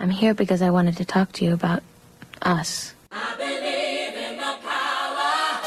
[0.00, 1.82] I'm here because I wanted to talk to you about
[2.42, 2.94] us.
[3.10, 5.58] I believe in the power.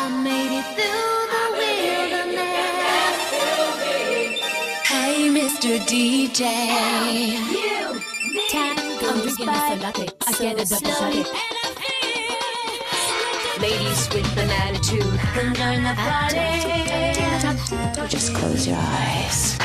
[0.00, 3.20] I made it through the wilderness.
[4.88, 5.76] Hey, Mr.
[5.84, 6.40] DJ.
[8.50, 9.76] Time goes by
[10.64, 11.24] so slowly.
[13.60, 16.48] Ladies with an attitude, can join the party.
[18.08, 19.58] Just close your eyes.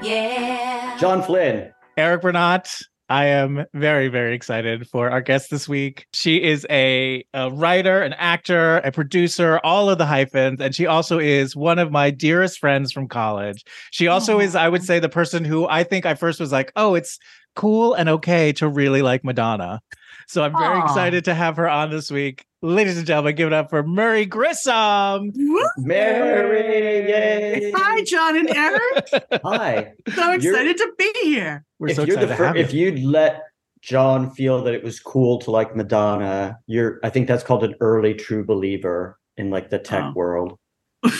[0.00, 0.96] Yeah.
[0.98, 1.72] John Flynn.
[1.98, 2.78] Eric Bernat.
[3.08, 6.06] I am very, very excited for our guest this week.
[6.14, 10.60] She is a, a writer, an actor, a producer, all of the hyphens.
[10.60, 13.64] And she also is one of my dearest friends from college.
[13.90, 16.70] She also is, I would say, the person who I think I first was like,
[16.76, 17.18] oh, it's
[17.56, 19.80] cool and okay to really like Madonna.
[20.28, 20.84] So I'm very Aw.
[20.84, 22.44] excited to have her on this week.
[22.60, 25.32] Ladies and gentlemen, give it up for Merry Grissom.
[25.78, 27.72] Merry, yay.
[27.74, 29.08] Hi, John and Eric.
[29.42, 29.92] Hi.
[30.14, 31.64] So You're- excited to be here.
[31.78, 32.90] We're if so you're excited the to fir- have if you.
[32.90, 33.42] you'd let
[33.80, 37.74] John feel that it was cool to like Madonna, you're I think that's called an
[37.80, 40.12] early true believer in like the tech Oh.
[40.14, 40.58] world.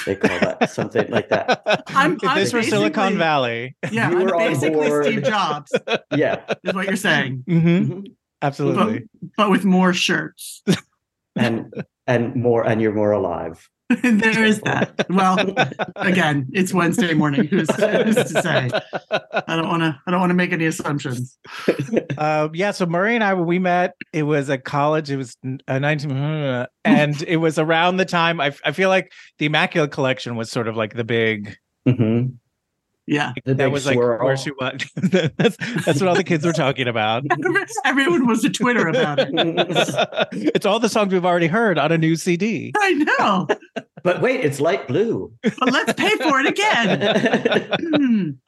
[0.05, 1.63] They call that something like that.
[1.89, 3.75] I'm- if I'm this were Silicon Valley.
[3.91, 5.05] Yeah, You I'm were on basically board.
[5.07, 5.73] Steve Jobs,
[6.15, 6.43] Yeah.
[6.65, 8.15] is what you're saying, Mhm, Mhm.
[8.43, 9.01] Absolutely.
[9.13, 10.63] but but with more shirts.
[11.37, 11.73] And
[12.09, 13.69] and more and you're more alive.
[14.03, 15.07] there is that.
[15.09, 15.39] Well,
[15.95, 17.47] again, it's Wednesday morning.
[17.47, 18.71] Who's, who's to say?
[19.47, 20.01] I don't want to.
[20.05, 21.39] I don't want to make any assumptions.
[22.19, 25.09] Um, yeah, so Merry and I, when we met, it was at college.
[25.09, 25.37] It was
[25.69, 30.35] uh, 19, and it was around the time I, I feel like the Immaculate Collection
[30.35, 31.57] was sort of like the big.
[31.87, 32.39] Mhm.
[33.11, 34.85] Yeah, The that big was like where she was.
[35.39, 37.25] that's that's what all the kids were talking about.
[37.87, 39.31] everyone was a Twitter about it.
[40.55, 42.71] it's all the songs we've already heard on a new CD.
[42.77, 43.49] I know,
[44.03, 45.33] But wait, it's light blue.
[45.43, 48.39] but let's pay for it again.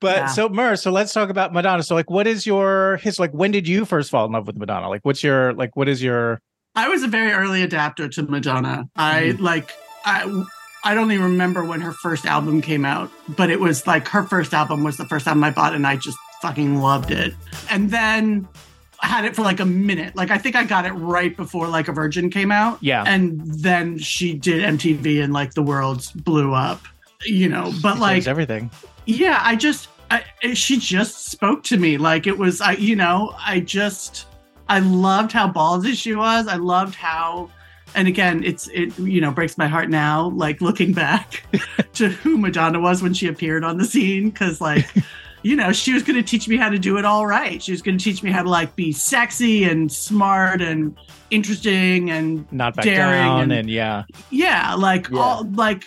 [0.00, 0.26] But Yeah.
[0.26, 1.82] so Mur, so let's talk about Madonna.
[1.82, 3.32] So like, what is your his like?
[3.32, 4.88] When did you first fall in love with Madonna?
[4.88, 5.76] Like, what's your like?
[5.76, 6.40] What is your
[6.74, 8.88] I was a very early adapter to Madonna.
[8.96, 9.42] I mm-hmm.
[9.42, 9.70] like
[10.04, 10.44] I
[10.84, 14.24] I don't even remember when her first album came out, but it was like her
[14.24, 17.34] first album was the first album I bought and I just fucking loved it.
[17.70, 18.48] And then
[19.00, 20.16] I had it for like a minute.
[20.16, 22.78] Like I think I got it right before like a Virgin came out.
[22.80, 23.04] Yeah.
[23.06, 26.80] And then she did MTV and like the world blew up.
[27.24, 28.68] You know, but like everything?
[29.06, 33.34] yeah i just I, she just spoke to me like it was i you know
[33.38, 34.26] i just
[34.68, 37.50] i loved how ballsy she was i loved how
[37.94, 41.44] and again it's it you know breaks my heart now like looking back
[41.94, 44.86] to who madonna was when she appeared on the scene because like
[45.42, 47.72] you know she was going to teach me how to do it all right she
[47.72, 50.96] was going to teach me how to like be sexy and smart and
[51.30, 54.04] interesting and Not back daring down, and- and yeah.
[54.30, 55.18] yeah like Yeah.
[55.18, 55.84] all like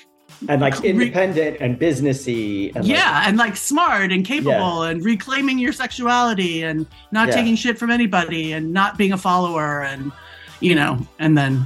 [0.50, 5.04] and like Re- independent and businessy and like, yeah, and like smart and capable and
[5.06, 7.36] reclaiming your sexuality and not Yeah.
[7.36, 10.12] taking shit from anybody and not being a follower and
[10.60, 11.66] you know, and then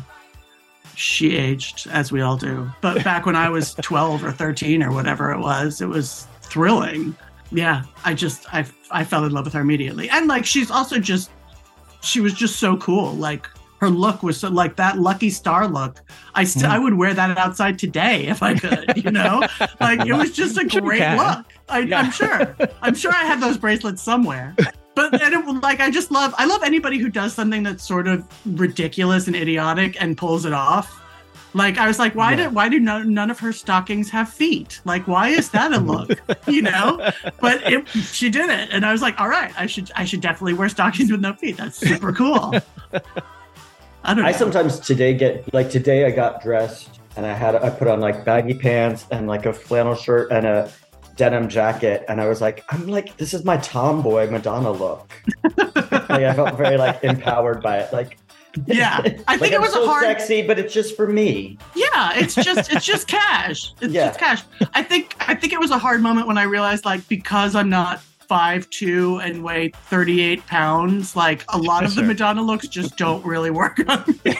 [0.99, 2.69] she aged as we all do.
[2.81, 7.15] But back when I was 12 or 13 or whatever it was, it was thrilling.
[7.51, 10.09] Yeah, I just I I fell in love with her immediately.
[10.09, 11.31] And like she's also just
[12.01, 13.13] she was just so cool.
[13.13, 13.47] Like
[13.79, 16.01] her look was so like that lucky star look.
[16.35, 16.69] I st- Mhm.
[16.69, 19.41] I would wear that outside today if I could, you know?
[19.79, 21.45] like it was just a great look.
[21.69, 21.99] I, Yeah.
[22.01, 22.55] I'm sure.
[22.81, 24.53] I'm sure I had those bracelets somewhere.
[24.99, 28.07] But and it, like I just love I love anybody who does something that's sort
[28.07, 30.95] of ridiculous and idiotic and pulls it off.
[31.53, 32.35] Like I was like, why Yeah.
[32.37, 34.81] did why do none, none of her stockings have feet?
[34.85, 36.11] Like why is that a look?
[36.47, 37.11] you know?
[37.39, 40.21] But it, she did it, and I was like, all right, I should I should
[40.21, 41.57] definitely wear stockings with no feet.
[41.57, 42.53] That's super cool.
[44.03, 44.25] I don't know.
[44.25, 47.99] I sometimes today get like today I got dressed and I had I put on
[47.99, 50.71] like baggy pants and like a flannel shirt and a
[51.19, 55.11] denim jacket and I was like I'm like this is my tomboy Madonna look.
[55.57, 57.91] like I felt very like empowered by it.
[57.91, 58.17] Like
[58.65, 59.03] Yeah, I
[59.33, 60.03] like, think it I'm was so a hard.
[60.05, 61.57] sexy, but it's just for me.
[61.75, 63.73] Yeah, it's just it's just cash.
[63.81, 64.07] It's Yeah.
[64.07, 64.41] just cash.
[64.73, 67.69] I think I think it was a hard moment when I realized like because I'm
[67.69, 67.99] not
[68.29, 72.07] five two and weigh 38 pounds, like a lot of the Sure.
[72.07, 74.35] Madonna looks just don't really work on me.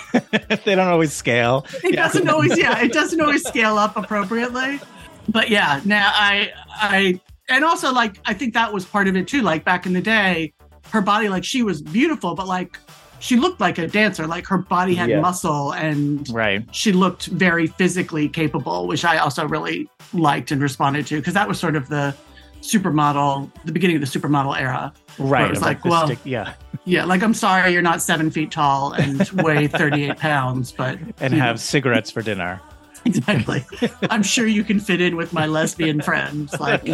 [0.63, 1.65] they don't always scale.
[1.83, 2.03] It Yeah.
[2.07, 4.79] doesn't always yeah, it doesn't always scale up appropriately.
[5.27, 9.27] But yeah, now I I and also like I think that was part of it
[9.27, 9.41] too.
[9.41, 10.53] Like back in the day,
[10.91, 12.77] her body like she was beautiful, but like
[13.19, 14.25] she looked like a dancer.
[14.27, 15.19] Like her body had Yeah.
[15.19, 16.63] muscle and Right.
[16.71, 21.47] she looked very physically capable, which I also really liked and responded to because that
[21.47, 22.15] was sort of the
[22.61, 24.93] supermodel, the beginning of the supermodel era.
[25.17, 25.49] Right.
[25.49, 26.53] it's of, like, the well- stick- yeah.
[26.85, 31.33] Yeah, like I'm sorry you're not seven feet tall and weigh 38 pounds, but And
[31.33, 32.61] you have cigarettes for dinner.
[33.05, 33.63] exactly.
[34.09, 36.85] I'm sure you can fit in with my lesbian friends, like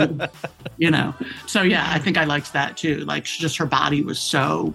[0.78, 1.14] you know.
[1.48, 2.98] So yeah, I think I liked that too.
[3.00, 4.74] Like just her body was so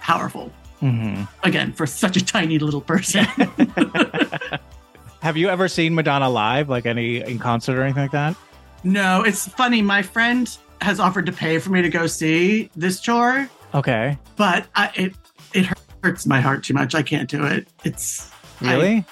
[0.00, 0.52] powerful.
[0.80, 3.24] hmm Again, for such a tiny little person.
[5.22, 8.36] Have you ever seen Madonna live, like any in concert or anything like that?
[8.84, 9.82] no, it's funny.
[9.82, 14.66] My friend has offered to pay for me to go see this tour, Okay, but
[14.76, 15.14] I, it
[15.54, 15.66] it
[16.04, 16.94] hurts my heart too much.
[16.94, 17.66] I can't do it.
[17.84, 18.30] It's
[18.60, 19.04] I- really?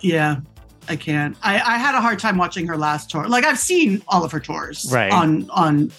[0.00, 0.36] Yeah,
[0.90, 1.36] I can't.
[1.42, 3.28] I, I had a hard time watching her last tour.
[3.28, 5.12] Like I've seen all of her tours Right.
[5.12, 5.90] on on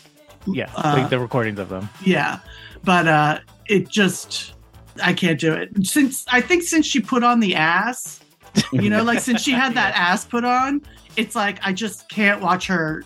[0.46, 1.88] yeah, uh, like the recordings of them.
[2.04, 2.40] yeah,
[2.84, 4.54] but uh it just
[5.02, 5.70] I can't do it.
[5.88, 8.20] Since I think since she put on the ass,
[8.74, 10.82] you know, like since she had that ass put on,
[11.16, 13.04] it's like I just can't watch her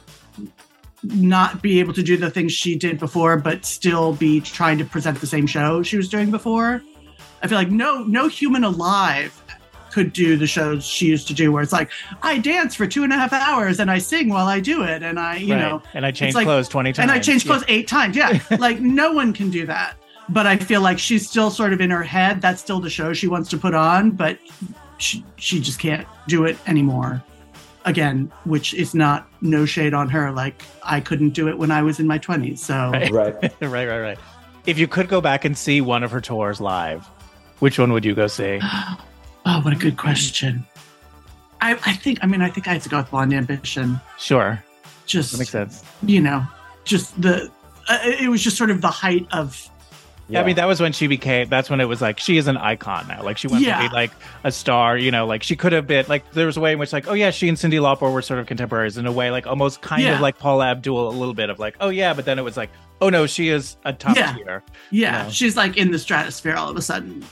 [1.04, 4.86] not be able to do the things she did before but still be trying to
[4.86, 6.82] present the same show she was doing before.
[7.44, 9.40] I feel like no no human alive
[9.96, 11.90] could do the shows she used to do where it's like
[12.22, 15.02] I dance for two and a half hours and I sing while I do it
[15.04, 15.62] and I you Right.
[15.62, 17.04] know and I changed like- clothes twenty times.
[17.04, 17.54] and I changed Yeah.
[17.54, 18.18] clothes eight times.
[18.18, 19.96] Yeah, like no one can do that.
[20.28, 22.42] But I feel like she's still sort of in her head.
[22.42, 24.38] That's still the show she wants to put on, but
[24.98, 27.24] she she just can't do it anymore.
[27.86, 30.30] Again, which is not no shade on her.
[30.34, 32.62] Like I couldn't do it when I was in my twenties.
[32.62, 33.10] So Right.
[33.12, 33.34] right.
[33.62, 34.20] right, right, right.
[34.66, 37.08] If you could go back and see one of her tours live,
[37.60, 38.60] which one would you go see?
[39.46, 40.66] oh, what a good question.
[41.62, 44.00] I, I think I mean I think I have to go with Blonde Ambition.
[44.20, 44.62] Sure,
[45.06, 45.84] Just that makes sense.
[46.04, 46.46] you know,
[46.84, 47.50] just the
[47.88, 49.70] uh, it was just sort of the height of
[50.28, 50.42] Yeah.
[50.42, 51.48] I mean, that was when she became.
[51.50, 53.24] That's when it was like she is an icon now.
[53.24, 53.82] Like she went Yeah.
[53.82, 54.12] to be like
[54.44, 54.98] a star.
[54.98, 57.08] You know, like she could have been like there was a way in which like
[57.08, 59.82] oh yeah, she and Cyndi Lauper were sort of contemporaries in a way, like almost
[59.82, 60.16] kind Yeah.
[60.16, 62.58] of like Paula Abdul a little bit of like oh yeah, but then it was
[62.58, 62.70] like
[63.02, 64.34] oh no, she is a top Yeah.
[64.36, 64.64] tier.
[64.92, 65.30] Yeah, know?
[65.30, 67.24] she's like in the stratosphere all of a sudden.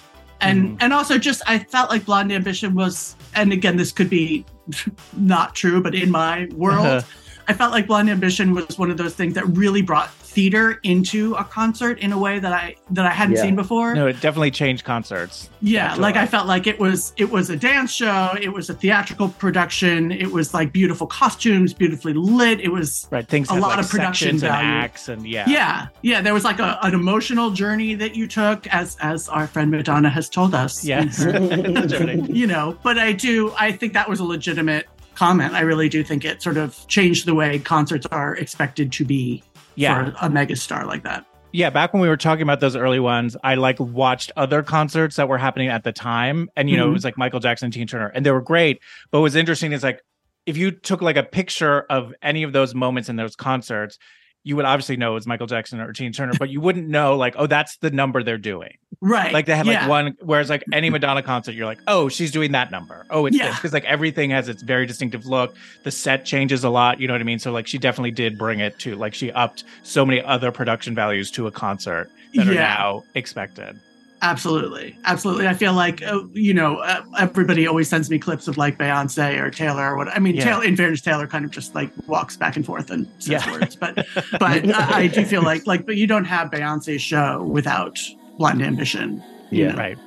[0.44, 0.78] And Mhm.
[0.82, 4.46] and also just I felt like Blonde Ambition was and again this could be
[5.18, 7.02] not true, but in my world, Uh-huh.
[7.48, 11.36] I felt like Blonde Ambition was one of those things that really brought theater into
[11.36, 13.44] a concert in a way that I that I hadn't Yeah.
[13.44, 13.94] seen before.
[13.94, 15.50] No, it definitely changed concerts.
[15.62, 18.74] yeah, like I felt like it was it was a dance show, it was a
[18.74, 22.60] theatrical production, it was like beautiful costumes, beautifully lit.
[22.60, 24.70] It was Right, things A had, lot like, of production sections and value.
[24.84, 28.66] acts and yeah, yeah yeah there was like a, an emotional journey that you took
[28.68, 31.22] as as our friend madonna has told us yes.
[31.24, 32.26] in her- Journey.
[32.32, 36.04] you know but i do i think that was a legitimate comment i really do
[36.04, 39.44] think it sort of changed the way concerts are expected to be
[39.76, 40.12] yeah.
[40.12, 43.38] for a megastar like that Yeah, back when we were talking about those early ones,
[43.44, 46.50] I like watched other concerts that were happening at the time.
[46.56, 46.94] And, you know, it Mhm.
[46.94, 48.80] was like Michael Jackson, Tina Turner, and they were great.
[49.12, 50.02] But what's interesting is like,
[50.48, 54.00] if you took like a picture of any of those moments in those concerts,
[54.44, 57.16] you would obviously know it was Michael Jackson or Tina Turner, but you wouldn't know
[57.16, 58.74] like, oh, that's the number they're doing.
[59.04, 59.82] Right Like they had yeah.
[59.82, 63.06] like one, whereas like any Madonna concert, you're like, oh, she's doing that number.
[63.10, 63.54] Oh, it's Yeah.
[63.54, 65.56] because like everything has its very distinctive look.
[65.84, 67.00] The set changes a lot.
[67.02, 67.40] You know what I mean?
[67.40, 70.96] So like she definitely did bring it to like she upped so many other production
[70.96, 72.62] values to a concert that are Yeah.
[72.76, 73.78] now expected.
[74.24, 78.56] absolutely absolutely i feel like uh, you know uh, everybody always sends me clips of
[78.58, 80.46] like beyonce or taylor or what i mean Yeah.
[80.46, 83.52] taylor in fairness taylor kind of just like walks back and forth and says Yeah.
[83.52, 83.96] words but
[84.32, 88.00] but I, I do feel like like but you don't have beyonce's show without
[88.38, 89.22] blonde ambition
[89.52, 89.72] Yeah.
[89.72, 89.78] know?
[89.78, 89.98] Right.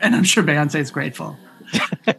[0.00, 1.36] and i'm sure beyonce is grateful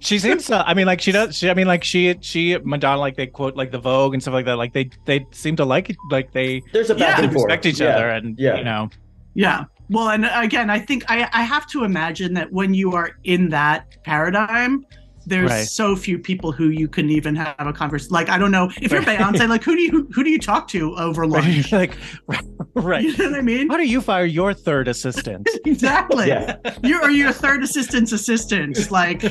[0.00, 3.00] She seems to, I mean, like she does, she, I mean, like she, she, Madonna,
[3.00, 4.56] like they quote like the Vogue and stuff like that.
[4.56, 5.96] Like they, they seem to like it.
[6.10, 7.24] Like they There's a back Yeah.
[7.24, 7.44] and forth.
[7.46, 7.88] respect each Yeah.
[7.96, 8.56] other and, Yeah.
[8.58, 8.90] you know,
[9.34, 13.12] yeah well and again i think i i have to imagine that when you are
[13.24, 14.84] in that paradigm
[15.30, 15.66] there's Right.
[15.66, 18.92] so few people who you can even have a conversation like i don't know if
[18.92, 21.96] you're beyonce like who do you who do you talk to over lunch like,
[22.74, 23.02] right.
[23.04, 25.48] you know what i mean How do you fire your third assistant?
[25.64, 26.56] exactly Yeah.
[26.82, 29.22] you're or your third assistant's assistant like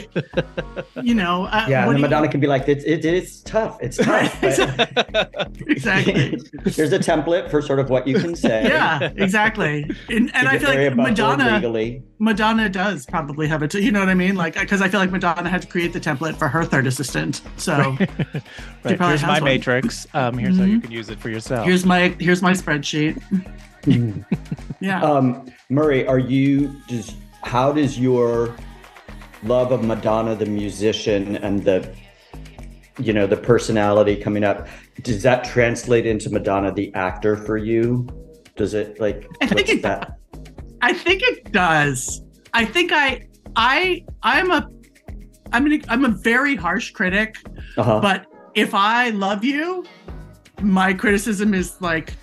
[1.04, 3.06] you know uh, Yeah, what and do then you- Madonna can be like, it, it,
[3.06, 3.78] it's tough.
[3.82, 4.36] It's tough.
[4.42, 8.64] but- exactly There's a template for sort of what you can say.
[8.64, 12.04] yeah exactly and, and i feel like madonna legally.
[12.22, 13.74] Madonna does probably have it.
[13.74, 14.36] You know what I mean?
[14.36, 17.42] Like, because I feel like Madonna had to create the template for her third assistant.
[17.58, 17.74] So
[18.84, 18.98] Right.
[18.98, 19.44] probably Here's my one.
[19.44, 20.08] matrix.
[20.14, 20.84] Um, here's how you Mhm.
[20.84, 21.66] can use it for yourself.
[21.66, 23.22] here's my here's my spreadsheet.
[24.82, 25.02] Yeah.
[25.02, 26.76] Um, Merry, are you?
[26.88, 28.56] Does how does your
[29.44, 31.94] love of Madonna, the musician, and the
[33.00, 34.68] you know the personality coming up,
[35.04, 38.08] does that translate into Madonna, the actor, for you?
[38.56, 39.28] Does it like?
[39.42, 40.18] I think it- that?
[40.82, 42.22] I think it does.
[42.54, 44.70] I think I I I'm a
[45.52, 47.38] I'm an, I'm a very harsh critic,
[47.78, 48.00] Uh-huh.
[48.00, 48.26] but
[48.56, 49.86] if I love you,
[50.62, 52.14] my criticism is like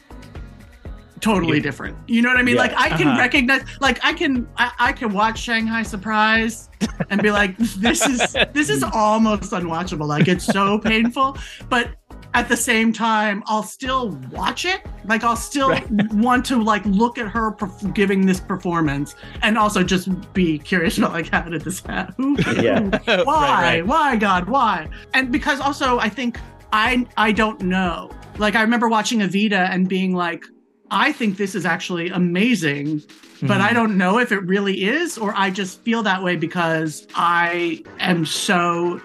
[1.21, 1.63] totally Yeah.
[1.65, 1.97] different.
[2.07, 2.57] You know what I mean?
[2.57, 2.63] Yeah.
[2.63, 3.19] Like I can Uh-huh.
[3.19, 6.69] recognize, like I can, I, I can watch Shanghai Surprise
[7.11, 10.07] and be like, this is this is almost unwatchable.
[10.07, 11.37] Like it's so painful,
[11.69, 11.91] but
[12.37, 14.81] at the same time, I'll still watch it.
[15.07, 15.75] Like I'll still
[16.13, 20.99] want to like look at her perf- giving this performance, and also just be curious
[20.99, 22.37] about like how did this happen?
[22.37, 22.81] Who, Yeah.
[23.25, 23.87] why Right, right.
[23.87, 26.39] why god why and because also i think
[26.73, 30.45] i i don't know like i remember watching evita and being like
[30.91, 33.03] i think this is actually amazing
[33.43, 33.69] but Mhm.
[33.69, 37.83] i don't know if it really is or i just feel that way because i
[38.01, 39.01] am so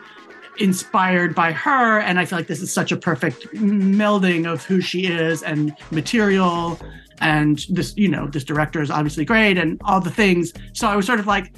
[0.62, 4.80] inspired by her and i feel like this is such a perfect melding of who
[4.82, 6.80] she is and material
[7.20, 10.96] and this you know this director is obviously great and all the things so i
[10.96, 11.54] was sort of like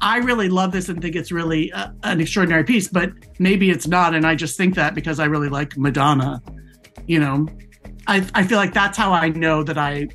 [0.00, 3.86] I, really love this and think it's really uh, an extraordinary piece, but maybe it's
[3.86, 4.12] not.
[4.12, 6.42] And I just think that because I really like Madonna,
[7.06, 7.46] you know,
[8.06, 10.08] I, I feel like that's how I know that I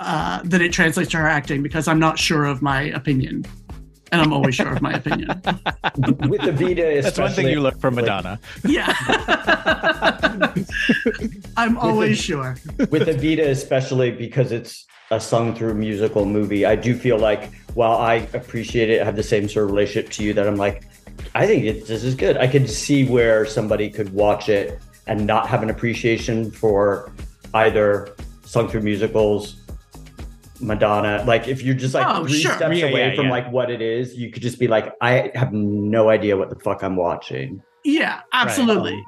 [0.00, 3.44] uh, that it translates to her acting because I'm not sure of my opinion,
[4.12, 5.28] and I'm always sure of my opinion.
[6.28, 7.00] With Evita, especially.
[7.00, 8.38] That's one thing you look for Madonna.
[8.64, 8.92] Yeah,
[11.56, 12.56] I'm always sure.
[12.90, 17.96] with Evita, especially because it's a sung through musical movie, I do feel like while
[17.96, 20.84] I appreciate it, I have the same sort of relationship to you that I'm like,
[21.34, 22.36] I think it, this is good.
[22.36, 27.12] I could see where somebody could watch it and not have an appreciation for
[27.54, 28.14] either
[28.44, 29.59] sung through musicals,
[30.60, 31.24] Madonna.
[31.26, 32.52] Like if you're just like Oh, three sure.
[32.52, 33.30] steps Yeah, away yeah, from yeah.
[33.30, 36.56] like what it is, you could just be like, I have no idea what the
[36.56, 37.62] fuck I'm watching.
[37.84, 39.02] Yeah, absolutely.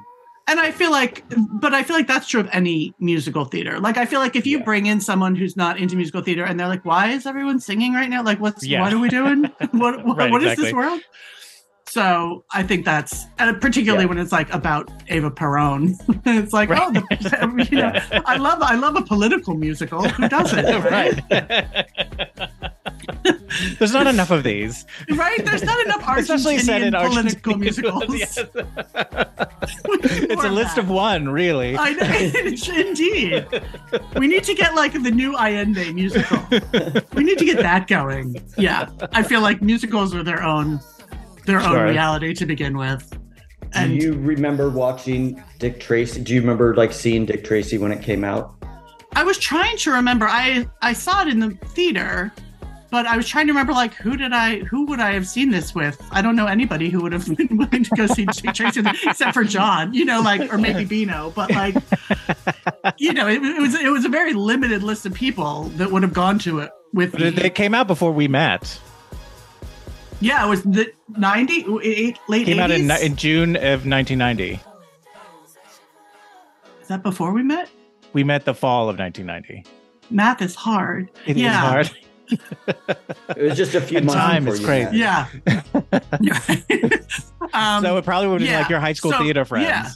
[0.45, 3.79] And I feel like, but I feel like that's true of any musical theater.
[3.79, 6.59] Like, I feel like if you bring in someone who's not into musical theater and
[6.59, 8.23] they're like, why is everyone singing right now?
[8.23, 9.43] Like, what's, what are we doing?
[9.71, 10.65] what, what, Right, what is exactly.
[10.65, 11.01] this world?
[11.93, 14.09] So I think that's, and particularly Yeah.
[14.09, 15.93] when it's like about Ava Perón,
[16.25, 17.93] it's like, oh, the, you know,
[18.25, 20.01] I love, I love a political musical.
[20.09, 20.63] Who doesn't?
[20.83, 21.21] Right?
[21.29, 21.87] right.
[23.77, 25.45] There's not enough of these, right?
[25.45, 27.11] There's not enough especially set in Argentinian
[27.43, 27.99] political Argentina.
[27.99, 28.19] musicals.
[28.19, 28.39] Yes.
[30.31, 30.85] It's a list that.
[30.85, 31.77] of one, really.
[31.77, 33.45] I know, indeed.
[34.17, 36.39] We need to get like the new Allende musical.
[37.13, 38.41] We need to get that going.
[38.57, 40.79] Yeah, I feel like musicals are their own,
[41.45, 41.77] their Sure.
[41.79, 43.09] own reality to begin with.
[43.09, 43.17] Do
[43.79, 46.21] And you remember watching Dick Tracy?
[46.21, 48.53] Do you remember like seeing Dick Tracy when it came out?
[49.15, 50.25] I was trying to remember.
[50.27, 52.31] I I saw it in the theater,
[52.91, 55.49] but I was trying to remember like who did I who would I have seen
[55.51, 55.99] this with?
[56.11, 59.33] I don't know anybody who would have been willing to go see Dick Tracy except
[59.33, 61.75] for John, you know, like or maybe Bino, but like
[62.97, 66.03] you know, it, it was it was a very limited list of people that would
[66.03, 67.29] have gone to it with me.
[67.29, 68.79] They they came out before we met.
[70.23, 72.61] Yeah, it was the 90 eight, late Came 80s.
[72.61, 74.57] out in, in June of 1990.
[76.81, 77.69] Is that before we met?
[78.13, 79.65] We met the fall of 1990.
[80.09, 81.09] Math is hard.
[81.25, 81.53] It is yeah.
[81.53, 81.91] hard.
[83.35, 84.19] It was just a few And months.
[84.21, 84.85] time before is crazy.
[84.85, 84.95] met.
[84.95, 85.27] Yeah.
[87.53, 89.67] um, so it probably would have been yeah, like your high school so- theater friends.
[89.67, 89.89] yeah.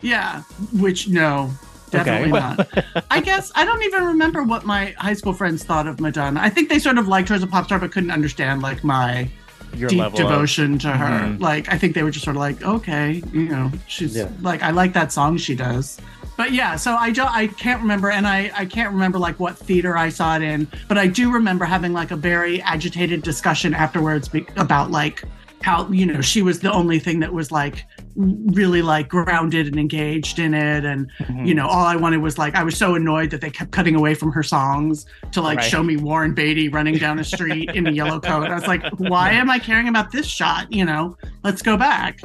[0.00, 0.42] Yeah,
[0.80, 1.50] which no,
[1.90, 2.56] definitely Okay.
[2.94, 3.04] not.
[3.10, 6.40] I guess I don't even remember what my high school friends thought of Madonna.
[6.42, 8.84] I think they sort of liked her as a pop star, but couldn't understand like
[8.84, 9.30] my
[9.76, 11.20] Your deep level of- devotion to her.
[11.28, 11.40] Mhm.
[11.40, 14.28] Like I think they were just sort of like, okay, you know, she's Yeah.
[14.42, 15.98] like I like that song she does.
[16.36, 19.56] But yeah, so I don't I can't remember and I I can't remember like what
[19.56, 23.72] theater I saw it in, but I do remember having like a very agitated discussion
[23.74, 25.22] afterwards be- about like
[25.62, 27.84] how you know she was the only thing that was like
[28.16, 30.84] really like grounded and engaged in it.
[30.84, 31.46] And Mhm.
[31.46, 33.94] you know all i wanted was like i was so annoyed that they kept cutting
[33.96, 35.64] away from her songs to like Right.
[35.70, 38.48] show me warren beatty running down a street in a yellow coat.
[38.50, 40.72] I was like why am i caring about this shot?
[40.72, 42.20] You know let's go back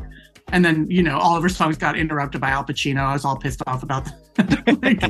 [0.52, 3.00] and then you know all of her songs got interrupted by al pacino.
[3.00, 4.14] I was all pissed off about that.
[4.82, 5.02] Like,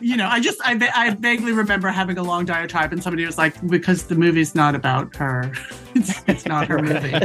[0.00, 3.36] you know i just I, I vaguely remember having a long diatribe and somebody was
[3.36, 5.52] like because the movie's not about her.
[5.94, 7.18] It's, it's not her movie.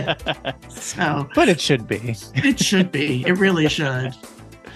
[0.69, 2.15] So But it should be.
[2.33, 3.23] it should be.
[3.27, 4.15] It really should.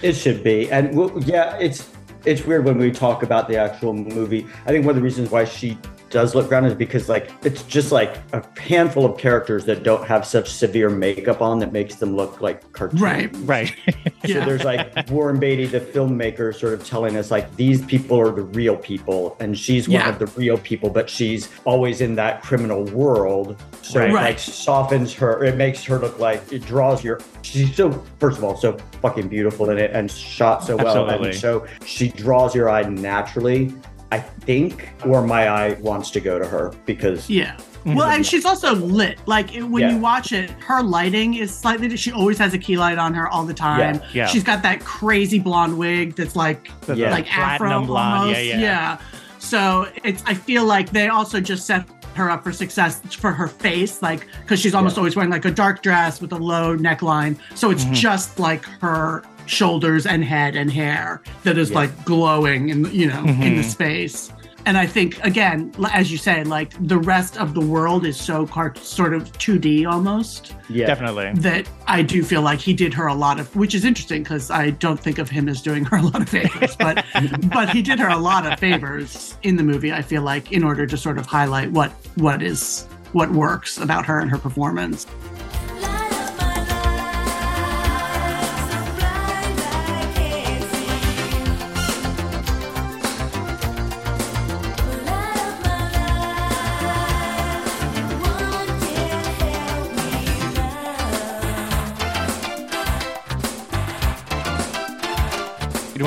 [0.02, 1.90] It should be, and well, yeah, it's
[2.24, 4.46] it's weird when we talk about the actual movie.
[4.66, 5.76] I think one of the reasons why she
[6.10, 10.24] does look grounded because like it's just like a handful of characters that don't have
[10.26, 13.00] such severe makeup on that makes them look like cartoons.
[13.02, 13.30] Right.
[13.40, 13.74] Right.
[14.26, 18.20] So yeah there's like Warren Beatty, the filmmaker, sort of telling us like these people
[18.20, 20.08] are the real people, and she's one Yeah.
[20.08, 23.56] of the real people, but she's always in that criminal world.
[23.82, 24.10] So Right.
[24.10, 25.44] it like softens her.
[25.44, 27.20] It makes her look like it draws your.
[27.42, 31.28] She's so first of all so fucking beautiful in it and shot so well, Absolutely.
[31.30, 33.72] and so she draws your eye naturally.
[34.10, 37.56] I think, where my eye wants to go to her because Yeah.
[37.84, 39.18] Well, and she's also lit.
[39.26, 39.92] Like when Yeah.
[39.92, 41.96] you watch it, her lighting is slightly.
[41.96, 43.78] She always has a key light on her all the time.
[43.96, 44.00] Yeah.
[44.12, 44.26] Yeah.
[44.26, 47.10] She's got that crazy blonde wig that's like Yeah.
[47.10, 48.20] like afro platinum blonde.
[48.20, 48.44] almost.
[48.44, 48.98] Yeah, yeah.
[49.38, 53.46] So it's I feel like they also just set her up for success for her
[53.46, 55.00] face, like because she's almost Yeah.
[55.00, 57.36] always wearing like a dark dress with a low neckline.
[57.54, 57.94] So it's Mhm.
[57.94, 61.76] just like her shoulders and head and hair that is Yeah.
[61.78, 63.64] like glowing in you know in the Mhm.
[63.64, 64.32] space.
[64.66, 68.46] And I think again, as you say, like the rest of the world is so
[68.46, 70.86] car- sort of 2D almost Yeah.
[70.86, 71.30] Definitely.
[71.36, 74.50] that I do feel like he did her a lot of, which is interesting because
[74.50, 77.02] I don't think of him as doing her a lot of favors, but
[77.54, 79.90] but he did her a lot of favors in the movie.
[79.92, 84.04] I feel like in order to sort of highlight what what is what works about
[84.04, 85.06] her and her performance.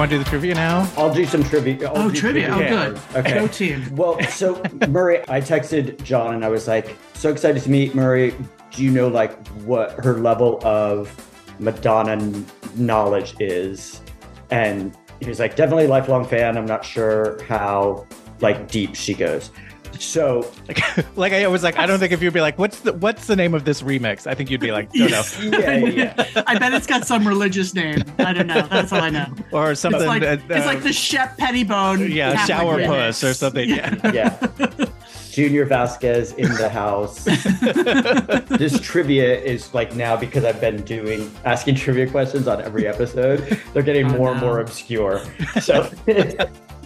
[0.01, 0.91] Want to do the trivia now?
[0.97, 1.87] I'll do some trivia.
[1.87, 2.49] I'll Oh, do trivia!
[2.51, 2.89] Oh, trivia.
[3.11, 3.17] good.
[3.17, 3.33] Okay.
[3.35, 3.95] Go team.
[3.95, 8.33] Well, so Merry, I texted John and I was like, so excited to meet Merry.
[8.71, 11.07] Do you know like what her level of
[11.59, 12.17] Madonna
[12.75, 14.01] knowledge is?
[14.49, 16.57] And he was like, definitely a lifelong fan.
[16.57, 18.07] I'm not sure how
[18.39, 19.51] like deep she goes.
[20.01, 20.81] So Like,
[21.17, 23.35] like I was like, I don't think if you'd be like, what's the what's the
[23.35, 24.25] name of this remix?
[24.25, 25.23] I think you'd be like, don't know,
[25.59, 26.43] yeah, yeah.
[26.47, 28.03] I bet it's got some religious name.
[28.17, 28.61] I don't know.
[28.67, 29.27] That's all I know.
[29.51, 30.01] or something.
[30.01, 32.11] It's like uh, it's like the Shep Pettibone.
[32.11, 32.87] yeah, Catholic shower remix.
[32.87, 33.69] puss or something.
[33.69, 34.11] Yeah.
[34.11, 34.85] yeah.
[35.31, 37.23] Junior Vasquez in the house.
[38.57, 43.59] this trivia is like now because I've been doing asking trivia questions on every episode,
[43.73, 45.21] they're getting Oh, more and more obscure.
[45.61, 45.89] So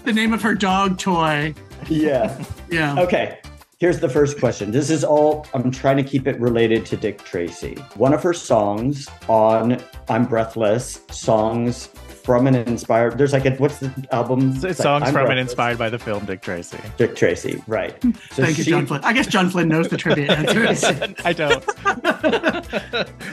[0.05, 1.55] The name of her dog toy.
[1.89, 2.43] yeah.
[2.69, 2.99] Yeah.
[2.99, 3.39] Okay.
[3.79, 4.71] Here's the first question.
[4.71, 7.73] This is all I'm trying to keep it related to Dick Tracy.
[7.95, 11.89] One of her songs on I'm Breathless, songs
[12.25, 14.57] from an inspired there's like a what's the album?
[14.57, 16.79] So It's songs I'm from and inspired by the film Dick Tracy.
[16.97, 17.95] Dick Tracy, right.
[18.31, 19.01] So Thank you, John Flynn.
[19.03, 20.83] I guess John Flynn knows the trivia answers.
[21.25, 21.63] I don't.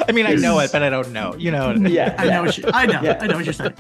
[0.09, 1.35] I mean, I know it, but I don't know.
[1.37, 1.73] You know.
[1.73, 2.15] Yeah.
[2.19, 3.01] I know what you, I know.
[3.03, 3.19] Yeah.
[3.21, 3.75] I know what you're saying.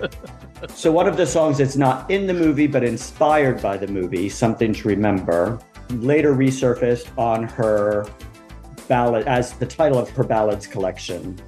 [0.69, 4.29] So one of the songs that's not in the movie but inspired by the movie,
[4.29, 5.59] Something to Remember,
[5.91, 8.07] later resurfaced on her
[8.89, 11.39] ballad as the title of her ballads collection.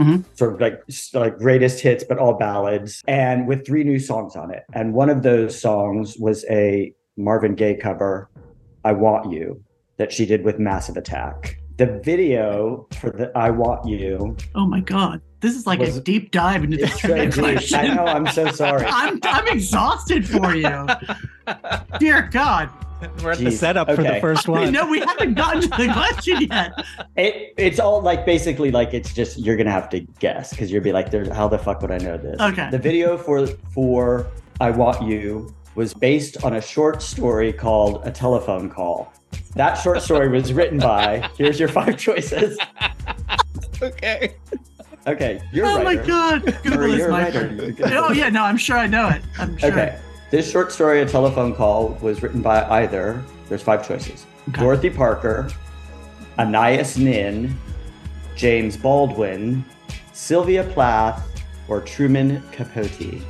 [0.00, 0.24] Mhm.
[0.36, 0.80] Sort of like
[1.14, 4.64] like greatest hits, but all ballads, and with three new songs on it.
[4.72, 8.28] And one of those songs was a Marvin Gaye cover,
[8.84, 9.60] "I Want You,"
[9.98, 11.58] that she did with Massive Attack.
[11.76, 15.20] The video for the "I Want You" Oh my God.
[15.40, 17.78] This is like Was- a deep dive into this is trivia question.
[17.80, 18.04] I know.
[18.04, 18.84] I'm so sorry.
[18.88, 20.86] I'm, I'm exhausted for you.
[21.98, 22.68] Dear God.
[23.22, 23.52] We're at the Jeez.
[23.52, 24.20] setup for the Okay.
[24.20, 24.72] first I one.
[24.72, 26.72] no, we haven't gotten to the question yet.
[27.16, 30.82] It, it's all like basically like it's just you're gonna have to guess because you'll
[30.84, 32.68] be like, "There's how the fuck would I know this?" Okay.
[32.70, 34.26] The video for for
[34.60, 39.10] I Want You was based on a short story called A Telephone Call.
[39.54, 41.26] That short story was written by.
[41.38, 42.58] Here's your five choices.
[43.82, 44.34] Okay.
[45.06, 45.96] Okay, you're oh a my.
[45.96, 46.44] God.
[46.62, 47.48] Google is my writer.
[47.48, 47.94] friend.
[47.94, 48.28] Oh, yeah.
[48.28, 49.22] No, I'm sure I know it.
[49.38, 49.70] I'm sure.
[49.70, 49.98] Okay.
[50.30, 53.24] This short story, A Telephone Call, was written by either.
[53.48, 54.60] There's five choices: Okay.
[54.60, 55.48] Dorothy Parker,
[56.38, 57.56] Anais Nin,
[58.36, 59.64] James Baldwin,
[60.12, 61.26] Sylvia Plath,
[61.68, 63.22] or Truman Capote.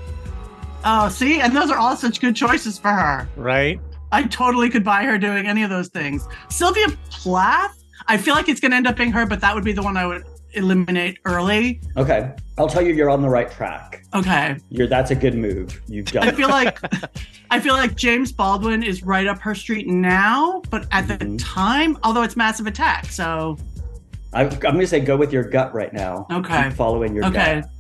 [0.85, 1.41] Oh, see?
[1.41, 3.29] And those are all such good choices for her.
[3.37, 3.81] Right.
[4.13, 6.27] I totally could buy her doing any of those things.
[6.49, 7.79] Sylvia Plath,
[8.09, 9.83] I feel like it's going to end up being her, but that would be the
[9.83, 11.81] one I would eliminate early.
[11.97, 14.05] Okay, I'll tell you, you're on the right track.
[14.15, 14.57] Okay.
[14.71, 15.81] You're that's a good move.
[15.87, 16.29] You've done.
[16.29, 16.79] I feel like
[17.51, 21.39] I feel like James Baldwin is right up her street now, but at the Mhm.
[21.41, 23.57] time, although it's Massive Attack, so
[24.33, 26.27] I'm, I'm going to say go with your gut right now.
[26.31, 26.65] Okay.
[26.65, 27.33] Keep following your gut.
[27.33, 27.61] okay.
[27.63, 27.71] gut.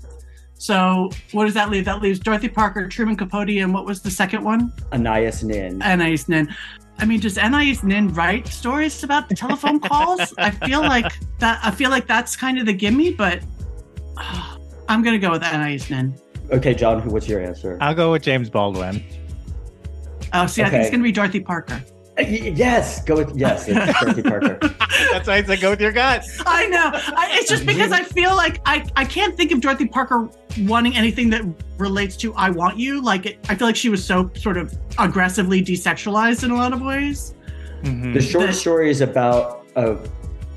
[0.55, 1.85] So what does that leave?
[1.87, 4.73] That leaves Dorothy Parker, Truman Capote, and what was the second one?
[4.93, 5.81] Anais Nin.
[5.81, 6.55] Anais Nin.
[7.01, 10.35] I mean, does Anais Nin write stories about the telephone calls?
[10.39, 11.61] I feel like that.
[11.63, 13.43] I feel like that's kind of the gimme, but
[14.17, 14.59] uh,
[14.89, 16.15] I'm gonna go with Anais Nin.
[16.51, 17.09] Okay, John.
[17.09, 17.79] What's your answer?
[17.81, 19.03] I'll go with James Baldwin.
[20.33, 21.83] Oh, see, I think it's gonna be Dorothy Parker.
[22.21, 23.67] Uh, y- yes, go with yes.
[23.69, 24.59] It's Dorothy Parker.
[25.13, 26.25] That's why I said go with your gut.
[26.47, 26.91] I know.
[26.95, 30.29] I, it's just because I feel like I, I can't think of Dorothy Parker
[30.61, 31.43] wanting anything that
[31.79, 34.77] relates to "I want you." Like it, I feel like she was so sort of
[34.99, 37.35] aggressively desexualized in a lot of ways.
[37.83, 38.13] Mhm.
[38.15, 39.97] The short The- story is about a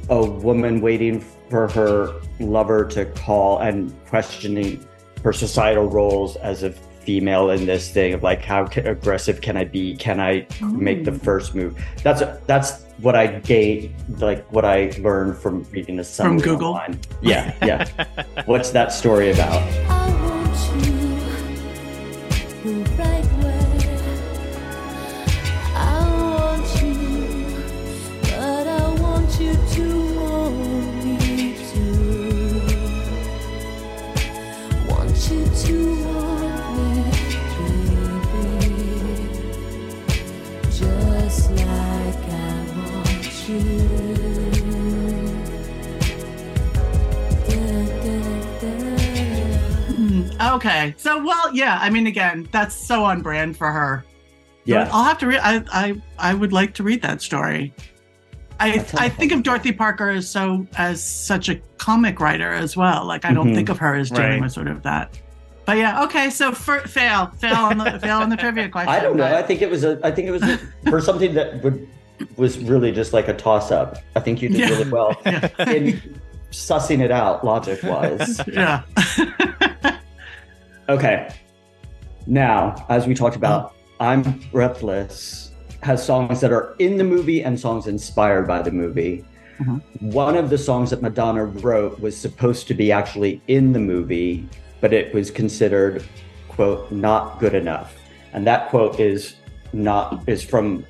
[0.09, 4.85] a woman waiting for her lover to call and questioning
[5.23, 6.73] her societal roles as a
[7.03, 9.95] female in this thing of like how aggressive can I be?
[9.95, 11.23] Can I make the mm.
[11.23, 11.77] first move?
[12.03, 16.69] That's that's what I gave like what I learned from reading the summary from Google?
[16.69, 16.99] online.
[17.21, 18.43] Yeah, yeah.
[18.45, 20.02] What's that story about?
[50.51, 50.93] Okay.
[50.97, 51.79] So, well, yeah.
[51.81, 54.03] I mean, again, that's so on brand for her.
[54.65, 54.89] Yeah.
[54.91, 55.39] I'll have to read.
[55.43, 57.73] I, I, I would like to read that story.
[58.59, 63.03] I, I think of Dorothy Parker as so as such a comic writer as well.
[63.05, 63.55] Like I don't Mhm.
[63.55, 64.51] think of her as doing Right.
[64.51, 65.19] sort of that.
[65.65, 66.29] But yeah, okay.
[66.29, 68.89] So for, fail, fail on the fail on the trivia question.
[68.93, 69.23] I don't know.
[69.23, 69.99] but- I think it was a.
[70.05, 70.57] I think it was a,
[70.89, 71.87] for something that would
[72.37, 73.97] was really just like a toss up.
[74.15, 74.69] I think you did Yeah.
[74.69, 75.49] really well Yeah.
[75.69, 76.19] in
[76.51, 78.39] sussing it out logic wise.
[78.47, 78.83] yeah.
[80.89, 81.29] Okay.
[82.27, 87.59] Now, as we talked about, I'm Breathless has songs that are in the movie and
[87.59, 89.25] songs inspired by the movie.
[89.59, 89.81] Mhm.
[90.01, 94.47] One of the songs that Madonna wrote was supposed to be actually in the movie,
[94.81, 96.03] but it was considered,
[96.47, 97.95] quote, not good enough.
[98.33, 99.35] And that quote is
[99.73, 100.85] not is from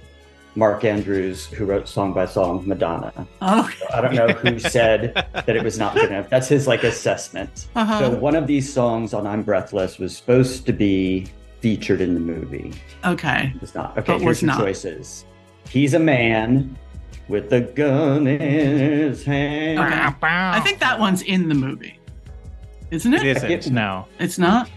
[0.56, 3.12] Mark Andrews, who wrote song by song Madonna.
[3.42, 3.86] Okay.
[3.94, 6.30] I don't know who said that it was not good enough.
[6.30, 7.68] That's his like assessment.
[7.76, 8.00] Uh-huh.
[8.00, 11.28] So one of these songs on I'm Breathless was supposed to be
[11.60, 12.74] featured in the movie.
[13.06, 13.52] Okay.
[13.56, 13.98] It was not.
[13.98, 14.60] Okay, But here's was some not.
[14.60, 15.26] choices.
[15.70, 16.78] He's a man
[17.28, 19.80] with a gun in his hand.
[19.80, 20.18] Okay.
[20.28, 21.98] I think that one's in the movie,
[22.92, 23.24] isn't it?
[23.26, 23.74] it isn't.
[23.74, 24.06] No.
[24.20, 24.70] It's not.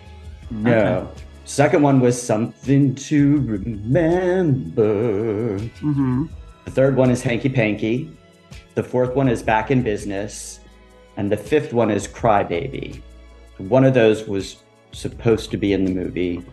[0.51, 1.11] No.
[1.47, 4.79] Second one was something to remember.
[5.81, 6.27] hmm
[6.65, 8.11] The third one is Hanky Panky.
[8.75, 10.59] The fourth one is Back in Business.
[11.17, 13.01] And the fifth one is Crybaby.
[13.59, 16.45] One of those was supposed to be in the movie.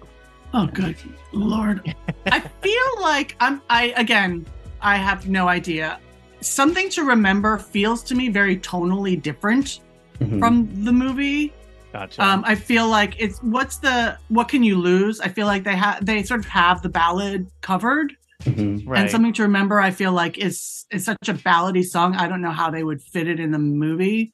[0.53, 0.95] Oh, good
[1.33, 1.93] lord!
[2.27, 3.61] I feel like I'm.
[3.71, 4.45] I again.
[4.79, 5.99] I have no idea.
[6.41, 9.79] Something to remember feels to me very tonally different
[10.19, 10.37] Mhm.
[10.39, 11.51] from the movie.
[11.93, 12.23] Gotcha.
[12.23, 15.21] Um, I feel like it's what's the what can you lose?
[15.21, 18.13] I feel like they have they sort of have the ballad covered,
[18.45, 18.83] Mhm.
[18.87, 18.99] right.
[19.01, 19.79] and something to remember.
[19.79, 22.15] I feel like is is such a ballady song.
[22.15, 24.33] I don't know how they would fit it in the movie.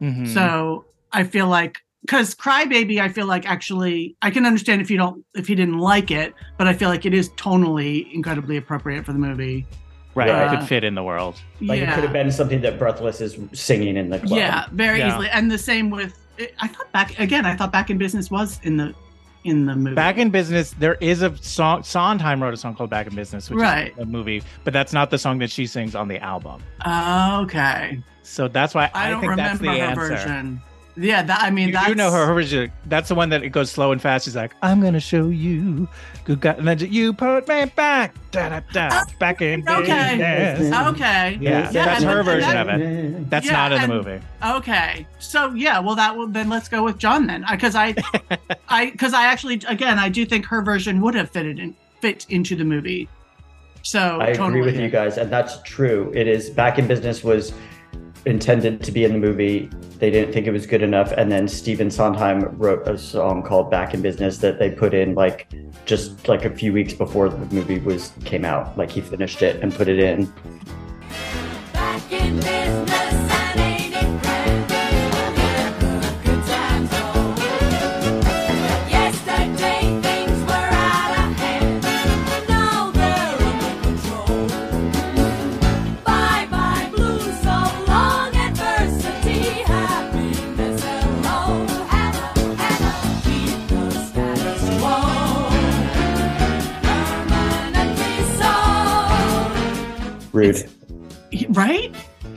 [0.00, 0.26] Mhm.
[0.28, 4.96] So I feel like because Crybaby, I feel like actually I can understand if you
[4.96, 9.04] don't if you didn't like it, but I feel like it is tonally incredibly appropriate
[9.04, 9.66] for the movie.
[10.14, 10.28] right.
[10.30, 10.52] Right.
[10.52, 11.40] It could fit in the world.
[11.60, 14.38] Like it could have been something that Breathless is singing in the club.
[14.38, 15.08] Yeah, very Yeah.
[15.10, 15.28] easily.
[15.28, 16.14] And the same with
[16.58, 17.44] I thought back again.
[17.46, 18.94] I thought Back in Business was in the
[19.44, 19.94] in the movie.
[19.94, 21.82] Back in Business, there is a song.
[21.82, 23.92] Sondheim wrote a song called Back in Business, which Right.
[23.92, 26.60] is a movie, but that's not the song that she sings on the album.
[27.42, 30.00] okay, So that's why I, I, don't think that's the her answer.
[30.08, 30.62] version.
[31.00, 32.70] Yeah, that I mean You that's do know her, her version.
[32.86, 34.26] That's the one that it goes slow and fast.
[34.26, 35.88] She's like, "I'm gonna show you,
[36.24, 40.18] good God," and then you put me back, da da da, oh, back in okay.
[40.58, 40.86] business.
[40.88, 41.38] Okay.
[41.40, 43.30] Yeah, Yeah, that's her version that- of it.
[43.30, 44.20] That's Yeah, not in the movie.
[44.44, 45.06] Okay.
[45.18, 47.94] So yeah, well that will then let's go with John then, because I,
[48.68, 52.26] I because I actually again I do think her version would have fitted in fit
[52.28, 53.08] into the movie.
[53.82, 54.48] So I totally.
[54.60, 56.12] agree with you guys, and that's true.
[56.14, 57.54] It is Back in Business was
[58.26, 59.70] intended to be in the movie.
[59.98, 63.70] They didn't think it was good enough, and then Stephen Sondheim wrote a song called
[63.70, 65.48] "Back in Business" that they put in like
[65.84, 68.76] just like a few weeks before the movie was came out.
[68.76, 70.32] Like he finished it and put it in.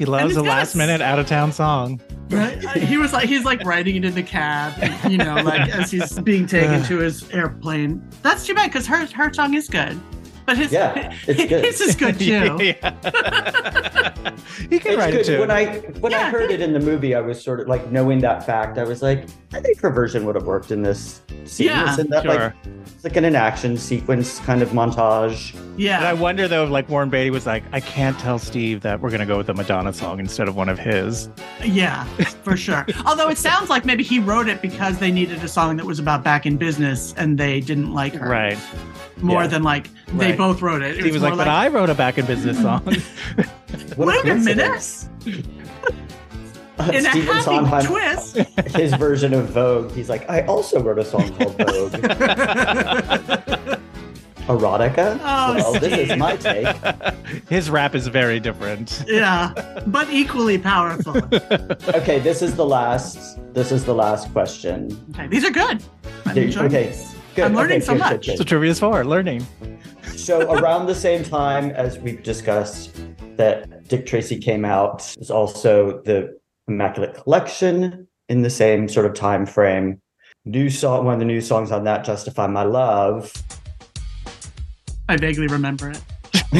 [0.04, 2.02] He loves it's a last minute out of town song.
[2.30, 2.62] Right.
[2.84, 4.74] he was like he's like writing it in the cab,
[5.10, 8.06] you know, like as he's being taken to his airplane.
[8.22, 9.98] That's too bad because her her song is good,
[10.46, 11.63] but his Yeah, it's good.
[11.63, 12.74] his is good too.
[14.23, 14.31] Yeah.
[14.69, 15.21] he can It's write good.
[15.21, 15.39] it too.
[15.39, 16.31] When I when I Yeah.
[16.31, 18.77] heard it in the movie, I was sort of like knowing that fact.
[18.77, 21.67] I was like, I think her version would have worked in this scene.
[21.67, 22.33] Yeah, Isn't that sure.
[22.33, 22.53] like
[22.95, 25.55] it's like in an action sequence kind of montage?
[25.77, 25.97] Yeah.
[25.97, 28.99] And I wonder though, if like Warren Beatty was like, I can't tell Steve that
[29.01, 31.29] we're gonna go with a Madonna song instead of one of his.
[31.63, 32.03] Yeah,
[32.43, 32.86] for sure.
[33.05, 35.99] Although it sounds like maybe he wrote it because they needed a song that was
[35.99, 38.29] about back in business and they didn't like her.
[38.29, 38.57] Right.
[39.21, 39.47] More Yeah.
[39.47, 40.38] than like they Right.
[40.38, 40.97] both wrote it.
[40.97, 42.81] It He was more like, but I wrote a back in business song.
[43.95, 44.69] What Wait a minute.
[44.69, 45.09] coincidence.
[46.79, 48.36] Uh, In a happy Sondheim, twist.
[48.75, 49.91] his version of Vogue.
[49.91, 51.91] He's like, I also wrote a song called Vogue.
[54.47, 55.19] Erotica.
[55.23, 56.67] Oh, well, this is my take.
[57.47, 59.03] his rap is very different.
[59.07, 59.53] yeah,
[59.86, 61.15] but equally powerful.
[61.95, 63.38] Okay, this is the last.
[63.53, 64.99] This is the last question.
[65.12, 65.81] Okay, these are good.
[66.25, 67.15] I'm Okay, enjoying okay, these.
[67.36, 67.45] good.
[67.45, 68.09] I'm learning okay, so good, much.
[68.09, 68.29] good, good.
[68.31, 69.45] That's what trivia is for, learning.
[70.15, 72.97] So around the same time as we've discussed,
[73.38, 75.00] that Dick Tracy came out.
[75.15, 80.00] There's also the Immaculate Collection in the same sort of time frame.
[80.46, 83.32] New song, one of the new songs on that, "Justify My Love."
[85.10, 86.02] I vaguely remember it.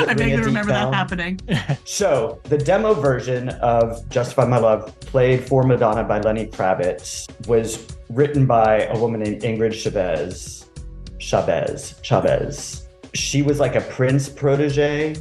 [0.00, 0.90] I vaguely remember bell.
[0.90, 1.40] that happening.
[1.84, 7.86] So the demo version of Justify My Love, played for Madonna by Lenny Kravitz, was
[8.08, 10.66] written by a woman named Ingrid Chavez.
[11.18, 11.94] Chavez.
[12.02, 12.79] Chavez.
[13.14, 15.16] She was like a Prince protege.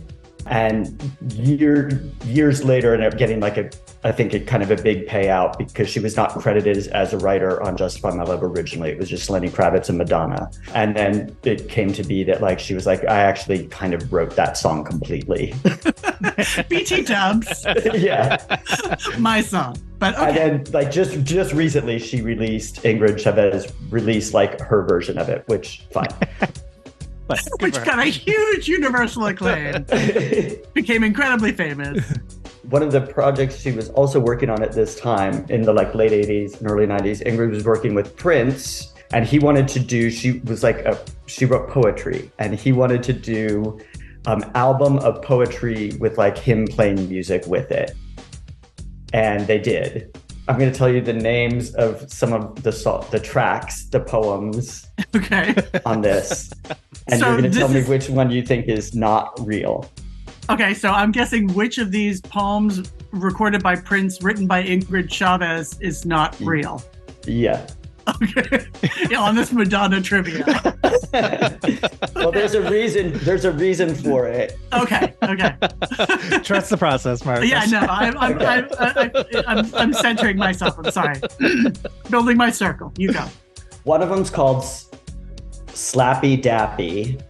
[0.45, 0.99] And
[1.34, 3.69] year, years later, ended up getting like a,
[4.04, 7.13] I think, a kind of a big payout because she was not credited as, as
[7.13, 8.89] a writer on Justify My Love originally.
[8.89, 10.49] It was just Lenny Kravitz and Madonna.
[10.73, 14.12] And then it came to be that like she was like, I actually kind of
[14.12, 15.54] wrote that song completely.
[16.69, 18.38] BT Dubs, yeah.
[19.19, 19.75] my song.
[19.99, 25.17] But And then like just just recently she released Ingrid Chavez released like her version
[25.17, 26.08] of it, which fine.
[27.30, 29.84] But Which got a huge universal acclaim,
[30.74, 32.04] became incredibly famous.
[32.63, 35.94] One of the projects she was also working on at this time in the like
[35.94, 40.10] late 80s and early 90s, Ingrid was working with Prince and he wanted to do
[40.10, 43.80] she was like a she wrote poetry and he wanted to do
[44.26, 47.92] um album of poetry with like him playing music with it.
[49.13, 50.18] And they did.
[50.50, 54.00] I'm going to tell you the names of some of the so- the tracks, the
[54.00, 55.54] poems Okay.
[55.86, 56.52] on this.
[57.08, 59.90] And So you're going to tell me which one you think is not real.
[60.50, 65.78] Okay, so I'm guessing which of these poems recorded by Prince, written by Ingrid Chavez,
[65.82, 66.50] is not Hmm.
[66.50, 66.84] real.
[67.28, 67.68] Yeah.
[68.08, 68.66] Okay.
[69.10, 70.44] yeah, on this Madonna trivia.
[72.16, 73.14] well, there's a reason.
[73.20, 74.58] There's a reason for it.
[74.74, 75.56] Okay, okay.
[76.44, 77.44] Trust the process, Mark.
[77.44, 79.12] Yeah, no, I'm, I'm, I'm, I'm,
[79.48, 80.78] I'm, I'm centering myself.
[80.78, 81.20] I'm sorry.
[82.10, 82.92] Building my circle.
[82.98, 83.26] You go.
[83.84, 84.64] One of them's called
[85.68, 87.22] Slappy Dappy.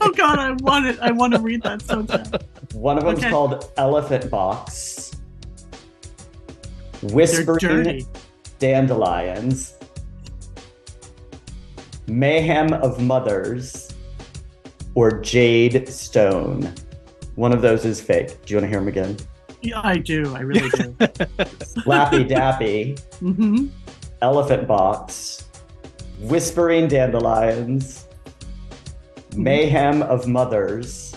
[0.00, 0.98] Oh God, I want it.
[1.00, 2.44] I want to read that so bad.
[2.72, 3.30] One of them's Okay.
[3.30, 5.12] called Elephant Box.
[7.02, 8.06] They're Whispering dirty.
[8.58, 9.74] Dandelions.
[12.06, 13.90] Mayhem of Mothers.
[14.94, 16.72] Or Jade Stone.
[17.34, 18.28] One of those is fake.
[18.46, 19.16] Do you want to hear them again?
[19.60, 20.34] Yeah, I do.
[20.34, 20.92] I really do.
[21.84, 22.98] Slappy Dappy.
[23.18, 23.66] hmm
[24.22, 25.44] Elephant Box,
[26.20, 28.06] Whispering Dandelions,
[29.36, 31.14] Mayhem of Mothers,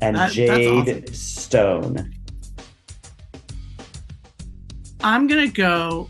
[0.00, 2.14] and That- Jade Stone.
[5.02, 6.08] I'm gonna go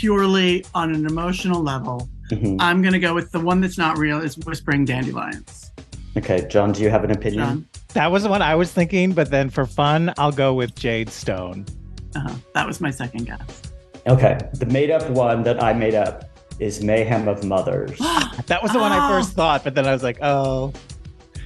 [0.00, 2.08] purely on an emotional level.
[2.32, 2.56] Mhm.
[2.60, 4.18] I'm gonna go with the one that's not real.
[4.20, 5.70] Is Whispering Dandelions.
[6.16, 7.44] Okay, John, do you have an opinion?
[7.44, 10.74] John, That was the one I was thinking, but then for fun, I'll go with
[10.74, 11.66] Jade Stone.
[12.16, 13.62] uh, that was my second guess.
[14.06, 16.24] Okay, the made up one that I made up
[16.60, 17.98] is Mayhem of Mothers.
[18.46, 19.08] That was the one I Oh.
[19.10, 20.72] first thought, but then I was like, oh,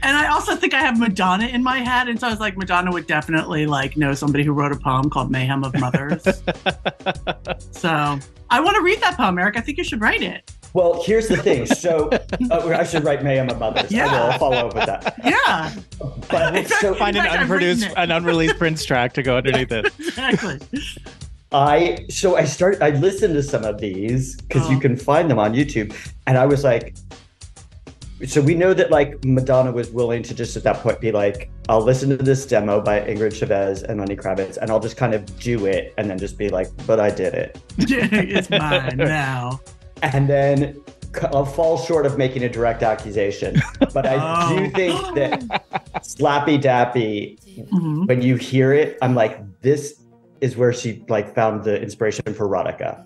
[0.03, 2.57] And I also think I have Madonna in my head, and so I was like,
[2.57, 6.23] Madonna would definitely like know somebody who wrote a poem called "Mayhem of Mothers."
[7.73, 8.19] so
[8.51, 9.57] I want to read that poem, Eric.
[9.57, 10.51] I think you should write it.
[10.75, 11.67] Well, here's the thing.
[11.67, 12.11] So
[12.51, 13.91] oh, I should write Mayhem of Mothers.
[13.93, 14.13] I Yeah.
[14.13, 15.15] will I'll follow up with that.
[15.25, 15.75] Yeah,
[16.31, 19.87] But so find an fact, unproduced, an unreleased Prince track to go underneath it.
[19.99, 20.59] exactly.
[21.53, 24.81] I so I start I listened to some of these because you Oh.
[24.81, 25.95] can find them on YouTube,
[26.27, 26.95] and I was like,
[28.27, 31.51] so we know that like Madonna was willing to just at that point be like,
[31.69, 35.15] I'll listen to this demo by Ingrid Chavez and Lenny Kravitz, and I'll just kind
[35.15, 39.61] of do it, and then just be like, but I did it, it's mine now.
[40.03, 40.81] and then
[41.33, 43.61] I'll fall short of making a direct accusation,
[43.95, 44.57] but I Oh.
[44.59, 45.41] do think that
[46.03, 47.39] Slappy Dappy
[47.73, 48.07] Mhm.
[48.09, 50.03] when you hear it, I'm like, this
[50.41, 53.03] is where she like found the inspiration for Erotica.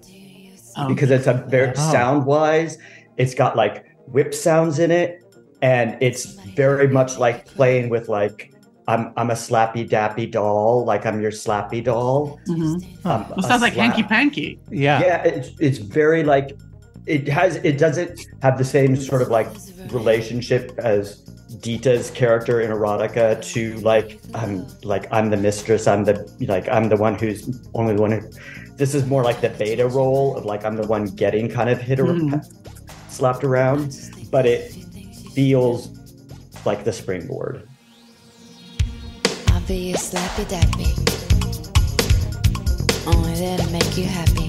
[0.76, 0.88] Oh.
[0.88, 1.90] because it's a very Oh.
[1.92, 2.78] sound wise
[3.18, 5.22] it's got like whip sounds in it
[5.62, 8.52] and it's very much like playing with like
[8.88, 12.82] i'm i'm a slappy dappy doll like i'm your slappy doll Mhm.
[13.06, 14.58] um, Well, a sounds like slap- hanky panky.
[14.70, 15.00] Yeah.
[15.00, 16.58] yeah it's, it's very like
[17.06, 19.48] it has it doesn't have the same sort of like
[19.92, 21.16] relationship as
[21.60, 26.14] Dita's character in erotica to like I'm like I'm the mistress I'm the
[26.48, 28.20] like I'm the one who's only the one who
[28.76, 31.78] this is more like the beta role of like I'm the one getting kind of
[31.80, 32.40] hit or Mhm.
[33.12, 33.96] Slapped around
[34.30, 34.72] but it
[35.34, 35.90] feels
[36.64, 37.68] like the springboard
[39.62, 40.90] I'll be your slappy dappy.
[43.06, 44.48] Only there to make you happy.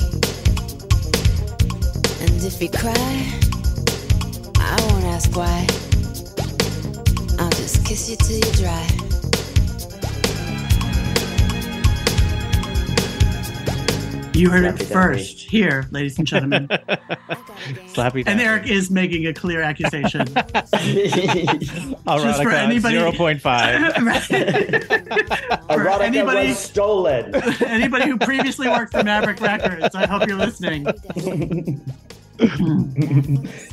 [2.23, 2.93] And if you cry,
[4.57, 5.67] I won't ask why.
[7.37, 9.12] I'll just kiss you till you're dry.
[14.33, 16.67] You heard it Slappy first here, ladies and gentlemen.
[16.67, 18.23] Slappy.
[18.25, 18.43] and Dappy.
[18.43, 20.21] Eric is making a clear accusation.
[20.27, 23.43] Erotica, just for anybody- 0.5.
[25.69, 25.95] Right.
[25.95, 27.35] For anybody- was stolen.
[27.63, 30.85] Anybody who previously worked for Maverick Records, I hope you're listening.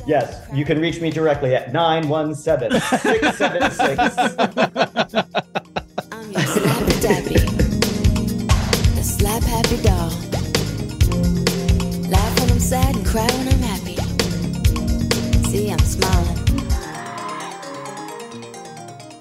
[0.05, 3.99] yes, you can reach me directly at 917 676.
[6.11, 7.39] I'm your slappy dappy,
[8.95, 10.11] the slap happy doll.
[12.71, 13.95] Laugh when I'm sad and cry when I'm happy.
[15.49, 16.37] See, I'm smiling.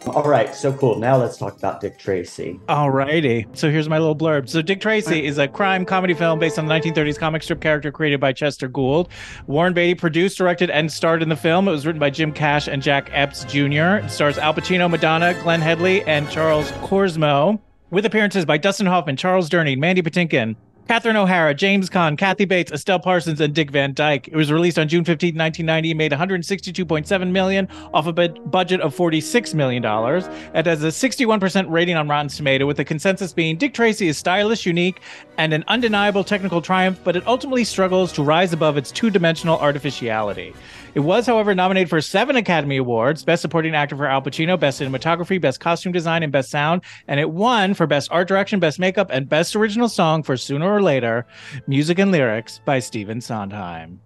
[0.06, 0.98] All right, so cool.
[0.98, 2.58] Now let's talk about Dick Tracy.
[2.68, 3.46] Alrighty.
[3.56, 4.48] So here's my little blurb.
[4.48, 7.92] So Dick Tracy is a crime comedy film based on the 1930s comic strip character
[7.92, 9.08] created by Chester Gould.
[9.46, 11.68] Warren Beatty produced, directed, and starred in the film.
[11.68, 14.04] It was written by Jim Cash and Jack Epps Jr.
[14.04, 17.60] It stars Al Pacino, Madonna, Glenn Headley, and Charles Korsmo.
[17.90, 20.56] With appearances by Dustin Hoffman, Charles Durning, Mandy Patinkin,
[20.90, 24.26] Catherine O'Hara, James Caan, Kathy Bates, Estelle Parsons, and Dick Van Dyke.
[24.26, 29.54] It was released on June 15, 1990, made 162.7 million off a budget of 46
[29.54, 30.26] million dollars.
[30.52, 34.18] It has a 61% rating on Rotten Tomato, with the consensus being Dick Tracy is
[34.18, 35.00] stylish, unique,
[35.38, 40.52] and an undeniable technical triumph, but it ultimately struggles to rise above its two-dimensional artificiality.
[40.96, 44.80] It was, however, nominated for seven Academy Awards: Best Supporting Actor for Al Pacino, Best
[44.80, 46.82] Cinematography, Best Costume Design, and Best Sound.
[47.06, 50.68] And it won for Best Art Direction, Best Makeup, and Best Original Song for Sooner
[50.68, 51.26] or Later,
[51.66, 54.00] Music and Lyrics by Stephen Sondheim.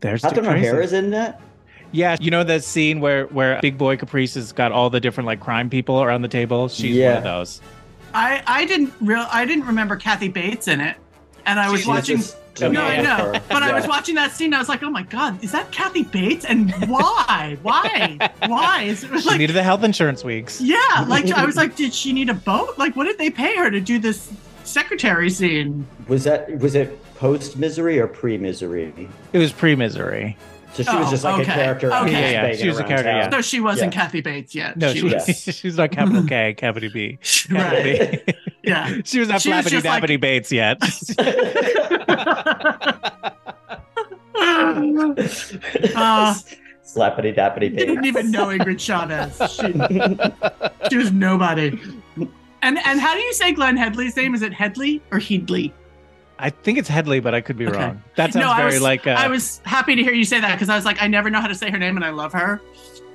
[0.00, 0.68] There's Dick Catherine Tracy.
[0.68, 1.40] O'Hara's in that?
[1.92, 5.26] Yeah, you know that scene where where Big Boy Caprice has got all the different
[5.26, 6.68] like crime people around the table.
[6.68, 7.18] She's one Yeah.
[7.18, 7.60] of those.
[8.14, 10.96] I, I didn't real I didn't remember Kathy Bates in it.
[11.46, 13.32] And I was She's watching No, I know.
[13.34, 14.52] for- But I was watching that scene.
[14.54, 16.44] I was like, "Oh my god, is that Kathy Bates?
[16.44, 17.56] And why?
[17.62, 18.30] why?
[18.46, 20.60] Why?" Is it was She like, needed the health insurance weeks.
[20.60, 20.76] yeah,
[21.08, 22.76] like I was like, "Did she need a boat?
[22.78, 24.30] Like, what did they pay her to do this
[24.70, 28.92] secretary scene?" Was that was it post misery or pre misery?
[29.32, 30.36] It was pre-misery.
[30.72, 31.50] So she was Oh, just like okay.
[31.50, 31.92] a character.
[31.92, 32.12] Okay.
[32.12, 33.32] Yeah, yeah, she was a character, town.
[33.32, 34.00] So she wasn't Yeah.
[34.02, 34.76] Kathy Bates yet.
[34.76, 35.12] No, she she, was.
[35.28, 35.54] Yes.
[35.56, 37.18] she's not capital K, capital B.
[37.22, 38.24] Capital Right.
[38.26, 38.32] B.
[38.62, 39.00] Yeah.
[39.04, 40.78] she was not She was Flappity just like- Bates yet.
[45.94, 46.34] Uh,
[46.84, 47.84] Slappity dappity Bates.
[47.84, 49.36] didn't even know Ingrid Chavez.
[49.52, 51.78] She, she was nobody.
[52.62, 54.34] And and how do you say Glenn Headley's name?
[54.34, 55.72] Is it Headley or Heedley?
[56.38, 57.76] I think it's Headley, but I could be Okay.
[57.76, 58.02] wrong.
[58.16, 59.06] That sounds no, very was, like.
[59.06, 61.28] Uh, I was happy to hear you say that because I was like, I never
[61.28, 62.60] know how to say her name, and I love her.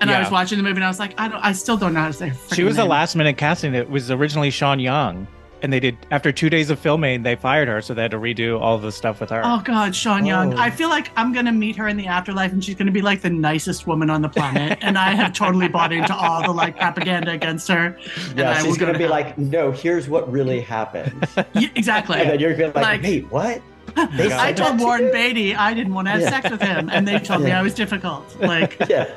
[0.01, 1.93] And I was watching the movie, and I was like, I don't, I still don't
[1.93, 2.55] know how to say her.
[2.55, 3.73] she was a last minute casting.
[3.73, 5.27] It was originally Sean Young,
[5.65, 8.17] and they did after two days of filming, they fired her, so they had to
[8.17, 9.41] redo all the stuff with her.
[9.43, 10.53] Oh God, Sean Young.
[10.53, 10.57] Oh.
[10.57, 13.21] I feel like I'm gonna meet her in the afterlife, and she's gonna be like
[13.21, 14.77] the nicest woman on the planet.
[14.83, 17.97] and I have totally bought into all the like propaganda against her.
[18.35, 19.11] Yeah, I she's go gonna to be hell.
[19.11, 21.27] like, no, here's what really happened.
[21.55, 22.19] Yeah, exactly.
[22.19, 23.61] And then you're gonna be like, Like- wait, what?
[24.17, 25.11] They I told that to Warren?
[25.11, 26.29] Beatty I didn't want to have Yeah.
[26.29, 28.23] sex with him, and they told me I was difficult.
[28.39, 29.09] Like, Yeah.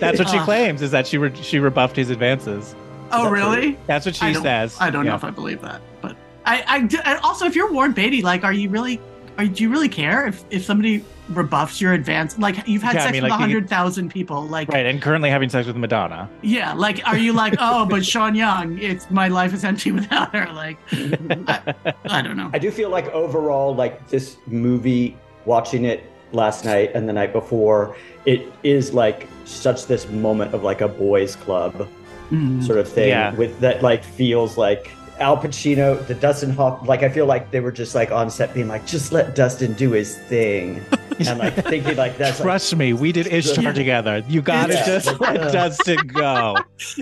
[0.00, 0.44] That's what she Uh.
[0.44, 2.74] claims is that she re- she rebuffed his advances.
[3.12, 3.78] Oh that really?
[3.86, 4.76] That's what she I says.
[4.80, 7.70] I don't know if I believe that, but I, I d- and also if you're
[7.72, 9.00] Warren Beatty, like, are you really,
[9.38, 12.38] are do you really care if if somebody rebuffs your advance?
[12.38, 15.00] Like, you've had Yeah, I sex mean, with like, hundred thousand people, like, Right, and
[15.00, 16.28] currently having sex with Madonna.
[16.42, 20.34] yeah, like, are you like, oh, but Sean Young, it's my life is empty without
[20.34, 22.50] her, like, I, I don't know.
[22.52, 27.32] I do feel like overall, like this movie, watching it last night and the night
[27.32, 27.96] before,
[28.26, 31.88] it is like such this moment of like a boys' club
[32.30, 32.64] Mm.
[32.64, 33.34] sort of thing Yeah.
[33.34, 37.60] with that like feels like Al Pacino, the Dustin Hoff, like I feel like they
[37.60, 40.80] were just like on set being like, just let Dustin do his thing,
[41.18, 43.72] and like thinking like that's like, Trust me, we did Ishtar Yeah.
[43.72, 44.24] together.
[44.28, 44.86] You gotta Yeah.
[44.86, 46.56] just let Dustin go.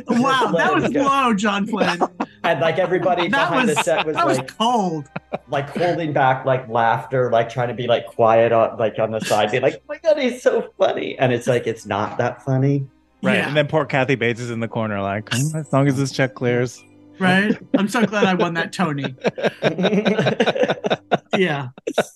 [0.08, 1.02] Wow, that was Let him go.
[1.04, 2.00] low, John Flynn.
[2.42, 5.04] and like everybody That behind was the set was that was like cold.
[5.48, 9.20] like holding back like laughter, like trying to be like quiet on like on the
[9.20, 12.42] side, being like, oh my god, he's so funny, and it's like it's not that
[12.44, 12.84] funny.
[13.22, 13.36] Right.
[13.38, 13.48] Yeah.
[13.48, 16.12] And then poor Kathy Bates is in the corner, like, "Hmm, as long as this
[16.12, 16.82] check clears.
[17.18, 17.56] Right?
[17.76, 19.12] I'm so glad I won that Tony.
[21.38, 21.68] yeah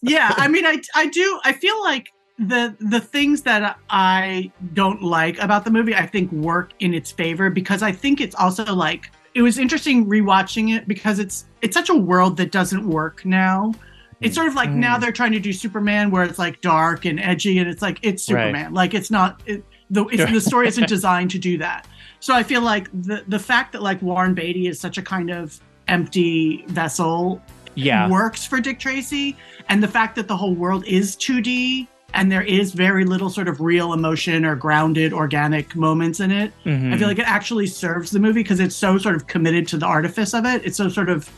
[0.03, 2.09] yeah i mean i i do i feel like
[2.39, 7.13] the the things that i don't like about the movie i think work in its
[7.13, 11.75] favor because i think it's also like it was interesting rewatching it because it's it's
[11.75, 13.73] such a world that doesn't work now
[14.21, 14.77] it's sort of like Mm.
[14.77, 17.99] now they're trying to do superman where it's like dark and edgy and it's like
[18.03, 18.47] it's Right.
[18.47, 19.63] superman like it's not it,
[19.93, 21.87] the it's, the story isn't designed to do that
[22.19, 25.31] so i feel like the the fact that like warren beatty is such a kind
[25.31, 27.41] of empty vessel
[27.75, 28.09] Yeah.
[28.09, 29.37] works for Dick Tracy,
[29.69, 33.49] and the fact that the whole world is 2D and there is very little sort
[33.49, 36.53] of real emotion or grounded organic moments in it.
[36.67, 36.93] Mhm.
[36.93, 39.77] I feel like it actually serves the movie because it's so sort of committed to
[39.79, 40.61] the artifice of it.
[40.67, 41.29] It's so sort of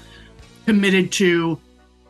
[0.66, 1.58] committed to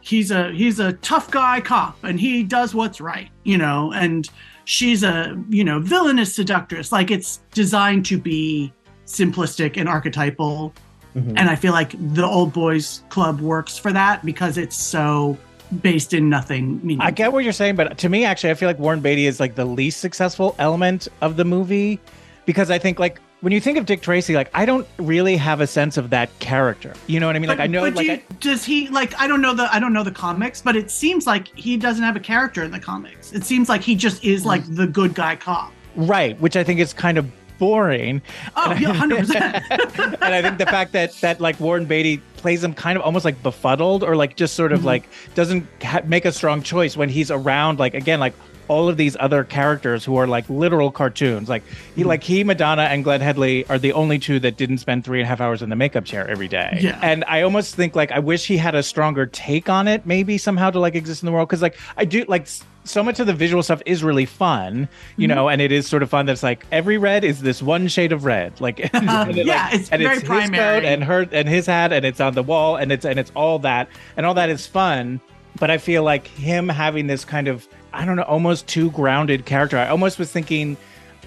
[0.00, 4.28] he's a he's a tough guy cop and he does what's right, you know, and
[4.64, 6.92] she's a you know villainous seductress.
[6.92, 8.72] Like it's designed to be
[9.06, 10.72] simplistic and archetypal,
[11.14, 11.34] Mhm.
[11.36, 15.36] and I feel like the Old Boys Club works for that because it's so
[15.82, 17.06] based in nothing meaningful.
[17.06, 19.40] I get what you're saying, but to me, actually, I feel like Warren Beatty is
[19.40, 21.98] like the least successful element of the movie
[22.46, 25.60] because I think like when you think of Dick Tracy, like I don't really have
[25.60, 26.94] a sense of that character.
[27.06, 27.48] You know what I mean?
[27.48, 29.18] Like I know, But like do I, does he like?
[29.20, 32.02] I don't know the I don't know the comics, but it seems like he doesn't
[32.02, 33.32] have a character in the comics.
[33.32, 35.72] It seems like he just is like the good guy cop.
[35.94, 38.20] right, which I think is kind of boring.
[38.56, 39.62] Oh, yeah, hundred percent.
[39.70, 43.24] and I think the fact that that like Warren Beatty plays him kind of almost
[43.24, 44.86] like befuddled or like just sort of Mm-hmm.
[44.88, 48.34] like doesn't ha- make a strong choice when he's around like again like
[48.68, 51.62] all of these other characters who are like literal cartoons like
[51.94, 52.08] he Mm-hmm.
[52.08, 55.24] like he Madonna and Glenn Headley are the only two that didn't spend three and
[55.26, 56.98] a half hours in the makeup chair every day Yeah.
[57.02, 60.38] and I almost think like I wish he had a stronger take on it maybe
[60.38, 62.46] somehow to like exist in the world because like I do like
[62.86, 65.34] so much of the visual stuff is really fun you Mm-hmm.
[65.36, 68.12] know and it is sort of fun that's like every red is this one shade
[68.12, 71.26] of red like and it, yeah, like- it's and very it's his coat and her
[71.32, 74.26] and his hat and it's on the wall and it's and it's all that and
[74.26, 75.20] all that is fun
[75.58, 79.46] but i feel like him having this kind of i don't know almost too grounded
[79.46, 79.76] character.
[79.78, 80.76] I almost was thinking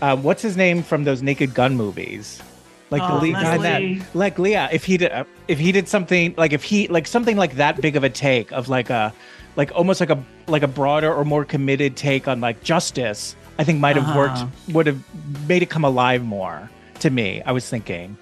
[0.01, 2.41] uh, what's his name from those naked gun movies?
[2.91, 3.81] Like Oh, the lead guy that.
[4.13, 7.35] Like leah if he did uh, if he did something like if he like something
[7.37, 9.13] like that big of a take of like a
[9.55, 13.63] like almost like a like a broader or more committed take on like justice i
[13.63, 14.17] think might have Uh-huh.
[14.19, 14.39] worked
[14.75, 15.01] would have
[15.49, 18.15] made it come alive more to me i was thinking.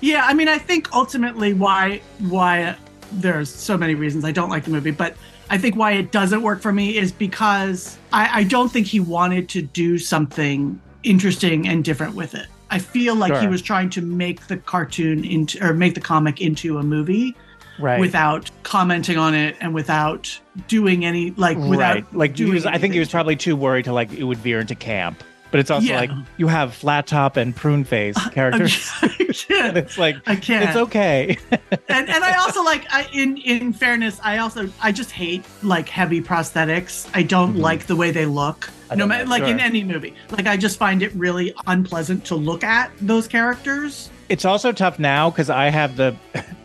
[0.00, 2.76] Yeah, I mean, I think ultimately why why
[3.10, 5.16] there's so many reasons I don't like the movie, but
[5.50, 9.00] I think why it doesn't work for me is because I, I don't think he
[9.00, 12.46] wanted to do something interesting and different with it.
[12.70, 16.40] I feel like he was trying to make the cartoon into or make the comic
[16.40, 17.34] into a movie
[17.78, 18.00] right.
[18.00, 22.14] without commenting on it and without doing any like without right.
[22.14, 24.38] Like he doing was i think he was probably too worried to like it would
[24.38, 26.00] veer into camp but it's also Yeah.
[26.00, 29.76] like you have Flattop and Pruneface characters I and can't.
[29.76, 30.64] it's like I can't.
[30.68, 35.10] it's okay and and I also like I, in in fairness, I also I just
[35.10, 37.08] hate like heavy prosthetics.
[37.14, 38.60] I don't like the way they look.
[38.88, 38.98] Mm-hmm.
[38.98, 42.64] No matter like in any movie, like I just find it really unpleasant to look
[42.64, 44.10] at those characters.
[44.28, 46.14] it's also tough now because i have the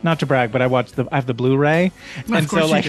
[0.04, 1.90] not to brag but i watched the i have the blu-ray
[2.34, 2.86] and so like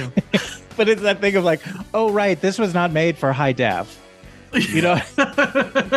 [0.76, 1.60] but it's that thing of like
[1.94, 4.00] oh right this was not made for high def
[4.54, 4.94] you know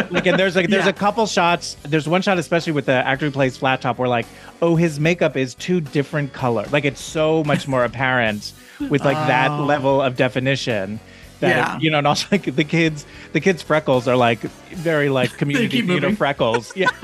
[0.09, 0.89] like and there's like there's Yeah.
[0.89, 4.25] a couple shots there's one shot especially with the actor who plays Flattop where like
[4.61, 8.53] oh his makeup is two different color like it's so much more apparent
[8.89, 9.63] with like that Oh.
[9.63, 10.99] level of definition
[11.39, 11.79] that Yeah.
[11.79, 15.81] you know and also like the kids the kids freckles are like very like community
[15.81, 16.89] theater freckles yeah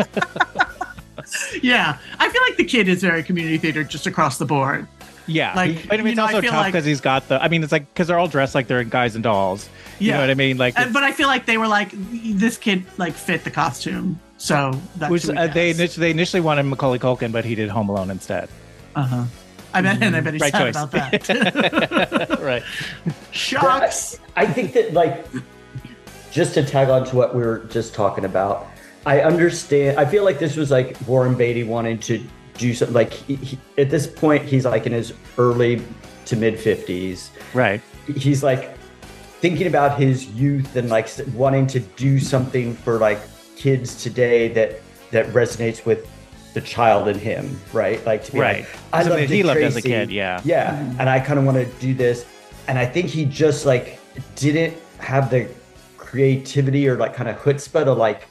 [1.61, 4.87] yeah, I feel like the kid is very community theater just across the board.
[5.27, 7.41] Yeah Like, but I mean it's know, also feel tough like- because he's got the
[7.41, 9.69] I mean it's like because they're all dressed like they're guys and dolls
[9.99, 10.15] you Yeah.
[10.15, 12.83] know what I mean like Uh, but I feel like they were like this kid
[12.97, 16.99] like fit the costume, so that's which who uh, they initially, they initially wanted Macaulay
[16.99, 18.49] Culkin but he did Home Alone instead
[18.95, 19.23] uh-huh.
[19.75, 20.83] I bet, and I bet he's Right sad choice.
[20.83, 22.39] about that.
[22.41, 22.63] right
[23.31, 24.19] Shucks.
[24.35, 25.25] I think that like
[26.31, 28.67] just to tag on to what we were just talking about,
[29.05, 29.99] I understand.
[29.99, 32.23] I feel like this was like Warren Beatty wanting to
[32.57, 32.93] do something.
[32.93, 35.81] Like he, he, at this point, he's like in his early
[36.25, 37.31] to mid fifties.
[37.53, 37.81] right
[38.15, 38.77] He's like
[39.39, 43.19] thinking about his youth and like wanting to do something for like
[43.55, 44.81] kids today that
[45.11, 46.09] that resonates with
[46.53, 48.03] the child in him, right?
[48.05, 48.59] Like to be Right.
[48.59, 50.41] like, I Something love that he Dick loved as a kid, yeah.
[50.45, 50.99] yeah, mm-hmm.
[50.99, 52.25] and I kind of want to do this,
[52.67, 53.99] and I think he just like
[54.35, 55.47] didn't have the
[55.97, 58.27] creativity or like kind of chutzpah to like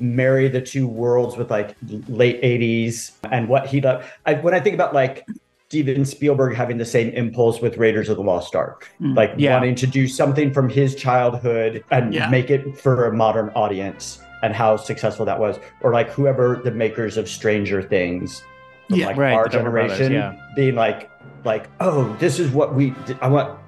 [0.00, 1.74] marry the two worlds with like
[2.08, 4.04] late 80s and what he loved.
[4.26, 5.26] I, when I think about like
[5.68, 9.14] Steven Spielberg having the same impulse with Raiders of the Lost Ark, mm.
[9.16, 9.54] like Yeah.
[9.54, 12.30] wanting to do something from his childhood and Yeah.
[12.30, 16.70] make it for a modern audience and how successful that was or like whoever the
[16.70, 18.42] makers of Stranger Things
[18.88, 19.06] Yeah.
[19.06, 20.34] like Right, our Duffer Brothers, generation yeah.
[20.56, 21.10] being like
[21.44, 23.58] like oh this is what we I want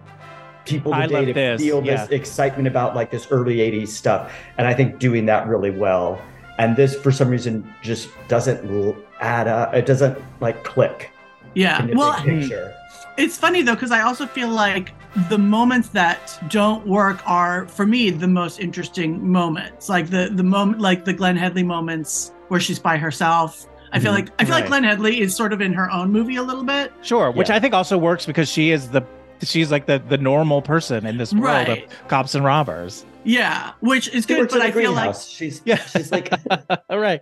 [0.64, 1.96] people I today love to this, feel yeah.
[2.04, 6.20] this excitement about like this early 80s stuff and I think doing that really well
[6.58, 11.10] and this for some reason just doesn't add up it doesn't like click
[11.54, 11.82] Yeah.
[11.84, 12.74] in Well, big picture
[13.16, 14.92] it's funny though because I also feel like
[15.28, 19.88] the moments that don't work are for me the most interesting moments.
[19.88, 23.66] Like the the moment, like the Glenn Headley moments where she's by herself.
[23.92, 24.14] I feel Mhm.
[24.14, 24.60] like I feel Right.
[24.60, 26.92] like Glenn Headley is sort of in her own movie a little bit.
[27.02, 27.56] Sure, which Yeah.
[27.56, 29.02] I think also works because she is the
[29.42, 31.84] she's like the the normal person in this world Right.
[31.84, 33.04] of cops and robbers.
[33.24, 35.76] Yeah, which is She good, but I a I feel like she's Yeah.
[35.76, 36.32] she's like
[36.90, 37.20] All right,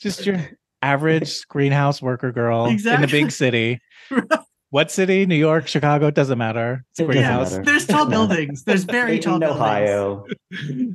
[0.00, 0.38] just your
[0.82, 3.80] average greenhouse worker girl in the big city.
[4.70, 5.24] What city?
[5.24, 6.10] New York, Chicago?
[6.10, 6.84] Doesn't matter.
[6.90, 7.62] It's a It great matter.
[7.64, 8.64] There's tall buildings.
[8.64, 9.58] There's very tall buildings.
[9.58, 10.26] Ohio.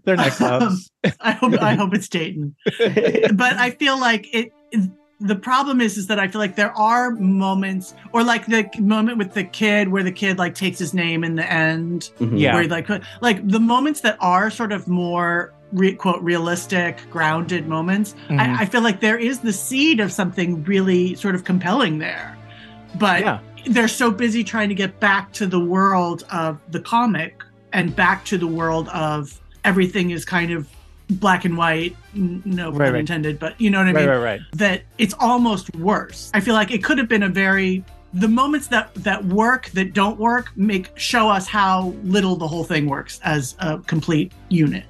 [0.06, 0.90] They're next um, house.
[1.20, 2.56] I hope I hope it's Dayton.
[2.78, 4.52] but I feel like it.
[5.24, 9.18] The problem is, is that I feel like there are moments, or like the moment
[9.18, 12.38] with the kid, where the kid like takes his name in the end, Mhm.
[12.38, 12.54] Yeah.
[12.56, 12.90] where like
[13.22, 18.16] like the moments that are sort of more re- quote realistic, grounded moments.
[18.30, 18.38] Mhm.
[18.38, 22.38] I, I feel like there is the seed of something really sort of compelling there,
[23.00, 23.40] but yeah.
[23.68, 28.26] they're so busy trying to get back to the world of the comic and back
[28.26, 30.68] to the world of everything is kind of
[31.20, 33.00] black and white n- no Right, pun right.
[33.00, 34.42] intended but you know what i Right, mean right, right.
[34.54, 37.84] that it's almost worse i feel like it could have been a very
[38.14, 42.64] the moments that that work that don't work make show us how little the whole
[42.64, 44.86] thing works as a complete unit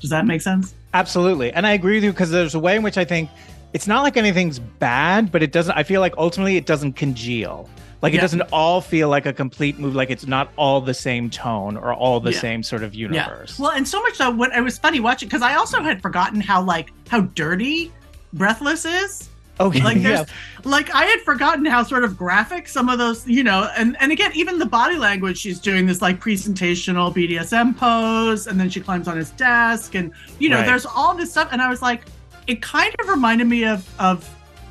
[0.00, 1.52] does that make sense Absolutely.
[1.52, 3.28] And I agree with you because there's a way in which I think
[3.74, 7.68] it's not like anything's bad, but it doesn't, I feel like ultimately it doesn't congeal.
[8.02, 11.30] Like it doesn't all feel like a complete move, like it's not all the same
[11.30, 12.40] tone or all the Yeah.
[12.40, 13.58] same sort of universe.
[13.58, 16.40] Well, and so much so when it was funny watching because I also had forgotten
[16.40, 17.90] how like how dirty
[18.34, 19.28] Breathless is.
[19.58, 20.02] oh, Like yeah.
[20.02, 20.26] there's
[20.64, 24.12] like I had forgotten how sort of graphic some of those, you know, and and
[24.12, 28.80] again, even the body language she's doing this like presentational BDSM pose, and then she
[28.80, 30.66] climbs on his desk, and you know, Right.
[30.66, 32.02] there's all this stuff, and I was like,
[32.46, 34.28] it kind of reminded me of of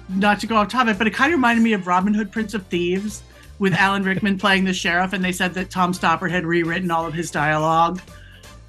[0.09, 2.53] not to go off topic, but it kind of reminded me of Robin Hood, Prince
[2.53, 3.23] of Thieves,
[3.59, 7.05] with Alan Rickman playing the sheriff, and they said that Tom Stoppard had rewritten all
[7.05, 8.01] of his dialogue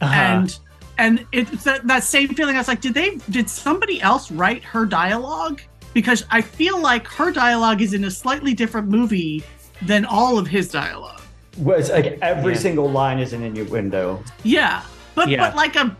[0.01, 0.13] Uh-huh.
[0.13, 0.59] and
[0.99, 2.55] and it's that, that same feeling.
[2.57, 5.61] I was like, did they did somebody else write her dialogue?
[5.93, 9.45] Because I feel like her dialogue is in a slightly different movie
[9.83, 11.21] than all of his dialogue.
[11.59, 12.59] Was like every Yeah.
[12.61, 14.23] single line is an innuendo.
[14.43, 14.83] Yeah,
[15.15, 15.41] but Yeah.
[15.47, 15.95] but like a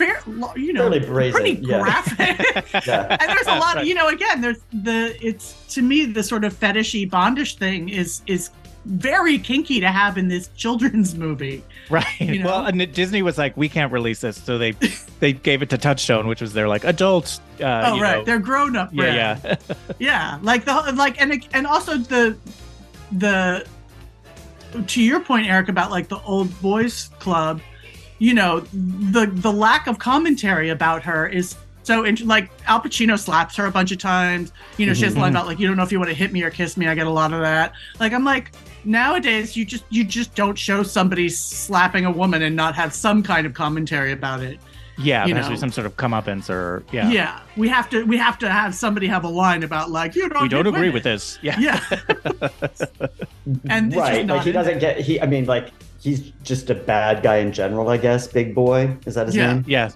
[0.00, 0.20] fair,
[0.56, 2.38] you know, Fairly brazen, pretty graphic.
[2.86, 3.16] Yeah.
[3.20, 3.82] and there's a lot Right.
[3.82, 7.88] of you know again there's the it's to me the sort of fetishy bondish thing
[7.88, 8.50] is is
[8.86, 12.06] very kinky to have in this children's movie Right.
[12.20, 12.46] You know?
[12.46, 14.72] Well, and Disney was like, we can't release this, so they
[15.20, 17.40] they gave it to Touchstone, which was their like adult.
[17.60, 19.56] Uh, oh you right know- they're grown up yeah, yeah.
[19.98, 22.36] yeah like the like and and also the
[23.12, 23.66] the
[24.86, 27.60] to your point eric about like the old boys club
[28.20, 28.60] you know
[29.12, 33.64] the the lack of commentary about her is so int- like al pacino slaps her
[33.66, 35.36] a bunch of times you know she has a line Mhm.
[35.36, 36.94] about like you don't know if you want to hit me or kiss me i
[36.94, 38.52] get a lot of that like i'm like
[38.84, 43.22] nowadays you just you just don't show somebody slapping a woman and not have some
[43.22, 44.58] kind of commentary about it
[44.98, 45.24] yeah.
[45.24, 45.60] You There has to be know.
[45.60, 47.08] some sort of comeuppance or yeah.
[47.10, 47.40] yeah.
[47.56, 50.42] we have to we have to have somebody have a line about like you don't
[50.42, 50.92] We don't agree women.
[50.92, 51.38] with this.
[51.40, 51.58] Yeah.
[51.58, 51.80] yeah
[53.70, 55.18] And right, not like he doesn't get he.
[55.18, 55.70] I mean, like
[56.00, 57.88] he's just a bad guy in general.
[57.88, 58.26] I guess.
[58.26, 59.52] Big boy is that his Yeah.
[59.54, 59.64] name?
[59.66, 59.90] Yeah.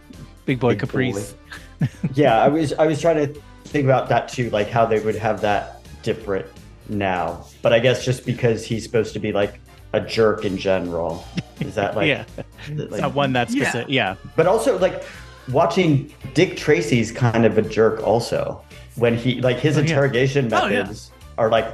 [0.46, 1.34] Big boy Big Caprice.
[1.80, 1.88] boy.
[2.14, 5.16] yeah, I was I was trying to think about that too, like how they would
[5.16, 6.46] have that different
[6.88, 7.44] now.
[7.62, 9.60] But I guess just because he's supposed to be like
[9.92, 11.24] a jerk in general,
[11.60, 12.06] is that like?
[12.14, 12.24] yeah.
[12.36, 13.64] like- It's not one that's Yeah.
[13.64, 13.88] specific.
[13.92, 14.16] Yeah.
[14.36, 15.04] But also like
[15.50, 18.62] watching Dick Tracy's kind of a jerk also
[18.96, 19.86] when he like his Oh, yeah.
[19.86, 20.80] interrogation Oh, yeah.
[20.80, 21.66] methods are like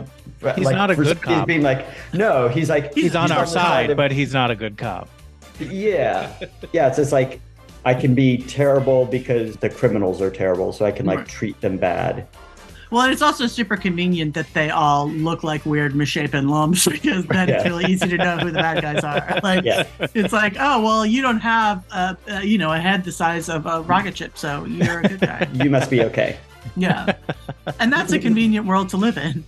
[0.57, 1.47] He's like, not a for- good He's cop.
[1.47, 4.55] being like no, he's like He's, on our the side, of- but he's not a
[4.57, 5.09] good cop.
[5.59, 6.33] yeah,
[6.73, 6.89] yeah.
[6.89, 7.41] It's just like
[7.85, 11.29] I can be terrible because the criminals are terrible, so I can like Right.
[11.29, 12.27] treat them bad.
[12.91, 17.25] Well, and it's also super convenient that they all look like weird misshapen lumps because
[17.27, 19.39] then it's really easy to know who the bad guys are.
[19.45, 23.05] Like, Yeah, it's like, oh, well, you don't have, a, uh, you know, a head
[23.05, 25.49] the size of a rocket ship, so you're a good guy.
[25.55, 26.37] you must be okay.
[26.77, 27.15] Yeah.
[27.79, 29.45] And that's a convenient world to live in,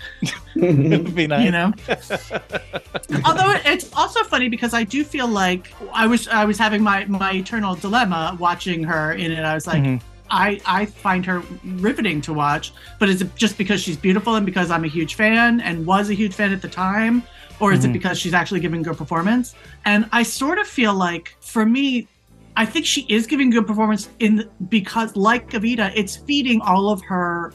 [0.57, 1.45] It would be nice.
[1.47, 1.73] you know?
[3.25, 7.05] Although it's also funny because I do feel like I was I was having my
[7.07, 9.41] my eternal dilemma watching her in it.
[9.45, 10.01] I was like, Mhm.
[10.31, 14.47] I I find her riveting to watch, but is it just because she's beautiful and
[14.47, 17.23] because I'm a huge fan and was a huge fan at the time,
[17.61, 17.93] or is it Mhm.
[17.95, 19.55] because she's actually giving good performance?
[19.85, 22.07] And I sort of feel like for me,
[22.57, 27.03] I think she is giving good performance in because like Evita, it's feeding all of
[27.03, 27.53] her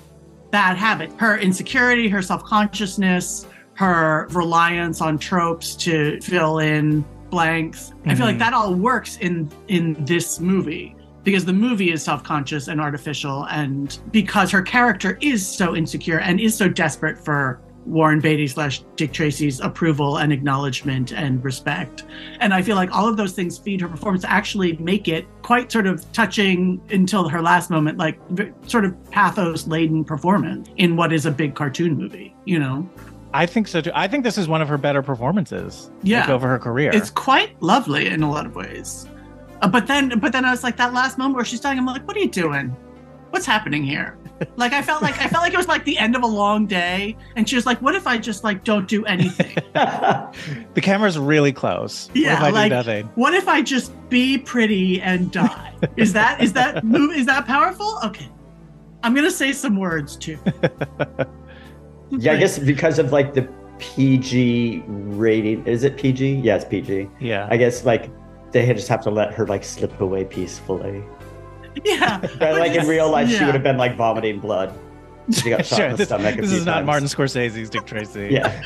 [0.52, 7.94] bad habits, her insecurity, her self-consciousness, her reliance on tropes to fill in blanks.
[8.06, 8.40] I feel like Mhm.
[8.40, 14.00] that all works in in this movie because the movie is self-conscious and artificial and
[14.12, 19.14] because her character is so insecure and is so desperate for Warren Beatty slash Dick
[19.14, 22.04] Tracy's approval and acknowledgement and respect.
[22.40, 25.72] And I feel like all of those things feed her performance, actually make it quite
[25.72, 28.20] sort of touching until her last moment, like
[28.68, 32.88] sort of pathos laden performance in what is a big cartoon movie, you know?
[33.34, 33.92] I think so too.
[33.94, 35.90] I think this is one of her better performances.
[36.04, 36.22] Yeah.
[36.22, 36.92] like, over her career.
[36.94, 39.08] It's quite lovely in a lot of ways.
[39.62, 41.80] Uh, but then, but then I was like that last moment where she's talking.
[41.80, 42.76] I'm like, what are you doing?
[43.30, 44.18] What's happening here?
[44.56, 46.68] Like I felt like I felt like it was like the end of a long
[46.68, 49.56] day, and she was like, "What if I just like don't do anything?
[50.74, 52.10] The camera's really close.
[52.14, 53.06] Yeah, what if I like- do nothing?
[53.16, 55.74] What if I just be pretty and die?
[55.96, 58.00] Is that is that move is that powerful?
[58.04, 58.30] Okay,
[59.04, 60.38] I'm gonna say some words too.
[62.12, 63.48] yeah, I guess because of like the
[63.80, 65.66] PG rating.
[65.66, 66.36] Is it PG?
[66.38, 67.10] Yeah, it's PG.
[67.20, 67.48] Yeah.
[67.50, 68.10] I guess like
[68.52, 71.04] they just have to let her like slip away peacefully.
[71.84, 74.74] Yeah, But like in real life, she would have been like vomiting blood.
[75.32, 75.86] She got shot sure.
[75.88, 76.38] in the This, stomach.
[76.38, 76.86] a this few is not times.
[76.86, 78.30] Martin Scorsese's Dick Tracy.
[78.32, 78.62] Yeah,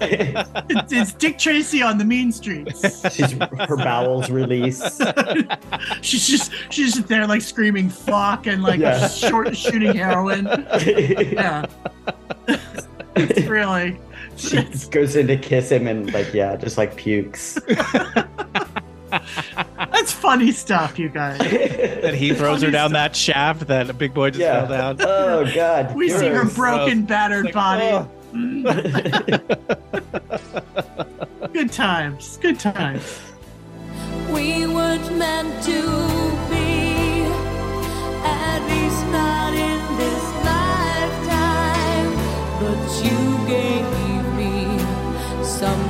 [0.00, 2.80] it's, it's Dick Tracy on the mean streets.
[3.14, 4.82] she's her bowels release.
[6.02, 9.06] she's just she's just there like screaming fuck and like Yeah.
[9.08, 10.46] short shooting heroin.
[10.84, 11.64] Yeah,
[13.14, 14.00] it's really.
[14.36, 17.56] she goes in to kiss him and like yeah, just like pukes.
[19.76, 21.38] That's funny stuff, you guys.
[21.98, 23.10] That he throws her down stuff.
[23.10, 24.66] that shaft that a big boy just yeah.
[24.66, 25.08] fell down.
[25.08, 25.94] Oh god.
[25.96, 26.54] We see her gross.
[26.54, 27.90] broken, battered Like, body.
[27.90, 28.08] oh.
[31.52, 32.36] Good times.
[32.40, 33.20] Good times.
[34.30, 35.82] We weren't meant to
[36.50, 37.24] be,
[38.22, 42.14] at least not in this lifetime.
[42.60, 43.86] But you gave
[44.36, 44.78] me
[45.44, 45.87] something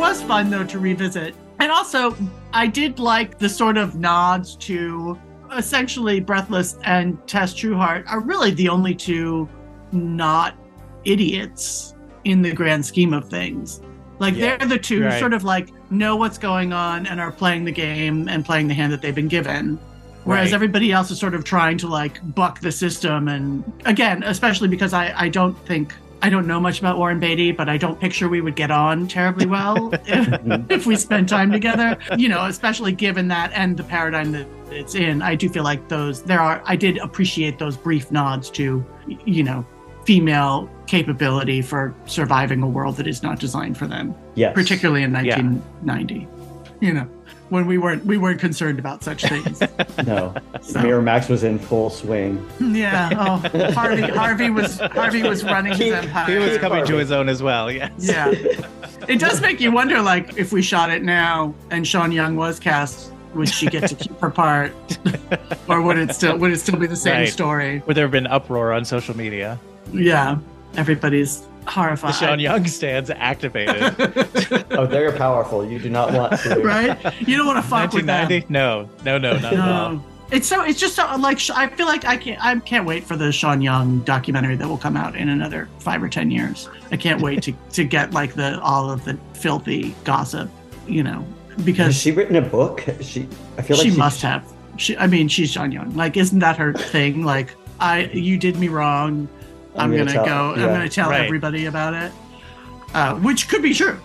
[0.00, 1.34] was fun though to revisit.
[1.58, 2.16] And also,
[2.54, 5.18] I did like the sort of nods to
[5.56, 9.48] essentially Breathless and Tess Trueheart are really the only two
[9.92, 10.54] not
[11.04, 11.94] idiots
[12.24, 13.80] in the grand scheme of things.
[14.18, 14.56] Like Yeah.
[14.56, 15.18] they're the two who Right.
[15.20, 18.74] sort of like know what's going on and are playing the game and playing the
[18.74, 19.78] hand that they've been given.
[20.24, 20.54] Whereas Right.
[20.54, 23.28] everybody else is sort of trying to like buck the system.
[23.28, 27.52] And again, especially because I, I don't think, I don't know much about Warren Beatty,
[27.52, 31.50] but I don't picture we would get on terribly well if, if we spend time
[31.50, 35.22] together, you know, especially given that and the paradigm that it's in.
[35.22, 38.84] I do feel like those, there are, I did appreciate those brief nods to,
[39.24, 39.64] you know,
[40.04, 44.54] female capability for surviving a world that is not designed for them Yes.
[44.54, 45.36] particularly in Yeah.
[45.38, 46.26] 1990
[46.80, 47.06] you know
[47.50, 49.60] when we weren't we weren't concerned about such things
[50.06, 50.34] No.
[50.62, 52.44] So- Miramax was in full swing.
[52.60, 56.96] yeah oh harvey harvey was harvey was running his empire He was Keep coming to
[56.96, 57.70] his own as well.
[57.70, 57.92] Yes.
[57.98, 58.30] yeah
[59.08, 62.58] it does make you wonder like if we shot it now and sean young was
[62.58, 64.72] cast would she get to keep her part
[65.68, 67.28] or would it still would it still be the same Right.
[67.28, 69.58] story Would there have been uproar on social media?
[69.92, 70.38] yeah
[70.76, 73.94] everybody's horrified The Sean Young stands activated.
[74.72, 75.64] Oh, they're powerful.
[75.64, 76.60] You do not want to.
[76.60, 79.92] right you don't want to fuck with them No, no, no, not at all.
[79.94, 80.04] No.
[80.30, 80.62] It's so.
[80.62, 82.42] It's just so like I feel like I can't.
[82.42, 86.02] I can't wait for the Sean Young documentary that will come out in another five
[86.02, 86.68] or ten years.
[86.92, 90.48] I can't wait to to get like the all of the filthy gossip,
[90.86, 92.84] you know, Has because she written a book?
[93.00, 93.28] She.
[93.58, 94.44] I feel like she must have.
[94.76, 94.96] She.
[94.96, 95.94] I mean, she's Sean Young.
[95.96, 97.24] Like, isn't that her thing?
[97.24, 99.28] Like, I you did me wrong.
[99.80, 100.54] I'm, I'm gonna, gonna go.
[100.54, 101.24] tell- I'm gonna tell Right.
[101.24, 102.12] everybody about it,
[102.94, 103.98] uh, which could be true.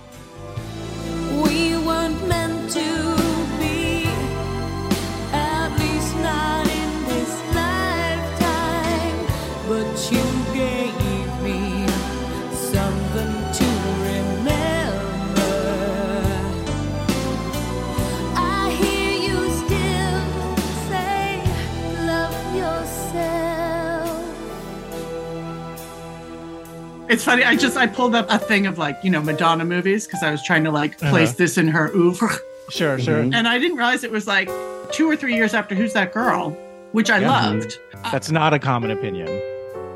[1.43, 2.79] We weren't meant to
[27.07, 27.43] It's funny.
[27.43, 30.31] I just I pulled up a thing of like you know Madonna movies because I
[30.31, 31.35] was trying to like place Uh-huh.
[31.37, 32.29] this in her oeuvre.
[32.69, 33.21] Sure, sure.
[33.23, 33.35] Mhm.
[33.35, 34.49] and I didn't realize it was like
[34.91, 36.49] two or three years after Who's That Girl,
[36.93, 37.29] which I Yeah.
[37.31, 37.77] loved.
[38.11, 39.27] That's not a common opinion.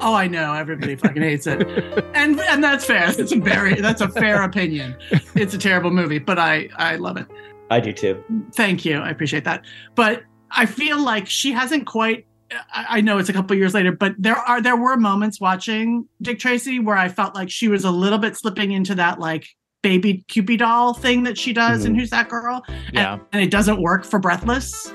[0.02, 1.62] Oh, I know everybody fucking hates it,
[2.14, 3.10] and and that's fair.
[3.18, 4.96] It's a very that's a fair opinion.
[5.36, 7.26] It's a terrible movie, but I I love it.
[7.72, 8.24] I do too.
[8.54, 9.64] Thank you, I appreciate that.
[9.96, 12.26] But I feel like she hasn't quite.
[12.74, 16.08] I I know it's a couple years later, but there are there were moments watching
[16.22, 19.48] Dick Tracy where I felt like she was a little bit slipping into that like
[19.82, 22.00] baby Cupid doll thing that she does in Mhm.
[22.00, 22.62] Who's That Girl?
[22.92, 23.14] Yeah.
[23.14, 24.92] and, and it doesn't work for breathless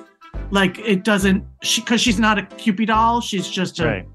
[0.51, 4.09] like it doesn't she because she's not a cupid doll she's just a Right.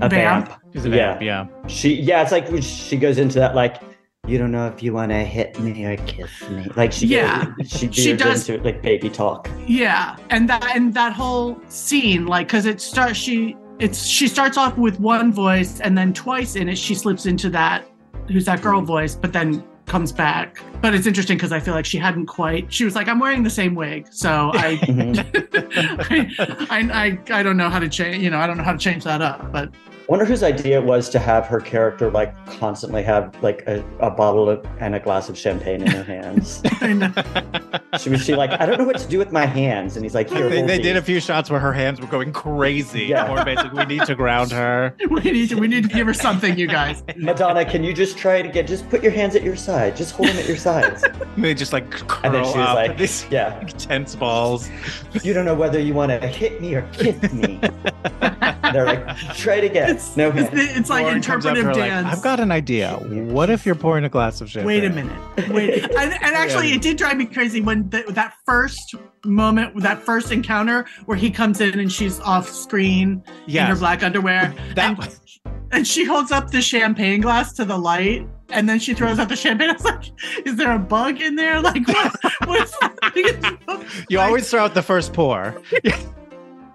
[0.00, 0.48] A Vamp.
[0.48, 0.60] vamp.
[0.72, 0.94] She's a Yeah.
[1.12, 1.46] vamp, yeah.
[1.68, 1.94] She.
[1.94, 3.80] Yeah, it's like she goes into that like.
[4.26, 6.66] You don't know if you want to hit me or kiss me.
[6.76, 7.06] Like she.
[7.06, 7.52] Yeah.
[7.66, 9.48] She, She does- into like baby talk.
[9.66, 14.56] yeah and that and that whole scene like because it starts she it's she starts
[14.56, 17.84] off with one voice and then twice in it she slips into that
[18.28, 18.86] who's that girl mm-hmm.
[18.86, 22.72] voice but then comes back but it's interesting because i feel like she hadn't quite
[22.72, 24.78] she was like i'm wearing the same wig so i.
[24.82, 25.26] I,
[26.70, 28.78] I, I, I don't know how to change, you know, I don't know how to
[28.78, 29.70] change that up, but
[30.08, 34.10] wonder whose idea it was to have her character like constantly have like a, a
[34.10, 36.62] bottle of, and a glass of champagne in her hands.
[36.80, 37.12] I know.
[37.98, 40.14] she was she like, I don't know what to do with my hands, and he's
[40.14, 43.04] like, Here, They, they did a few shots where her hands were going crazy.
[43.06, 43.30] Yeah.
[43.30, 44.94] Or basically, we need to ground her.
[45.10, 47.02] we need to we need to give her something, you guys.
[47.16, 48.66] Madonna, can you just try it again?
[48.66, 49.96] Just put your hands at your side.
[49.96, 51.02] Just hold them at your sides.
[51.02, 54.68] And they just like curl And then she was up like, these Yeah, tense balls.
[55.22, 57.60] you don't know whether you want to hit me or kiss me.
[58.72, 59.95] They're like, try it again.
[59.96, 62.18] It's, no it's, it's like Lauren comes up to interpretive her like, dance.
[62.18, 62.96] I've got an idea.
[62.96, 64.66] What if you're pouring a glass of champagne?
[64.66, 65.48] Wait a minute.
[65.48, 65.84] Wait.
[65.84, 68.94] And, and actually, it did drive me crazy when the, that first
[69.24, 74.02] moment, that first encounter where he comes in and she's off screen in her black
[74.02, 74.54] underwear.
[74.74, 75.18] That and,
[75.72, 78.26] and she holds up the champagne glass to the light.
[78.50, 79.70] And then she throws out the champagne.
[79.70, 80.04] I was like,
[80.44, 81.60] "Is there a bug in there?
[81.60, 82.14] Like, what?
[82.44, 83.58] What's happening?"
[84.08, 85.60] You Like- always throw out the first pour.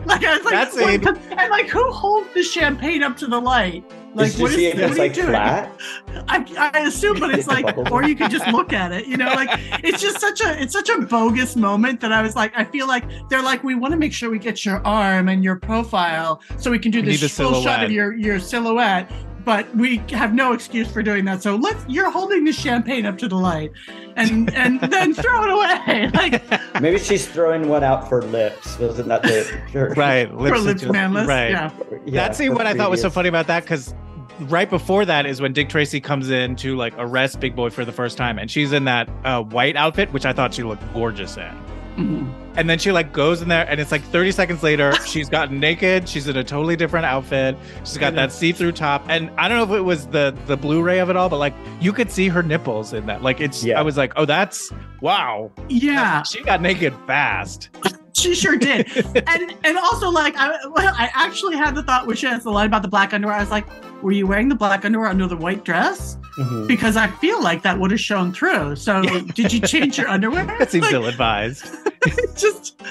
[0.05, 3.39] Like I was like, That's what- and like, who holds the champagne up to the
[3.39, 3.83] light?
[4.13, 5.27] Like, is, what you see is, if what it's are you like doing?
[5.29, 5.79] flat?
[6.27, 9.27] I, I assume, but it's like, or you could just look at it, you know,
[9.27, 9.49] like
[9.83, 12.87] it's just such a, it's such a bogus moment that I was like, I feel
[12.87, 16.41] like they're like, we want to make sure we get your arm and your profile
[16.57, 19.09] so we can do We this need full shot of your your silhouette.
[19.43, 21.41] But we have no excuse for doing that.
[21.41, 23.71] So let's, you're holding the champagne up to the light,
[24.15, 28.77] and and then throw it away, like Maybe she's throwing one out for lips.
[28.79, 30.27] Wasn't that the her- right.
[30.29, 31.27] for lips lips Manlis.
[31.27, 31.51] Right.
[31.51, 31.71] Yeah.
[32.05, 33.93] Yeah, That's the for what I thought was so funny about that because
[34.41, 37.85] right before that is when Dick Tracy comes in to like arrest Big Boy for
[37.85, 40.83] the first time, and she's in that uh, white outfit, which I thought she looked
[40.93, 41.55] gorgeous in.
[41.97, 42.33] Mhm.
[42.55, 45.59] And then she like goes in there, and it's like 30 seconds later, she's gotten
[45.59, 46.07] naked.
[46.09, 47.57] She's in a totally different outfit.
[47.85, 50.99] She's got that see-through top, and I don't know if it was the the Blu-ray
[50.99, 53.21] of it all, but like you could see her nipples in that.
[53.23, 53.79] Like it's, Yeah.
[53.79, 54.71] I was like, oh, that's
[55.01, 55.51] wow.
[55.69, 56.23] Yeah.
[56.23, 57.69] she got naked fast.
[58.21, 58.87] She sure did.
[59.27, 62.51] and and also like I well, I actually had the thought when she has the
[62.51, 63.35] line about the black underwear.
[63.35, 63.65] I was like,
[64.03, 66.17] were you wearing the black underwear under the white dress?
[66.37, 66.67] Mhm.
[66.67, 68.75] Because I feel like that would have shown through.
[68.77, 70.45] So did you change your underwear?
[70.59, 71.65] That seems Like, ill advised.
[72.37, 72.81] just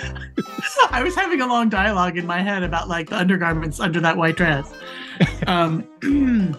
[0.90, 4.16] I was having a long dialogue in my head about like the undergarments under that
[4.16, 4.70] white dress.
[5.46, 5.86] Um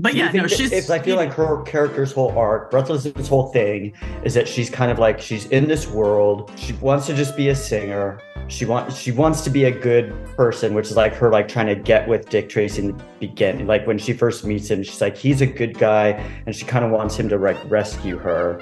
[0.00, 3.92] but yeah, no, she's it's, I feel like her character's whole arc, Breathless's whole thing,
[4.24, 6.50] is that she's kind of like she's in this world.
[6.56, 8.20] She wants to just be a singer.
[8.48, 11.66] She wants she wants to be a good person, which is like her like trying
[11.66, 13.66] to get with Dick Tracy in the beginning.
[13.66, 16.10] Like when she first meets him, she's like he's a good guy,
[16.46, 18.58] and she kind of wants him to like rescue her.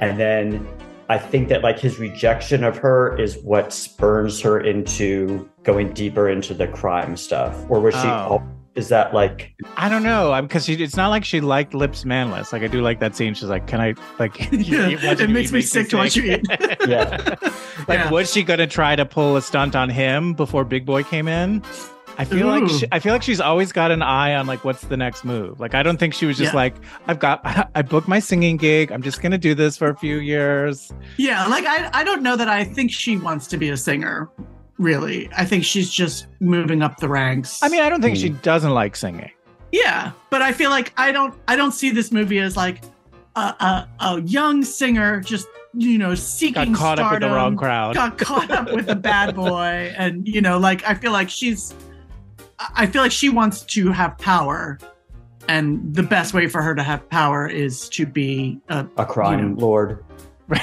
[0.00, 0.66] And then
[1.08, 6.28] I think that like his rejection of her is what spurns her into going deeper
[6.28, 7.64] into the crime stuff.
[7.68, 8.06] Or was she?
[8.06, 8.42] Oh.
[8.76, 9.54] Is that like?
[9.78, 10.32] I don't know.
[10.32, 10.68] I'm because.
[10.68, 12.52] It's not like she liked lips Manlis.
[12.52, 13.32] Like I do like that scene.
[13.32, 16.46] She's like, "Can I like?" Yeah, it you makes me sick to watch you eat.
[16.86, 17.16] Yeah.
[17.88, 18.10] like, Yeah.
[18.10, 21.62] was she gonna try to pull a stunt on him before Big Boy came in?
[22.18, 24.82] I feel like she, I feel like she's always got an eye on like what's
[24.82, 25.58] the next move.
[25.60, 26.56] Like I don't think she was just Yeah.
[26.56, 26.74] like,
[27.06, 27.40] "I've got
[27.74, 28.92] I booked my singing gig.
[28.92, 32.36] I'm just gonna do this for a few years." Yeah, like I, I don't know
[32.36, 34.28] that I think she wants to be a singer.
[34.78, 37.62] Really, I think she's just moving up the ranks.
[37.62, 38.22] I mean, I don't think Hmm.
[38.22, 39.30] she doesn't like singing.
[39.72, 42.82] yeah, but I feel like I don't, I don't see this movie as like
[43.36, 47.56] a a, a young singer just you know seeking Got caught up with the wrong
[47.56, 47.94] crowd.
[47.94, 51.74] got caught up with a bad boy, and you know, like I feel like she's,
[52.58, 54.78] I I feel like she wants to have power,
[55.48, 59.38] and the best way for her to have power is to be a a crime
[59.38, 59.56] You know.
[59.60, 60.04] lord.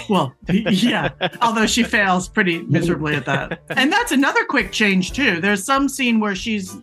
[0.09, 1.09] Well, yeah.
[1.41, 3.61] Although she fails pretty miserably at that.
[3.69, 5.41] And that's another quick change too.
[5.41, 6.77] There's some scene where she's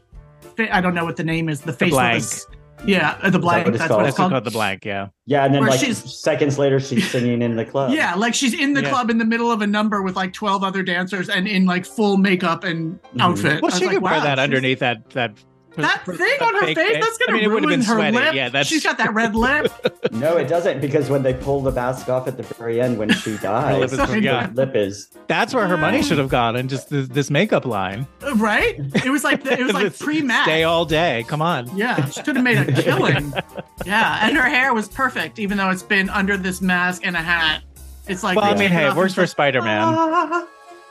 [0.59, 2.23] I don't know what the name is, the face blank.
[2.23, 2.47] with
[2.85, 3.65] the, yeah, uh, the blank.
[3.67, 3.99] what that's called?
[3.99, 4.33] what That's it's called.
[4.33, 4.85] called the blank.
[4.85, 5.09] Yeah.
[5.27, 7.93] Yeah, and then Where like she's- seconds later, she's singing in the club.
[7.93, 8.91] Yeah, like she's in the Yeah.
[8.91, 11.87] club in the middle of a number with like 12 other dancers and in like
[11.87, 13.21] full makeup and Mhm.
[13.21, 13.63] outfit.
[13.63, 15.33] Well, I was she like, could wear wow, that underneath that that
[15.77, 18.17] That that thing on her fake face, that's gonna mean, it ruin been her sweaty.
[18.17, 18.35] lip.
[18.35, 19.73] Yeah, that's She's got that red lip.
[20.13, 23.11] No, it doesn't because when they pull the mask off at the very end when
[23.13, 24.51] she dies, lip is the yeah.
[24.55, 28.07] lip is That's where her money should have gone, and just this, this makeup line.
[28.35, 28.75] right?
[29.05, 30.45] It was like it was like pre-match.
[30.47, 31.25] Stay all day.
[31.29, 31.75] Come on.
[31.77, 33.33] Yeah, she could have made a killing.
[33.87, 37.21] Yeah, and her hair was perfect, even though it's been under this mask and a
[37.23, 37.63] hat.
[38.09, 39.83] It's like Well, I they mean, hey, it works for Spider Man.
[39.85, 40.47] "Ah."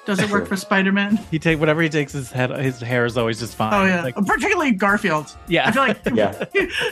[0.10, 1.18] Does it work for Spider Man?
[1.30, 2.50] He take whatever he takes his head.
[2.60, 3.74] His hair is always just fine.
[3.74, 5.36] Oh yeah, Like, particularly Garfield.
[5.48, 6.46] Yeah, I feel like yeah.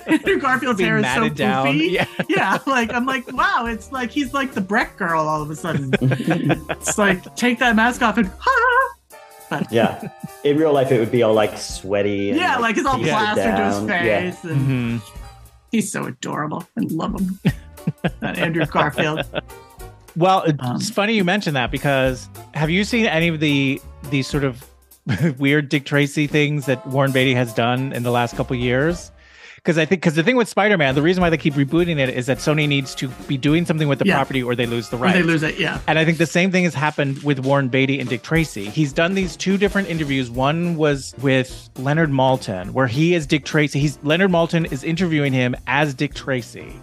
[0.06, 1.66] Andrew Garfield's Being hair is so matted down.
[1.68, 1.92] poofy.
[1.92, 2.06] Yeah.
[2.30, 5.56] Yeah, like I'm like, wow, it's like he's like the Breck girl all of a
[5.56, 5.92] sudden.
[6.00, 9.64] it's like take that mask off and ha.
[9.72, 10.10] yeah.
[10.44, 12.30] In real life, it would be all like sweaty.
[12.30, 13.88] And, yeah, like it's all pasted plastered to his down.
[14.06, 14.32] Yeah.
[14.32, 15.12] face, and Mhm.
[15.72, 16.68] he's so adorable.
[16.78, 17.40] I love him.
[18.22, 19.24] Andrew Garfield.
[20.18, 24.24] Well, Um, it's funny you mentioned that because have you seen any of the the
[24.24, 24.66] sort of
[25.38, 29.12] weird Dick Tracy things that Warren Beatty has done in the last couple years.
[29.56, 31.98] Because I think because the thing with Spider Man, the reason why they keep rebooting
[31.98, 34.16] it is that Sony needs to be doing something with the Yeah.
[34.16, 35.16] property or they lose the Or rights.
[35.18, 35.60] they lose it.
[35.60, 35.80] Yeah.
[35.88, 38.70] And I think the same thing has happened with Warren Beatty and Dick Tracy.
[38.70, 40.30] He's done these two different interviews.
[40.32, 43.80] One was with Leonard Maltin, where he is Dick Tracy.
[43.80, 46.74] He's Leonard Maltin is interviewing him as Dick Tracy,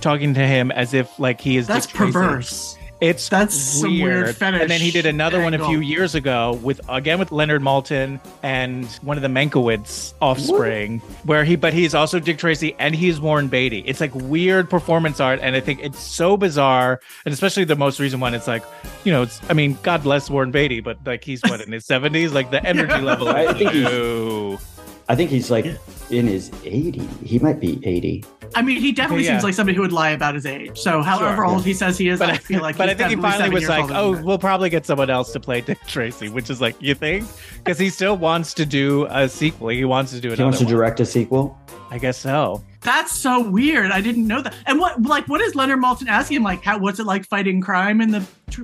[0.00, 1.66] talking to him as if like he is.
[1.66, 2.76] That's perverse.
[2.98, 6.58] It's That's some weird fetish And then he did another one a few years ago
[6.62, 11.94] with again with Leonard Maltin and one of the Mankiewicz offspring, where he but he's
[11.94, 13.80] also Dick Tracy and he's Warren Beatty.
[13.86, 18.00] It's like weird performance art, and I think it's so bizarre, and especially the most
[18.00, 18.32] recent one.
[18.32, 18.62] It's like,
[19.04, 21.84] you know, it's I mean, God bless Warren Beatty, but like he's what in his
[21.92, 23.28] seventies, like the energy level.
[23.28, 24.64] I think he's-
[25.08, 25.66] I think he's like
[26.10, 26.98] in his 80.
[27.24, 28.24] He might be 80.
[28.54, 29.32] I mean, he definitely Yeah.
[29.32, 30.78] seems like somebody who would lie about his age.
[30.78, 31.44] So, however Sure.
[31.46, 32.76] old he says he is, But I feel like.
[32.78, 35.40] but I think he finally was like, "Oh, than we'll probably get someone else to
[35.40, 37.26] play Dick Tracy," which is like, you think?
[37.58, 39.68] Because he still wants to do a sequel.
[39.68, 40.36] He wants to do another.
[40.36, 40.72] He wants to one.
[40.74, 41.58] direct a sequel.
[41.90, 42.62] I guess so.
[42.82, 43.90] That's so weird.
[43.90, 44.54] I didn't know that.
[44.66, 46.42] And what, like, what is Leonard Maltin asking?
[46.42, 48.24] Like, how, what's it like fighting crime in the?
[48.50, 48.62] tr-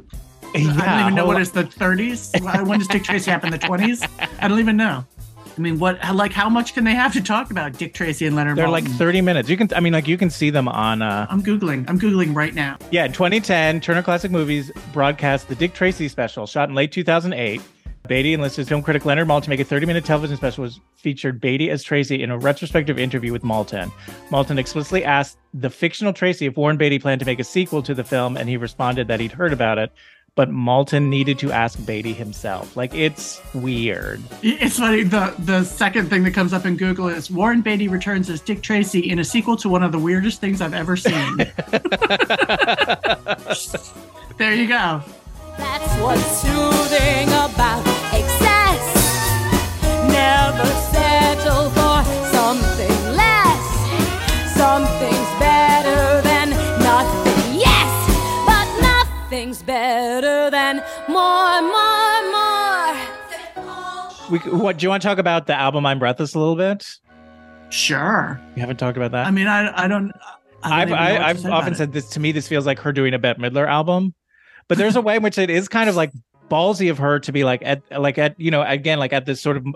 [0.54, 1.64] I don't even know hold what on.
[1.64, 2.66] the 30s.
[2.66, 3.50] when does Dick Tracy happen?
[3.50, 4.06] The 20s?
[4.40, 5.04] I don't even know.
[5.56, 5.98] I mean, what?
[6.14, 8.56] Like, how much can they have to talk about Dick Tracy and Leonard?
[8.56, 9.48] They're like 30 minutes.
[9.48, 11.02] You can, I mean, like you can see them on.
[11.02, 11.84] uh I'm googling.
[11.88, 12.78] I'm googling right now.
[12.90, 17.60] Yeah, 2010, Turner Classic Movies broadcast the Dick Tracy special, shot in late 2008.
[18.08, 21.70] Beatty enlisted film critic Leonard Maltin to make a 30-minute television special, which featured Beatty
[21.70, 23.92] as Tracy in a retrospective interview with Maltin.
[24.28, 27.94] Maltin explicitly asked the fictional Tracy if Warren Beatty planned to make a sequel to
[27.94, 29.92] the film, and he responded that he'd heard about it,
[30.34, 32.76] but Maltin needed to ask Beatty himself.
[32.76, 34.22] Like it's weird.
[34.42, 35.02] It's funny.
[35.02, 38.62] The the second thing that comes up in Google is Warren Beatty returns as Dick
[38.62, 41.36] Tracy in a sequel to one of the weirdest things I've ever seen.
[44.38, 45.02] there you go.
[45.58, 48.80] That's what's soothing about excess.
[50.08, 52.02] Never settle for
[52.32, 54.56] something less.
[54.56, 55.11] Something's
[64.32, 66.86] We, what do you want to talk about the album "I'm Breathless" a little bit?
[67.70, 68.40] Sure.
[68.54, 69.26] You haven't talked about that.
[69.26, 70.12] I mean, I I don't.
[70.62, 71.76] I I've don't even know what I, to I've say about often it.
[71.76, 72.32] said this to me.
[72.32, 74.14] This feels like her doing a Bette Midler album,
[74.68, 76.12] but there's a way in which it is kind of like
[76.50, 79.40] ballsy of her to be like at like at you know again like at this
[79.40, 79.66] sort of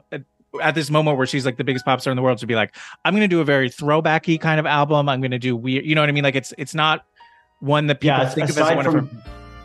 [0.63, 2.55] at this moment where she's like the biggest pop star in the world to be
[2.55, 5.09] like I'm going to do a very throwbacky kind of album.
[5.09, 5.85] I'm going to do weird.
[5.85, 6.25] You know what I mean?
[6.25, 7.05] Like it's it's not
[7.61, 9.23] one that people Yeah, think of as aside one of from her.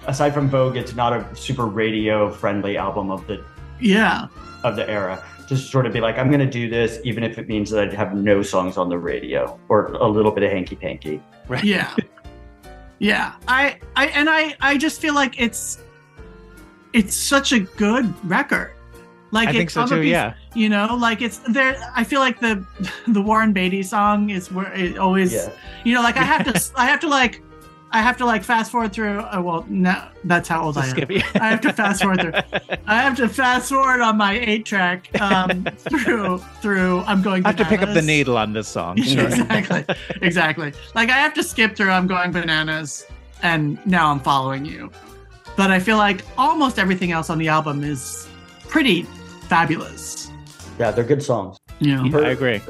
[0.08, 3.44] aside from Vogue, it's not a super radio friendly album of the
[3.82, 4.28] Yeah.
[4.64, 5.24] of the era.
[5.48, 7.90] Just sort of be like, I'm going to do this, even if it means that
[7.90, 11.22] I have no songs on the radio or a little bit of hanky panky.
[11.48, 11.64] Right.
[11.64, 11.94] yeah
[13.00, 15.80] yeah i i and i i just feel like it's
[16.94, 18.74] it's such a good record
[19.32, 20.08] like I think it's so other too.
[20.08, 20.36] Yeah.
[20.54, 22.64] you know like it's there i feel like the
[23.08, 25.50] the warren beatty song is where it always Yeah.
[25.84, 27.42] you know like i have to i have to like
[27.92, 31.22] i have to like fast forward through uh, well no that's how old i am
[31.36, 32.34] I have to fast forward through.
[32.88, 37.02] I have to fast forward on my eight track um, through through.
[37.02, 37.46] I'm going.
[37.46, 39.00] I have to pick up the needle on this song.
[39.00, 39.86] exactly,
[40.22, 40.74] exactly.
[40.96, 41.90] Like I have to skip through.
[41.90, 43.06] I'm going bananas,
[43.42, 44.92] and now I'm following you.
[45.58, 48.28] But I feel like almost everything else on the album is
[48.68, 49.04] pretty
[49.48, 50.32] fabulous.
[50.80, 51.58] Yeah, they're good songs.
[51.80, 52.62] Yeah, I agree.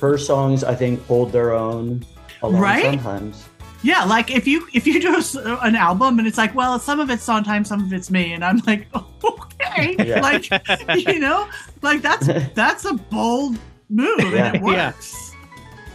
[0.00, 2.04] Her songs, I think, hold their own.
[2.42, 2.84] Along Right?
[2.84, 3.48] Sometimes.
[3.82, 4.04] Yeah.
[4.04, 7.00] Like if you if you do a s an album and it's like, well, some
[7.00, 8.86] of it's Sondheim, some of it's me, and I'm like,
[9.24, 10.20] okay, Yeah.
[10.20, 10.48] like
[11.08, 11.48] you know,
[11.82, 13.58] like that's that's a bold
[13.90, 14.46] move Yeah.
[14.46, 14.88] and it Yeah.
[14.88, 15.32] works.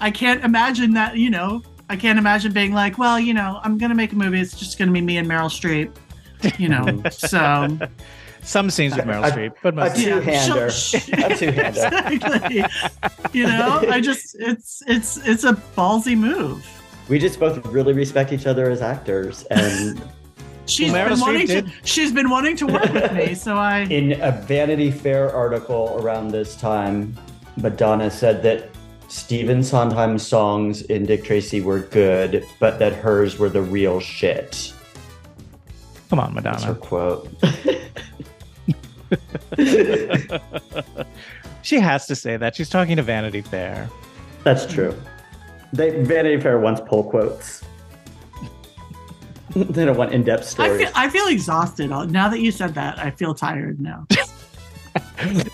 [0.01, 3.77] I can't imagine that, you know, I can't imagine being like, well, you know, I'm
[3.77, 5.91] gonna make a movie, it's just gonna be me and Meryl Streep.
[6.59, 7.77] You know, so
[8.41, 9.95] Some scenes with Meryl I- Streep, but most.
[9.95, 10.69] do- yeah, Two-hander.
[10.71, 12.11] she'll- A two-hander.
[12.11, 12.63] exactly.
[13.31, 16.65] You know, I just it's it's it's a ballsy move.
[17.09, 19.43] We just both really respect each other as actors.
[19.51, 20.01] And
[20.65, 23.57] She's Well, Meryl been Streep wanting to she's been wanting to work with me, so
[23.57, 27.17] I in a Vanity Fair article around this time,
[27.57, 28.69] Madonna said that
[29.09, 34.73] Stephen Sondheim's songs in Dick Tracy were good, but that hers were the real shit.
[36.09, 37.29] Come on, That's her quote.
[41.63, 42.55] She has to say that.
[42.55, 43.89] She's talking to Vanity Fair.
[44.43, 44.93] That's true.
[45.73, 47.63] They Vanity Fair wants pull quotes.
[49.55, 50.81] they don't want in-depth I stories.
[50.81, 51.89] feel I feel exhausted.
[51.89, 54.07] Now that you said that, I feel tired now.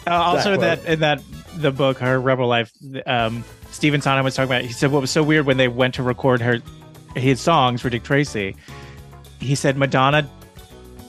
[0.05, 0.61] Uh, also, quote.
[0.61, 1.21] that in that
[1.55, 2.73] the book, her Rebel Life,
[3.05, 4.63] um, Stephen Sondheim was talking about.
[4.63, 6.59] He said what was so weird when they went to record her
[7.15, 8.55] his songs for Dick Tracy.
[9.39, 10.29] He said Madonna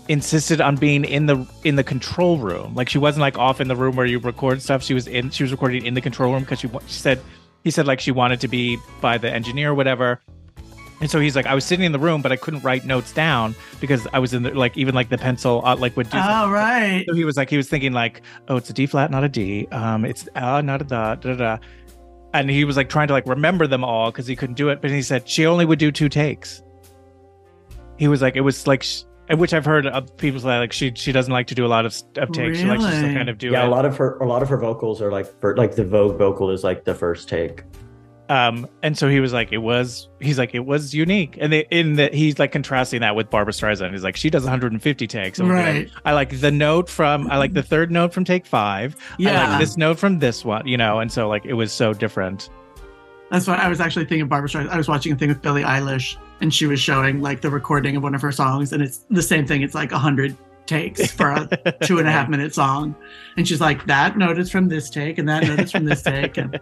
[0.08, 2.74] insisted on being in the in the control room.
[2.74, 4.82] Like she wasn't like off in the room where you record stuff.
[4.82, 7.20] She was in she was recording in the control room because she, she said
[7.64, 10.20] he said like she wanted to be by the engineer or whatever.
[11.00, 13.12] And so he's like, I was sitting in the room, but I couldn't write notes
[13.12, 16.18] down because I was in the like even like the pencil uh, like would do.
[16.18, 17.04] Oh, right.
[17.08, 19.28] So he was like, he was thinking like, oh, it's a D flat, not a
[19.28, 19.66] D.
[19.68, 21.56] Um, it's uh, not a da da da.
[21.56, 21.58] da.
[22.32, 24.82] And he was like trying to like remember them all because he couldn't do it.
[24.82, 26.62] But he said she only would do two takes.
[27.98, 29.02] He was like, it was like, sh-
[29.37, 31.87] which I've heard of people say like she she doesn't like to do a lot
[31.87, 32.59] of, of takes.
[32.59, 33.68] She likes to kind of do yeah, it.
[33.68, 36.18] a lot of her a lot of her vocals are like for, like the Vogue
[36.18, 37.62] vocal is like the first take.
[38.28, 40.09] Um, and so he was like, it was.
[40.20, 43.53] He's like, it was unique, and they, in that he's like contrasting that with Barbra
[43.53, 43.91] Streisand.
[43.91, 45.41] He's like, she does 150 takes.
[45.41, 45.89] And Right.
[45.89, 48.95] like, I like the note from, I like the third note from take five.
[49.18, 49.31] Yeah.
[49.31, 49.51] I Yeah.
[49.51, 51.01] like this note from this one, you know.
[51.01, 52.51] And so like, it was so different.
[53.33, 54.68] That's why I was actually thinking of Barbra Streisand.
[54.68, 57.97] I was watching a thing with Billie Eilish, and she was showing like the recording
[57.97, 59.62] of one of her songs, and it's the same thing.
[59.62, 60.36] It's like a hundred
[60.66, 62.95] takes for a two and a half minute song,
[63.36, 66.03] and she's like, "That note is from this take, and that note is from this
[66.03, 66.59] take," and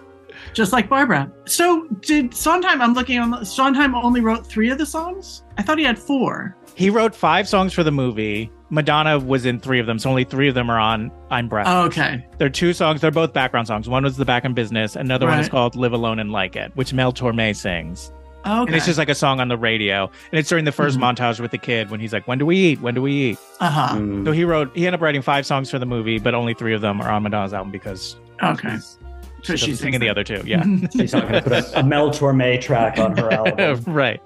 [0.52, 1.30] just like Barbara.
[1.46, 2.80] So did Sondheim?
[2.80, 3.44] I'm looking on.
[3.44, 5.42] Sondheim only wrote three of the songs.
[5.58, 6.56] I thought he had four.
[6.74, 8.50] He wrote five songs for the movie.
[8.70, 11.74] Madonna was in three of them, so only three of them are on I'm Breathless.
[11.74, 12.24] Oh, okay.
[12.38, 13.00] They're two songs.
[13.00, 13.88] They're both background songs.
[13.88, 14.94] One was the Back in Business.
[14.94, 18.12] Another one is called Live Alone and Like It, which Mel Torme sings.
[18.46, 18.52] Okay.
[18.68, 20.04] And it's just like a song on the radio.
[20.32, 21.14] And it's during the 1st Mhm.
[21.16, 22.80] montage with the kid when he's like, "When do we eat?
[22.80, 23.96] When do we eat?" uh huh.
[23.96, 24.24] Mm.
[24.24, 24.70] So he wrote.
[24.74, 27.10] He ended up writing five songs for the movie, but only three of them are
[27.10, 28.70] on Madonna's album because Okay.
[28.76, 28.98] she's,
[29.42, 30.42] So she's she's singing the other two.
[30.46, 30.62] Yeah,
[30.92, 33.84] She's not going to put a, a Mel Torme track on her album.
[33.92, 34.20] right.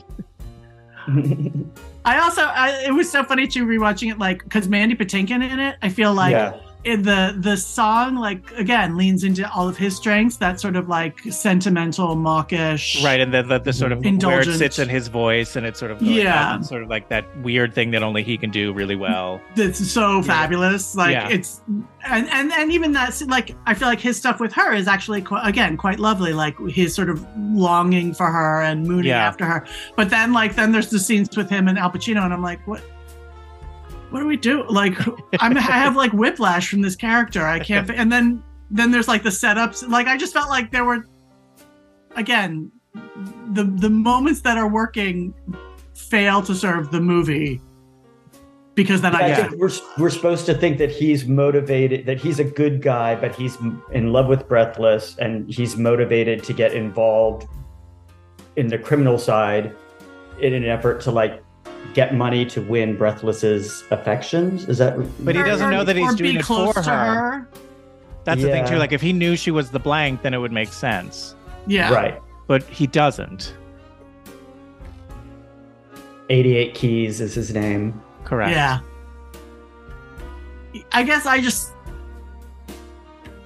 [2.07, 5.59] I also, I, it was so funny too rewatching it, like because Mandy Patinkin in
[5.59, 5.77] it.
[5.83, 6.55] I feel like yeah,
[6.85, 10.37] in the the song, like again, leans into all of his strengths.
[10.37, 14.59] That sort of like sentimental, mawkish, Right, and then the, the sort of where it
[14.59, 16.57] sits in his voice, and it's sort of like Yeah.
[16.59, 19.41] that- sort of like that weird thing that only he can do really well.
[19.55, 20.95] That's so fabulous.
[20.95, 21.29] Like Yeah.
[21.29, 21.63] it's,
[22.07, 25.23] and and and even that, like I feel like his stuff with her is actually
[25.23, 26.33] quite, again quite lovely.
[26.33, 29.27] Like his sort of longing for her and mooning Yeah.
[29.27, 29.65] after her.
[29.97, 32.67] But then like then there's the scenes with him and Al Pacino, and I'm like,
[32.67, 32.83] what?
[34.15, 34.65] What do we do?
[34.69, 34.97] Like
[35.41, 37.45] I'm, I have like whiplash from this character.
[37.45, 37.91] I can't.
[37.91, 39.89] And then then there's like the setups.
[39.89, 41.05] Like I just felt like there were,
[42.15, 42.71] again,
[43.51, 45.35] the the moments that are working
[45.97, 47.61] fail to serve the movie
[48.77, 52.39] because then I I think we're we're supposed to think that he's motivated, that he's
[52.39, 53.59] a good guy, but he's
[53.91, 57.49] in love with Breathless, and he's motivated to get involved
[58.55, 59.75] in the criminal side
[60.39, 61.44] in an effort to like
[61.93, 64.69] get money to win Breathless's affections.
[64.69, 64.97] Is that?
[65.25, 67.49] But he doesn't know that he's or doing be it close for to her.
[68.25, 68.77] That's the thing too.
[68.77, 71.35] Like if he knew she was the blank, then it would make sense.
[71.67, 71.93] Yeah.
[71.93, 72.21] right.
[72.47, 73.55] But he doesn't.
[76.31, 78.01] 88 Keys is his name.
[78.25, 78.51] Correct.
[78.53, 78.81] Yeah.
[80.93, 81.73] I guess I just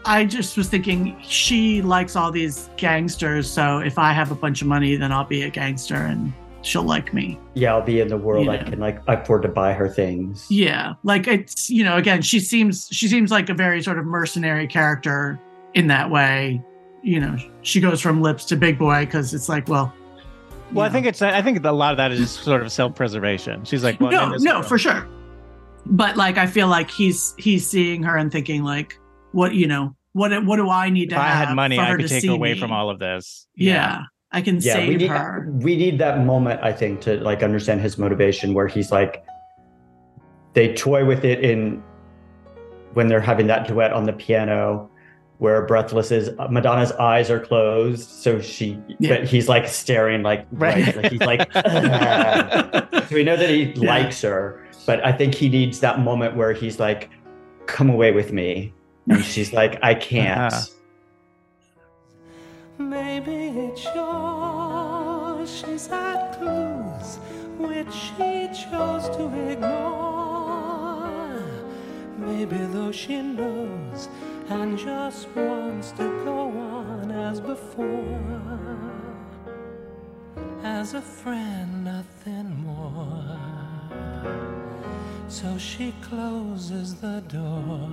[0.05, 4.63] I just was thinking she likes all these gangsters, so if I have a bunch
[4.63, 6.33] of money, then I'll be a gangster and
[6.69, 7.39] she'll like me.
[7.55, 8.49] Yeah, I'll be in the world.
[8.49, 8.63] I Yeah.
[8.65, 10.47] can like afford to buy her things.
[10.51, 10.95] Yeah.
[11.03, 14.67] Like it's you know, again, she seems she seems like a very sort of mercenary
[14.67, 15.41] character
[15.75, 16.63] in that way.
[17.03, 19.93] You know, she goes from lips to big boy because it's like, well,
[20.73, 21.23] Well, I think it's.
[21.23, 23.65] I think a lot of that is just sort of self-preservation.
[23.65, 25.07] She's like, well, no, no, world- for sure.
[25.87, 28.99] But like, I feel like he's he's seeing her and thinking like,
[29.33, 31.83] what you know, what what do I need to If I have had money, for
[31.83, 32.61] I could take away me?
[32.61, 33.47] from all of this.
[33.55, 34.03] Yeah,
[34.33, 35.47] I can Yeah, we save need her.
[35.51, 36.61] we need that moment.
[36.63, 39.25] I think to like understand his motivation, where he's like,
[40.55, 41.83] they toy with it in
[42.95, 44.91] when they're having that duet on the piano,
[45.39, 49.17] where Breathless is Madonna's eyes are closed, so she, Yeah.
[49.19, 50.85] but he's like staring like Right.
[50.87, 51.49] right, like he's like.
[51.55, 53.89] "Ugh." so we know that he Yeah.
[53.89, 57.09] likes her, but I think he needs that moment where he's like,
[57.67, 58.75] "Come away with me,"
[59.09, 60.65] and she's like, "I can't." Uh-huh.
[62.79, 63.33] Maybe
[63.95, 65.51] yours.
[65.51, 67.19] She's had clues
[67.59, 71.41] which she chose to ignore.
[72.19, 74.09] Maybe though she knows
[74.49, 78.49] and just wants to go on as before.
[80.63, 83.39] As a friend, nothing more.
[85.29, 87.91] So she closes the door.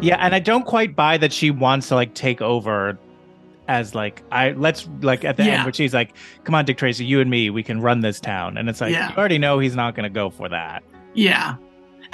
[0.00, 2.98] Yeah, and I don't quite buy that she wants to like take over
[3.68, 5.50] as like I let's like at the Yeah.
[5.52, 8.20] end where she's like, "Come on, Dick Tracy, you and me, we can run this
[8.20, 9.10] town," and it's like Yeah.
[9.10, 10.82] you already know he's not going to go for that.
[11.14, 11.56] Yeah.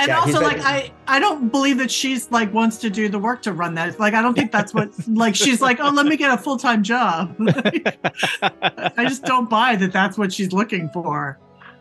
[0.00, 3.08] And Yeah, also, like- like, I, I don't believe that she's like wants to do
[3.08, 3.98] the work to run that.
[3.98, 4.90] Like, I don't think that's what.
[5.08, 7.34] like, she's like, oh, let me get a full time job.
[8.42, 9.92] I just don't buy that.
[9.92, 11.38] That's what she's looking for.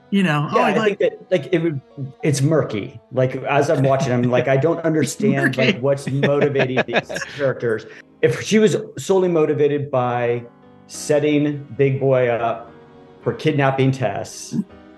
[0.10, 1.82] You know, Yeah, oh, I like think that like it would.
[2.24, 2.98] It's murky.
[3.12, 7.86] Like as I'm watching, I'm like, I don't understand like what's motivating these characters.
[8.22, 10.44] If she was solely motivated by
[10.88, 12.72] setting Big Boy up
[13.22, 14.56] for kidnapping Tess,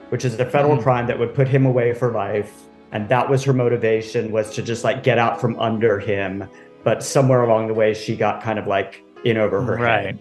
[0.09, 0.80] which is a federal Mm-hmm.
[0.80, 0.84] Mhm.
[0.84, 2.51] crime that would put him away for life,
[2.91, 6.47] and that was her motivation was to just like get out from under him.
[6.84, 10.05] But somewhere along the way, she got kind of like in over her Right.
[10.05, 10.20] head.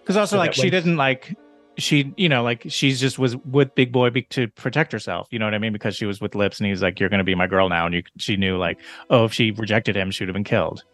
[0.00, 1.36] Because also, So like, she when- didn't like
[1.78, 5.26] she, you know, like she's just was with Big Boy be- to protect herself.
[5.30, 5.72] You know what I mean?
[5.72, 7.86] Because she was with Lips, and he's like, "You're going to be my girl now,"
[7.86, 8.78] and you, she knew like,
[9.08, 10.84] oh, if she rejected him, she would have been killed.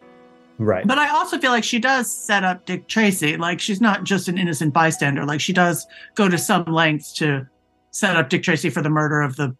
[0.59, 0.85] Right.
[0.85, 3.37] But I also feel like she does set up Dick Tracy.
[3.37, 5.25] Like she's not just an innocent bystander.
[5.25, 7.47] Like she does go to some lengths to
[7.91, 9.55] set up Dick Tracy for the murder of the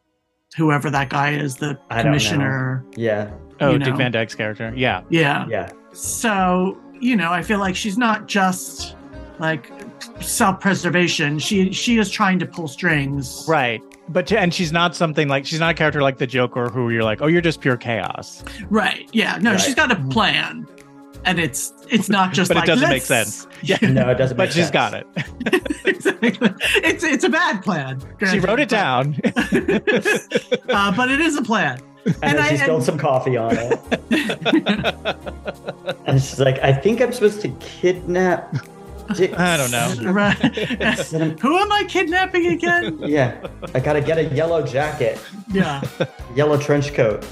[0.57, 2.85] whoever that guy is, the I commissioner.
[2.95, 3.31] Yeah.
[3.61, 3.95] Oh, You Dick.
[3.95, 5.45] Van Dyke's character, yeah, Yeah.
[5.49, 5.71] Yeah.
[5.93, 8.95] So, you know, I feel like she's not just
[9.39, 9.71] like
[10.21, 11.39] self-preservation.
[11.39, 13.45] She she is trying to pull strings.
[13.47, 13.81] right.
[14.11, 17.03] But and she's not something like she's not a character like the Joker, who you're
[17.03, 18.43] like, oh, you're just pure chaos.
[18.69, 19.07] Right.
[19.13, 19.37] Yeah.
[19.39, 19.61] No, Right.
[19.61, 20.09] she's got a mm-hmm.
[20.09, 20.67] plan.
[21.25, 23.47] And it's it's not just But it doesn't make sense.
[23.61, 24.37] Yeah, No, it doesn't.
[24.37, 24.71] but make she's sense.
[24.71, 25.07] got it.
[25.85, 26.49] exactly.
[26.83, 28.01] It's it's a bad plan.
[28.29, 29.15] She wrote it But- down.
[30.69, 31.79] uh, but it is a plan.
[32.05, 33.79] And, And then I- she spilled and- some coffee on it.
[36.05, 38.55] and she's like, I think I'm supposed to kidnap
[39.15, 39.37] Dick.
[39.39, 40.11] I don't know.
[40.11, 40.35] Right.
[41.39, 42.99] Who am I kidnapping again?
[43.01, 43.47] Yeah.
[43.73, 45.19] I gotta get a yellow jacket,
[45.51, 45.81] Yeah.
[46.35, 47.25] yellow trench coat.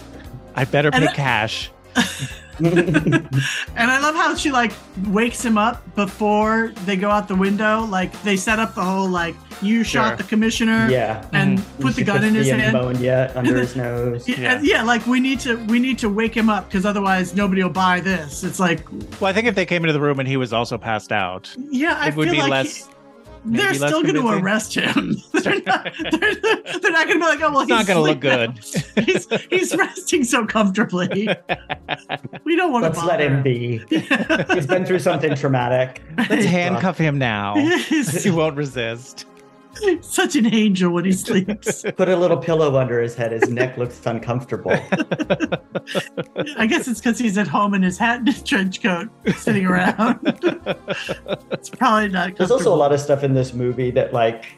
[0.55, 1.71] I better And pay I- cash.
[2.59, 4.71] And I love how she like
[5.09, 7.85] wakes him up before they go out the window.
[7.85, 10.17] Like they set up the whole like you shot Sure.
[10.17, 11.23] the commissioner yeah.
[11.33, 11.81] and Mhm.
[11.81, 12.75] put the gun in his the hand.
[12.75, 14.27] ammonia under his nose.
[14.27, 14.59] Yeah, Yeah.
[14.63, 17.69] yeah, like we need to we need to wake him up because otherwise nobody will
[17.69, 18.43] buy this.
[18.43, 18.87] It's like
[19.21, 21.53] Well, I think if they came into the room and he was also passed out,
[21.69, 22.77] yeah, I it would feel be like less.
[22.77, 22.83] he-
[23.43, 25.17] maybe they're still going to arrest him.
[25.33, 28.19] they're not, they're, they're not going to be like, oh well, It's not gonna look
[28.21, 28.59] good.
[29.05, 31.27] he's he's resting so comfortably.
[32.43, 33.79] we don't want to Let's let him be.
[33.89, 36.01] He's been through something traumatic.
[36.17, 37.55] Let's handcuff him now.
[37.55, 39.25] He won't resist.
[40.01, 41.83] such an angel when he sleeps.
[41.95, 43.31] Put a little pillow under his head.
[43.31, 44.71] His neck looks uncomfortable.
[46.57, 49.65] I guess it's because he's at home in his hat and his trench coat, sitting
[49.65, 50.19] around.
[51.51, 52.35] it's probably not.
[52.35, 54.56] There's also a lot of stuff in this movie that like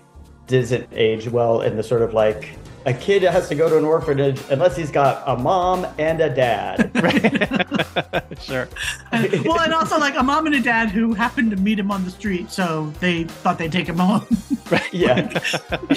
[0.49, 2.49] doesn't age well in the sort of like
[2.85, 6.29] a kid has to go to an orphanage unless he's got a mom and a
[6.29, 6.89] dad.
[6.99, 7.67] Right.
[8.41, 8.67] sure.
[9.11, 11.91] And- well, and also like a mom and a dad who happened to meet him
[11.91, 14.25] on the street, so they thought they'd take him home.
[14.71, 14.93] right.
[14.93, 15.39] yeah.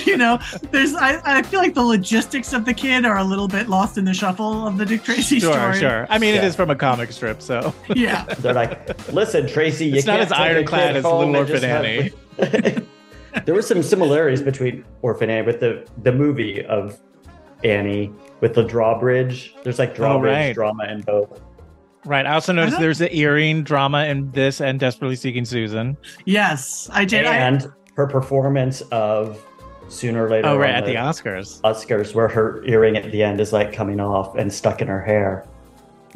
[0.05, 0.39] you know,
[0.71, 3.97] there's I, I feel like the logistics of the kid are a little bit lost
[3.99, 5.73] in the shuffle of the Dick Tracy Sure, story.
[5.75, 5.81] sure.
[5.81, 6.07] sure.
[6.11, 6.49] I mean, it Yeah.
[6.49, 8.25] is from a comic strip, so Yeah.
[8.25, 11.33] They're like, listen, Tracy, you It's not can't as take a ironclad kid as home
[11.33, 12.87] Little and just Orphan have-
[13.45, 17.01] there were some similarities between Orphan Annie with the the movie of
[17.65, 19.55] Annie with the drawbridge.
[19.63, 20.55] There's like oh, drawbridge right.
[20.55, 21.41] drama in both.
[22.05, 22.27] right.
[22.27, 25.97] I also noticed don't- there's the earring drama in this and Desperately Seeking Susan.
[26.25, 27.27] Yes, I did.
[27.27, 29.45] I, and her performance of
[29.89, 31.61] sooner or later Oh, right on at the Oscars.
[31.63, 35.03] Oscars, where her earring at the end is like coming off and stuck in her
[35.03, 35.47] hair.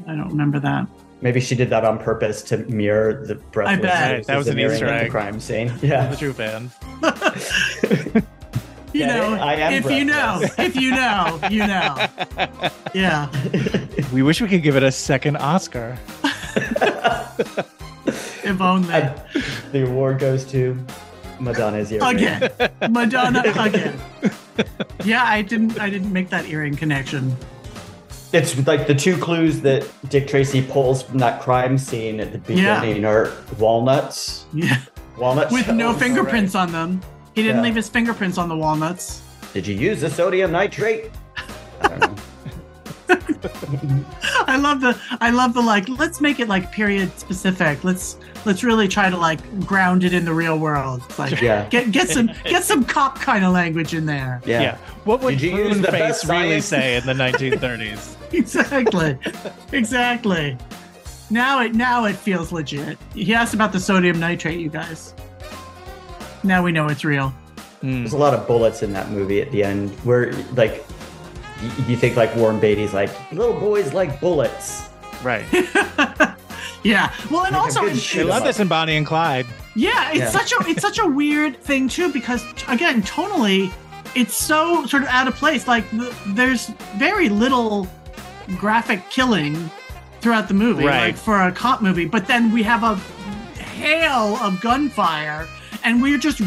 [0.07, 0.87] I don't remember that.
[1.27, 3.81] Maybe she did that on purpose to mirror the breathless.
[3.83, 4.11] bet.
[4.13, 5.11] noses That was an earring Easter at the egg.
[5.11, 5.67] crime scene.
[5.83, 6.71] yeah the Yeah, true fan.
[8.93, 9.35] You Get know.
[9.35, 12.07] I am if you know, if you know, you know.
[12.95, 13.29] Yeah.
[14.13, 15.99] We wish we could give it a second Oscar.
[18.45, 18.95] If only.
[18.95, 19.13] And
[19.73, 20.79] the award goes to
[21.41, 22.17] Madonna's earring.
[22.17, 22.51] again.
[22.91, 23.99] Madonna again.
[25.05, 27.37] Yeah, I didn't I didn't make that earring connection.
[28.37, 32.53] It's like the two clues that Dick Tracy pulls from that crime scene at the
[32.53, 32.81] Yeah.
[32.81, 34.45] beginning are walnuts.
[34.53, 34.77] Yeah.
[35.17, 35.51] Walnuts.
[35.53, 37.01] With no fingerprints on them.
[37.35, 37.63] He didn't Yeah.
[37.63, 39.23] leave his fingerprints on the walnuts.
[39.55, 41.11] Did you use the sodium nitrate?
[41.81, 42.15] I don't know.
[44.47, 47.83] I love the I love the like let's make it like period specific.
[47.85, 51.03] Let's let's really try to like ground it in the real world.
[51.19, 51.69] Like Yeah.
[51.69, 54.41] get get some get some cop kind of language in there.
[54.47, 54.61] Yeah.
[54.63, 54.77] yeah.
[55.05, 58.15] What would Did you use the Face really say in the 1930s?
[58.33, 59.19] Exactly.
[59.73, 60.57] exactly.
[61.31, 62.99] Now it now it feels legit.
[63.15, 65.15] He asked about the sodium nitrate, you guys.
[66.45, 67.31] Now we know it's real.
[67.81, 67.99] Hmm.
[68.01, 70.96] There's a lot of bullets in that movie at the end where, like, y-
[71.87, 74.89] you think, like, Warren Beatty's like, little boys like bullets.
[75.23, 75.45] Right.
[76.83, 77.13] Yeah.
[77.33, 78.47] Well, and Make a also good it- shoot They love up.
[78.47, 79.45] this in Bonnie and Clyde.
[79.75, 80.29] Yeah, it's Yeah.
[80.31, 83.73] such a it's such a weird thing too because again, tonally,
[84.15, 85.67] it's so sort of out of place.
[85.67, 87.89] Like th- there's very little
[88.57, 89.69] graphic killing
[90.21, 91.07] throughout the movie, Right.
[91.07, 92.05] like for a cop movie.
[92.05, 92.95] But then we have a
[93.61, 95.49] hail of gunfire,
[95.85, 96.41] and we're just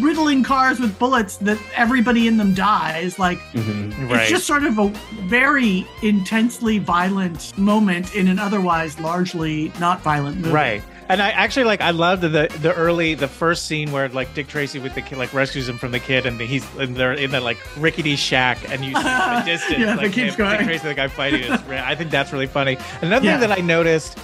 [0.00, 3.18] riddling cars with bullets that everybody in them dies.
[3.18, 4.10] Like Mhm.
[4.10, 4.22] Right.
[4.22, 4.88] it's just sort of a
[5.26, 10.50] very intensely violent moment in an otherwise largely not violent movie.
[10.54, 10.82] Right.
[11.08, 12.28] And I actually like I loved the
[12.62, 15.76] the early the first scene where like Dick Tracy with the kid like rescues him
[15.76, 19.02] from the kid and he's and they're in that like rickety shack and you see
[19.02, 20.58] from the distance Yeah, that like keeps him, going.
[20.58, 22.78] Dick Tracy the guy fighting is I think that's really funny.
[23.02, 23.40] Another Yeah.
[23.40, 24.18] thing that I noticed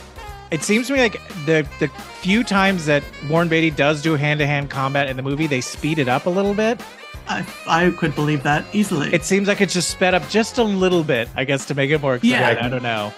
[0.51, 1.89] it seems to me like the the
[2.21, 5.61] few times that Warren Beatty does do hand to hand combat in the movie, they
[5.61, 6.81] speed it up a little bit.
[7.29, 9.13] I, I could believe that easily.
[9.13, 11.91] It seems like it's just sped up just a little bit, I guess, to make
[11.91, 12.39] it more exciting.
[12.39, 12.65] Yeah.
[12.65, 13.13] I don't know.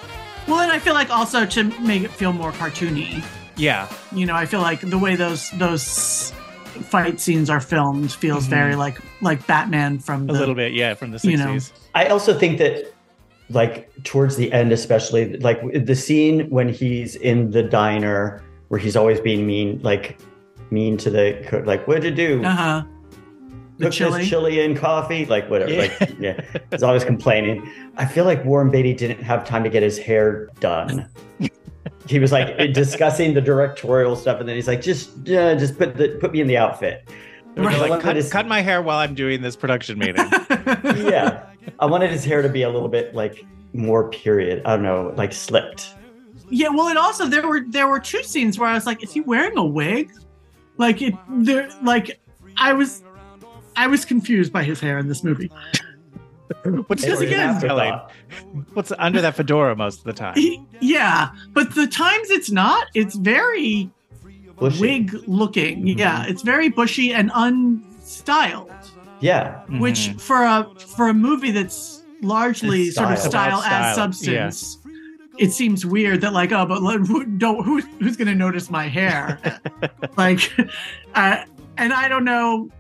[0.47, 3.23] well, and I feel like also to make it feel more cartoony.
[3.57, 3.87] Yeah.
[4.13, 6.33] You know, I feel like the way those those
[6.65, 8.51] fight scenes are filmed feels Mhm.
[8.51, 11.57] very like like Batman from A little bit, yeah, from the you know.
[11.57, 11.73] 60s.
[11.95, 12.93] I also think that,
[13.51, 18.97] like towards the end, especially like the scene when he's in the diner where he's
[18.97, 20.19] always being mean, like
[20.70, 22.45] mean to the cook, like what'd you do?
[22.45, 22.83] Uh huh.
[23.79, 24.27] The Cook this chili.
[24.27, 25.70] chili and coffee, like whatever.
[25.73, 25.81] Yeah.
[26.01, 26.41] Like yeah,
[26.73, 27.70] he's always complaining.
[27.97, 31.09] I feel like Warren Beatty didn't have time to get his hair done.
[32.09, 35.97] he was like discussing the directorial stuff, and then he's like, just yeah, just put
[35.97, 37.09] the put me in the outfit.
[37.55, 40.27] They're like, cut, his- cut my hair while I'm doing this production meeting.
[41.07, 41.45] yeah,
[41.81, 44.62] I wanted his hair to be a little bit like more period.
[44.65, 45.95] I don't know, like slicked.
[46.51, 49.12] Yeah, well, and also there were there were two scenes where I was like, "Is
[49.12, 50.11] he wearing a wig?"
[50.78, 52.19] Like it, there, like
[52.57, 53.03] I was,
[53.77, 55.51] I was confused by his hair in this movie.
[56.65, 58.01] What's Because It was again-
[58.73, 60.35] What's under that fedora most of the time?
[60.35, 63.90] He- yeah, but the times it's not, it's very
[64.59, 64.81] Bushy.
[64.81, 65.82] wig looking.
[65.85, 65.99] Mhm.
[65.99, 68.73] Yeah, it's very bushy and unstyled,
[69.20, 70.20] Yeah, which Mhm.
[70.20, 70.66] for a
[70.97, 73.61] for a movie that's largely It's sort of style.
[73.61, 74.78] style, as style, substance.
[75.39, 79.39] It seems weird that like oh but who, don't who, who's gonna notice my hair
[80.16, 80.53] like
[81.15, 81.45] uh,
[81.77, 82.70] and I don't know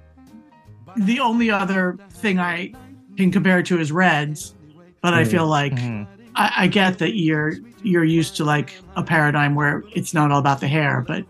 [0.96, 2.72] the only other thing I
[3.16, 4.54] can compare it to is Reds
[5.02, 5.30] but I Mhm.
[5.30, 6.06] feel like Mhm.
[6.34, 7.52] I, I get that you're
[7.84, 11.24] you're used to like a paradigm where it's not all about the hair, but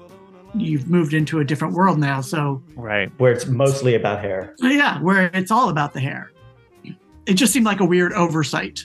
[0.55, 2.21] you've moved into a different world now.
[2.21, 3.11] So Right.
[3.19, 4.55] where it's mostly about hair.
[4.61, 6.31] yeah, where it's all about the hair.
[7.27, 8.81] It just seemed like a weird oversight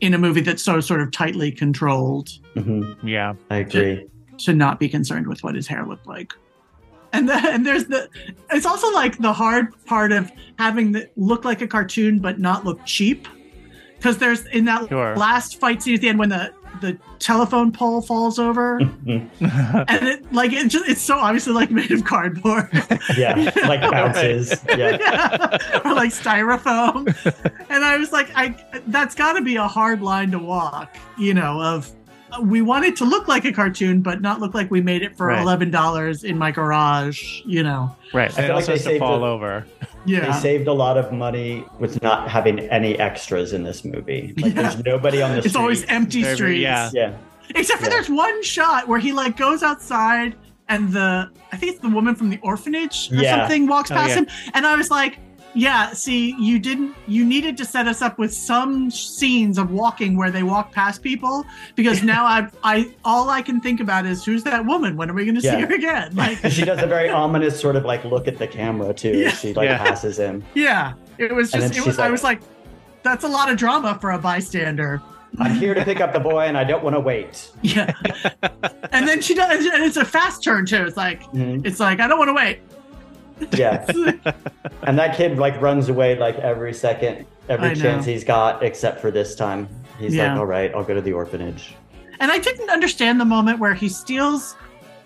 [0.00, 3.34] in a movie that's so sort of tightly controlled hmm Yeah.
[3.50, 4.06] I agree.
[4.38, 6.34] to not be concerned with what his hair looked like.
[7.14, 8.08] And then and there's the
[8.50, 12.64] it's also like the hard part of having the look like a cartoon but not
[12.66, 13.26] look cheap.
[13.96, 15.16] Because there's in that Sure.
[15.16, 18.78] last fight scene at the end when the the telephone pole falls over
[19.08, 22.68] and it like it just it's so obviously like made of cardboard
[23.16, 23.34] Yeah,
[23.68, 24.54] like bounces.
[24.68, 24.96] Yeah.
[24.98, 25.58] Yeah.
[25.84, 27.06] or like styrofoam
[27.70, 28.54] and i was like i
[28.88, 31.90] that's got to be a hard line to walk you know of
[32.32, 35.02] Uh, we want it to look like a cartoon but not look like we made
[35.02, 35.38] it for Right.
[35.44, 38.30] $11 in my garage you know right.
[38.36, 39.66] I And it like also they has to saved fall the- over.
[40.06, 44.34] They yeah saved a lot of money with not having any extras in this movie.
[44.36, 44.62] Like Yeah.
[44.62, 46.90] there's nobody on the it's always empty Very- streets yeah.
[46.94, 47.12] Yeah.
[47.56, 47.90] except for Yeah.
[47.94, 50.36] there's one shot where he like goes outside
[50.68, 53.36] and the i think it's the woman from the orphanage or Yeah.
[53.36, 54.16] something walks Oh, past yeah.
[54.22, 55.18] him and i was like
[55.54, 60.16] yeah see you didn't you needed to set us up with some scenes of walking
[60.16, 61.44] where they walk past people
[61.76, 65.14] because now i i all i can think about is who's that woman when are
[65.14, 68.04] we going to see her again like she does a very ominous sort of like
[68.04, 69.16] look at the camera too.
[69.16, 69.30] Yeah.
[69.30, 69.78] She like Yeah.
[69.78, 70.44] passes him.
[70.54, 72.40] yeah it was just it was, she's i was like
[73.02, 75.00] that's a lot of drama for a bystander
[75.38, 77.50] I'm here to pick up the boy, and I don't want to wait.
[77.60, 77.92] yeah
[78.92, 81.64] and then she does and it's a fast turn too it's like Mhm.
[81.66, 82.60] it's like i don't want to wait
[83.56, 83.84] Yeah,
[84.84, 87.80] and that kid like runs away like every second, every I know.
[87.80, 89.68] chance he's got, except for this time.
[89.98, 90.30] He's Yeah.
[90.30, 91.74] like, "All right, I'll go to the orphanage."
[92.20, 94.56] And I didn't understand the moment where he steals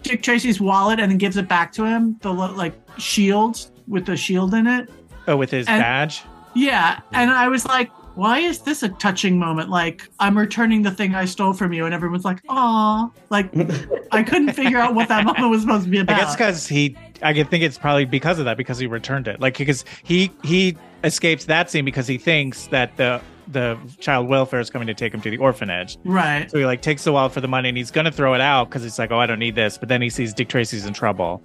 [0.02, 4.16] Dick Tracy's wallet and then gives it back to him, the like shield with the
[4.16, 4.88] shield in it.
[5.26, 6.22] Oh, with his And- badge?
[6.54, 9.70] Yeah, and I was like, why is this a touching moment?
[9.70, 13.50] Like I'm returning the thing I stole from you, and everyone's like, "Aw!" Like
[14.12, 16.14] I couldn't figure out what that moment was supposed to be about.
[16.16, 16.26] I about.
[16.28, 19.40] guess because he, I could think it's probably because of that, because he returned it.
[19.40, 24.60] Like, because he he escapes that scene because he thinks that the the child welfare
[24.60, 25.98] is coming to take him to the orphanage.
[26.04, 26.48] right.
[26.50, 28.68] So he like takes a while for the money and he's gonna throw it out
[28.68, 29.76] because he's like, oh, I don't need this.
[29.76, 31.42] But then he sees Dick Tracy's in trouble,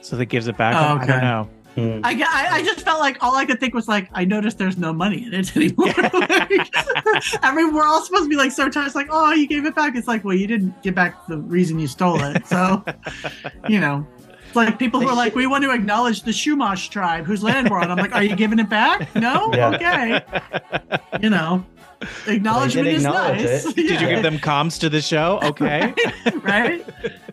[0.00, 0.74] so he gives it back.
[0.74, 1.50] Oh, I don't know.
[1.74, 2.00] Hmm.
[2.04, 4.78] I, I I just felt like all I could think was like I noticed there's
[4.78, 5.86] no money in it anymore.
[6.12, 6.72] like,
[7.42, 9.74] I mean, we're all supposed to be like so touched, like oh you gave it
[9.74, 9.96] back.
[9.96, 12.84] It's like well you didn't give back the reason you stole it, so
[13.68, 14.06] you know.
[14.54, 17.68] It's like people who are like, we want to acknowledge the Chumash tribe whose land
[17.68, 17.90] we're on.
[17.90, 19.12] I'm like, are you giving it back?
[19.24, 19.50] No?
[19.52, 19.70] Yeah.
[19.70, 21.20] Okay.
[21.20, 21.66] You know.
[22.28, 23.66] Acknowledgement is acknowledge nice.
[23.66, 23.74] it.
[23.74, 25.40] Did you give them comms to the show?
[25.44, 25.92] Okay.
[26.42, 26.86] right?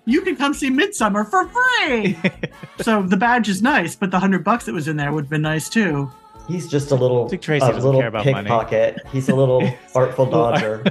[0.06, 2.18] You can come see Midsummer for free.
[2.82, 5.30] so the badge is nice, but the hundred bucks that was in there would have
[5.30, 6.10] been nice too.
[6.48, 8.46] He's just a little, Dick Tracy a doesn't little care about money.
[8.46, 8.98] pickpocket.
[9.12, 10.84] He's a little artful dodger.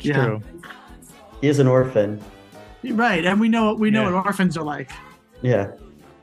[0.00, 0.24] Yeah.
[0.24, 0.42] True.
[1.42, 2.22] He is an orphan.
[2.84, 4.14] Right, and we know we know Yeah.
[4.14, 4.90] what orphans are like.
[5.42, 5.72] Yeah.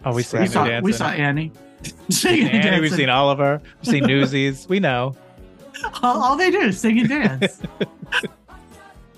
[0.04, 1.52] Oh, we We saw and we saw Annie.
[2.10, 3.62] Singing and Annie, we've seen Oliver.
[3.82, 4.68] We've seen Newsies.
[4.70, 5.16] We know.
[6.04, 7.62] all, all they do is sing and dance.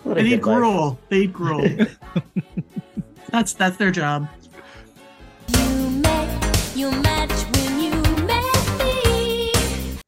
[0.03, 0.59] What a and eat good life.
[0.61, 0.99] gruel.
[1.09, 1.68] They eat gruel.
[3.30, 4.27] that's that's their job.
[5.49, 7.46] You met, you match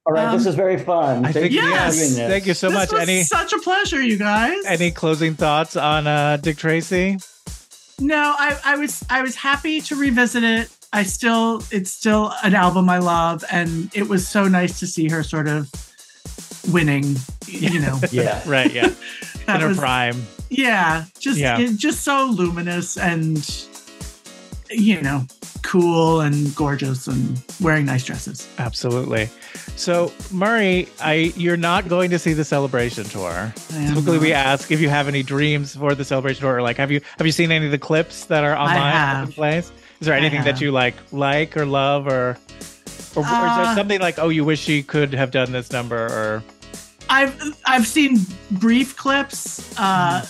[0.10, 1.23] All right, this Um, is very fun.
[1.23, 2.15] I Thank think you yes.
[2.18, 2.91] Thank you so this much.
[2.91, 4.57] was Any such a pleasure, you guys.
[4.65, 7.18] any closing thoughts on uh, Dick Tracy?
[7.99, 10.69] No, I, I was I was happy to revisit it.
[10.91, 15.10] I still it's still an album I love, and it was so nice to see
[15.10, 15.69] her sort of
[16.73, 17.15] winning.
[17.45, 18.41] You know, Yeah.
[18.48, 18.73] Right.
[18.73, 18.90] Yeah.
[19.48, 20.26] In her was prime.
[20.49, 21.60] yeah, just Yeah.
[21.60, 23.38] it, just so luminous and
[24.69, 25.25] you know
[25.61, 28.47] cool and gorgeous and wearing nice dresses.
[28.57, 29.29] Absolutely.
[29.75, 33.53] So Merry, I you're not going to see the celebration tour.
[33.69, 36.57] Typically, we ask if you have any dreams for the celebration tour.
[36.57, 39.27] Or like, have you have you seen any of the clips that are online have.
[39.27, 39.71] in place?
[39.99, 42.37] Is there anything that you like, like or love, or
[43.15, 45.71] or, or is there Uh, something like, oh, you wish she could have done this
[45.71, 46.43] number, or
[47.09, 47.35] I've
[47.65, 48.19] I've seen
[48.51, 50.25] brief clips, uh,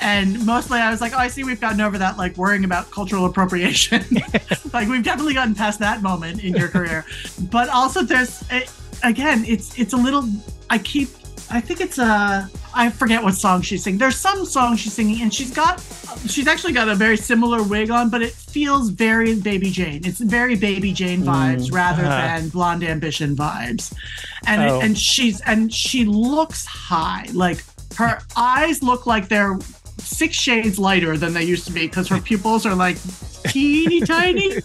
[0.00, 2.90] and mostly I was like, oh, I see we've gotten over that, like worrying about
[2.90, 4.04] cultural appropriation.
[4.72, 7.04] like we've definitely gotten past that moment in your career.
[7.50, 8.70] but also, there's it,
[9.02, 10.28] again, it's it's a little.
[10.70, 11.08] I keep.
[11.50, 12.48] I think it's a.
[12.74, 13.98] I forget what song she's singing.
[13.98, 15.80] There's some song she's singing, and she's got.
[16.26, 20.00] She's actually got a very similar wig on, but it feels very Baby Jane.
[20.04, 22.16] It's very Baby Jane vibes rather Uh-huh.
[22.38, 23.92] than Blonde Ambition vibes,
[24.46, 24.80] and Oh.
[24.80, 27.26] and she's and she looks high.
[27.32, 27.62] Like
[27.96, 29.58] her eyes look like they're
[29.98, 32.96] six shades lighter than they used to be because her pupils are like
[33.48, 34.56] teeny tiny.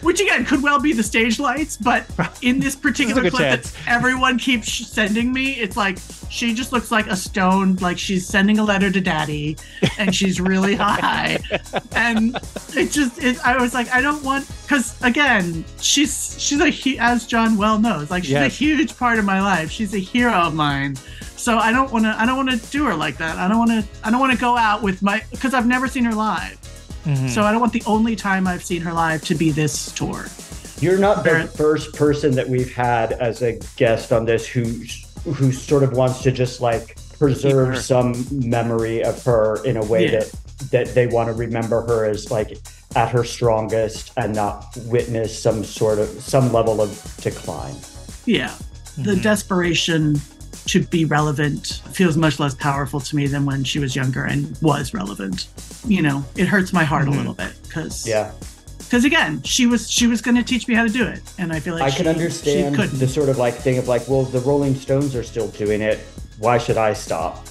[0.00, 2.06] Which again could well be the stage lights, but
[2.40, 3.72] in this particular clip chance.
[3.72, 5.98] that everyone keeps sending me, it's like
[6.30, 9.56] she just looks like a stone, like she's sending a letter to daddy,
[9.98, 11.38] and she's really high,
[11.96, 12.36] and
[12.76, 17.26] it just, it, I was like, I don't want, because again, she's she's a as
[17.26, 18.52] John well knows, like she's Yes.
[18.52, 19.68] a huge part of my life.
[19.68, 20.96] She's a hero of mine,
[21.48, 23.38] so I don't want to, I don't want to do her like that.
[23.38, 25.88] I don't want to, I don't want to go out with my, because I've never
[25.88, 26.58] seen her live.
[27.06, 27.30] Mhm.
[27.30, 30.26] So I don't want the only time I've seen her live to be this tour.
[30.80, 34.64] You're not the Very- first person that we've had as a guest on this who
[35.24, 37.80] who sort of wants to just like preserve her.
[37.80, 40.18] some memory of her in a way Yeah.
[40.20, 40.30] that
[40.70, 42.58] that they want to remember her as like
[42.94, 46.90] at her strongest and not witness some sort of some level of
[47.22, 47.74] decline.
[48.26, 48.52] Yeah.
[48.98, 49.22] The Mhm.
[49.22, 50.20] desperation
[50.68, 54.56] to be relevant feels much less powerful to me than when she was younger and
[54.62, 55.48] was relevant.
[55.86, 57.14] You know, it hurts my heart Mhm.
[57.14, 58.30] a little bit because Yeah.
[58.78, 61.52] because again, she was she was going to teach me how to do it, and
[61.52, 62.98] I feel like I she, can understand she couldn't.
[62.98, 65.98] the sort of like thing of like, well, the Rolling Stones are still doing it.
[66.38, 67.46] Why should I stop?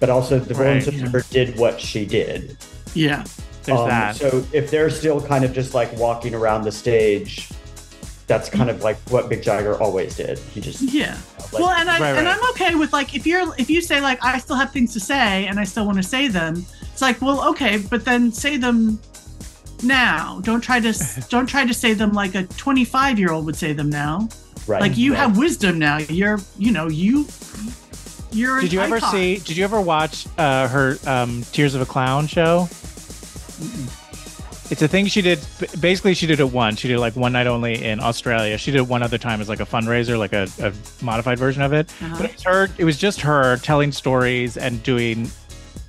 [0.00, 1.04] But also, the Rolling Right, Stones yeah.
[1.04, 2.56] never did what she did.
[2.94, 3.24] yeah,
[3.64, 4.16] There's Um, that.
[4.16, 7.48] So if they're still kind of just like walking around the stage,
[8.26, 10.38] that's kind of like what Mick Jagger always did.
[10.38, 11.18] He just yeah.
[11.38, 12.38] like, well, and I Right, and right.
[12.38, 15.00] I'm okay with like if you're if you say like I still have things to
[15.00, 16.64] say and I still want to say them.
[16.82, 19.00] It's like well, okay, but then say them
[19.82, 20.40] now.
[20.42, 20.92] Don't try to
[21.28, 24.28] don't try to say them like a 25 year old would say them now.
[24.66, 25.18] right, like you right.
[25.18, 27.26] have wisdom now you're you know you
[28.32, 29.10] you're Did you ever icon.
[29.10, 29.38] see?
[29.38, 32.68] Did you ever watch uh, her um, Tears of a Clown show?
[34.72, 35.38] It's a thing she did.
[35.80, 36.80] Basically, she did it once.
[36.80, 38.56] She did like one night only in Australia.
[38.56, 40.72] She did it one other time as like a fundraiser, like a, a
[41.04, 41.92] modified version of it.
[42.00, 42.14] Uh-huh.
[42.16, 42.68] But it was her.
[42.78, 45.30] It was just her telling stories and doing.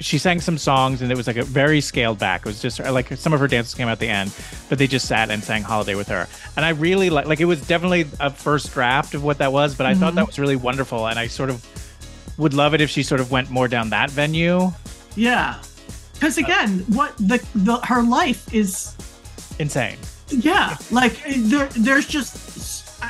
[0.01, 2.41] She sang some songs, and it was like a very scaled back.
[2.41, 4.35] It was just like some of her dances came out at the end,
[4.67, 6.27] but they just sat and sang "Holiday" with her.
[6.57, 7.25] And I really like.
[7.25, 10.27] Like it was definitely a first draft of what that was, but I thought that
[10.27, 11.65] was really wonderful, and I sort of
[12.37, 14.73] would love it if she sort of went more down that venue.
[15.15, 15.61] yeah
[16.23, 18.95] because again what the, the her life is
[19.59, 19.97] Insane.
[20.29, 23.03] yeah like there there's just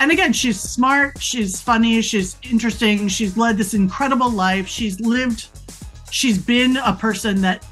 [0.00, 5.48] and again she's smart she's funny she's interesting she's led this incredible life she's lived
[6.10, 7.62] she's been a person that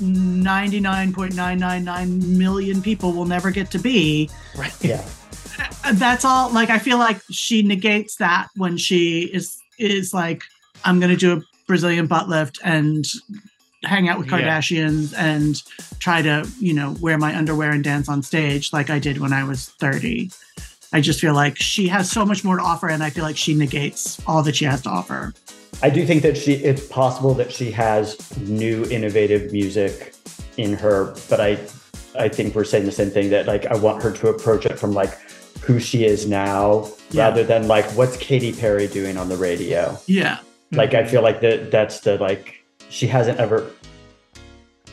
[0.00, 4.28] 99.999 million people will never get to be
[4.58, 4.74] Right.
[4.84, 5.04] yeah.
[5.92, 10.42] that's all like i feel like she negates that when she is is like
[10.84, 13.04] i'm gonna do a brazilian butt lift and
[13.84, 14.40] hang out with Yeah.
[14.40, 15.62] kardashians and
[16.00, 19.32] try to you know wear my underwear and dance on stage like i did when
[19.32, 20.30] i was 30
[20.92, 23.36] I just feel like she has so much more to offer, and I feel like
[23.36, 25.32] she negates all that she has to offer.
[25.84, 30.14] I do think that she it's possible that she has new innovative music
[30.56, 31.60] in her, but I
[32.18, 34.80] I think we're saying the same thing that like I want her to approach it
[34.80, 35.16] from like
[35.60, 37.26] who she is now Yeah.
[37.28, 39.96] rather than like what's Katy Perry doing on the radio.
[40.08, 40.38] Yeah,
[40.72, 42.59] Like I feel like that that's the like
[42.90, 43.60] she hasn't ever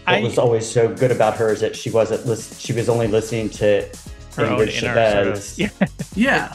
[0.05, 2.87] what I- was always so good about her is that she wasn't lis- she was
[2.87, 3.85] only listening to
[4.37, 5.59] Her own Ingrid inner sort of- Chavez.
[5.59, 5.69] yeah.
[6.15, 6.53] yeah,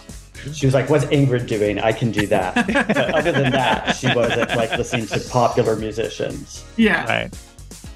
[0.54, 1.78] She was like, "What's Ingrid doing?
[1.80, 6.64] I can do that." but other than that, she wasn't like listening to popular musicians.
[6.76, 7.38] yeah, Right.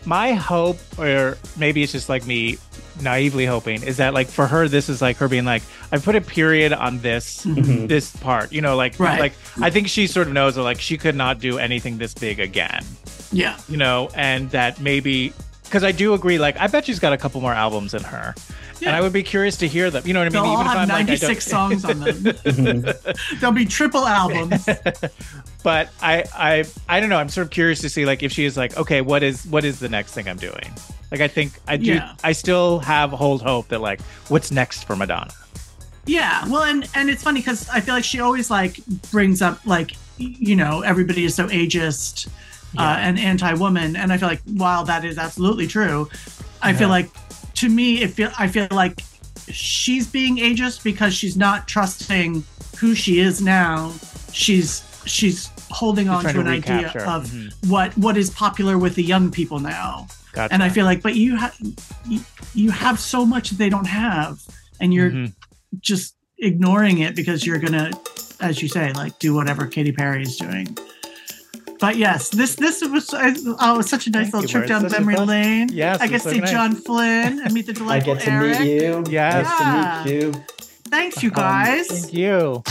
[0.04, 2.58] My hope, or maybe it's just like me
[3.00, 6.14] naively hoping, is that like for her, this is like her being like, I put
[6.14, 7.88] a period on this Mhm.
[7.88, 8.52] this part.
[8.52, 9.18] You know, like Right.
[9.18, 12.14] like I think she sort of knows that like she could not do anything this
[12.14, 12.84] big again.
[13.32, 15.32] Yeah, You know, and that maybe
[15.64, 18.34] because I do agree, like I bet she's got a couple more albums in her.
[18.84, 20.06] And I would be curious to hear them.
[20.06, 20.32] You know what I mean?
[20.32, 20.54] They'll mean?
[20.54, 22.94] all if have I'm like, I 96 songs on them.
[23.40, 24.68] There'll be triple albums.
[25.62, 27.16] but I, I, I don't know.
[27.16, 29.64] I'm sort of curious to see like if she is like, okay, what is what
[29.64, 30.72] is the next thing I'm doing?
[31.10, 31.94] Like I think I do.
[31.94, 32.14] Yeah.
[32.22, 35.32] I still have hold hope that like what's next for Madonna.
[36.04, 38.78] Yeah, well, and and it's funny because I feel like she always like
[39.10, 42.28] brings up like you know everybody is so ageist
[42.78, 46.08] uh, and anti-woman, and I feel like while that is absolutely true,
[46.62, 47.08] I feel like
[47.54, 49.02] to me it feel I feel like
[49.50, 52.42] she's being ageist because she's not trusting
[52.78, 53.92] who she is now.
[54.32, 57.00] She's she's holding on to an idea recapture.
[57.06, 57.68] of Mhm.
[57.68, 60.52] what what is popular with the young people now Gotcha.
[60.52, 61.54] and I feel like, but you have
[62.08, 62.20] you,
[62.54, 64.38] you have so much that they don't have,
[64.80, 65.32] and you're Mhm.
[65.80, 67.90] just ignoring it because you're gonna,
[68.40, 70.76] as you say, like do whatever Katy Perry is doing.
[71.78, 74.90] But yes, this this was oh, it was such a nice Thank little trip down
[74.90, 75.68] memory lane.
[75.72, 76.50] Yes, I get to so see nice.
[76.50, 78.24] John Flynn and meet the delightful Eric.
[78.24, 78.60] I get to Eric.
[78.60, 79.04] meet you.
[79.12, 79.46] Yes.
[79.46, 80.44] Nice to meet you.
[80.88, 81.86] Thanks, you Um, guys.
[81.88, 82.62] Thank you.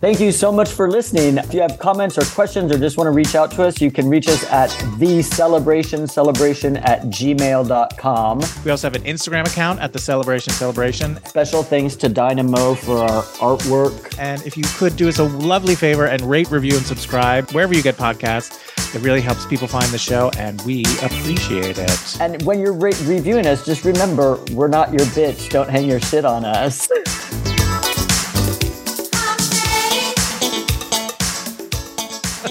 [0.00, 1.38] Thank you so much for listening.
[1.38, 3.90] If you have comments or questions or just want to reach out to us, you
[3.90, 8.42] can reach us at the celebration celebration at gmail.com.
[8.64, 11.18] We also have an Instagram account at the Celebration Celebration.
[11.24, 14.16] Special thanks to Dyna Moe for our artwork.
[14.20, 17.74] And if you could do us a lovely favor and rate, review, and subscribe wherever
[17.74, 22.20] you get podcasts, it really helps people find the show, and we appreciate it.
[22.20, 25.50] And when you're re- reviewing us, just remember we're not your bitch.
[25.50, 26.88] Don't hang your shit on us.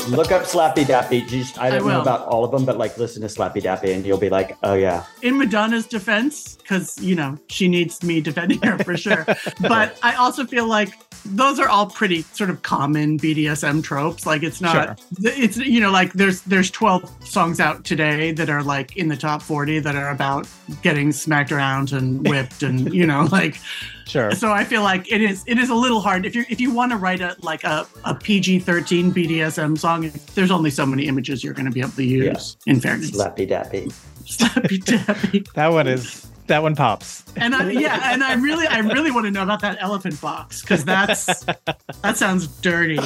[0.09, 1.27] Look up Slappy Dappy.
[1.27, 3.93] Just, I I don't know about all of them, but like listen to Slappy Dappy
[3.93, 5.05] and you'll be like, oh yeah.
[5.21, 9.25] in Madonna's defense, because you know she needs me defending her for sure.
[9.61, 10.89] but I also feel like
[11.25, 14.25] those are all pretty sort of common BDSM tropes.
[14.25, 18.63] Like it's not, it's you know like there's there's 12 songs out today that are
[18.63, 20.47] like in the top 40 that are about
[20.81, 23.59] getting smacked around and whipped and you know like
[24.07, 24.31] Sure.
[24.31, 26.71] so I feel like it is it is a little hard if you if you
[26.71, 30.09] want to write a like a, a PG 13 BDSM song.
[30.35, 32.57] There's only so many images you're going to be able to use.
[32.65, 33.93] In fairness, Slappy Dappy.
[34.25, 35.51] slappy dappy.
[35.53, 37.23] That one is, that one pops.
[37.35, 40.61] And I, yeah, and I really, I really want to know about that elephant box
[40.61, 42.97] because that's that sounds dirty.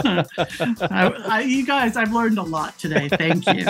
[0.00, 0.24] I,
[0.90, 3.08] I, you guys, I've learned a lot today.
[3.08, 3.66] Thank you.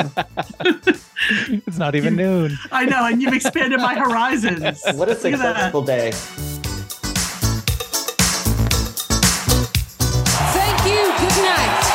[1.66, 2.58] it's not even you, noon.
[2.72, 4.82] I know, and you've expanded my horizons.
[4.94, 6.12] What a successful day.
[10.52, 11.02] Thank you.
[11.18, 11.87] Good night.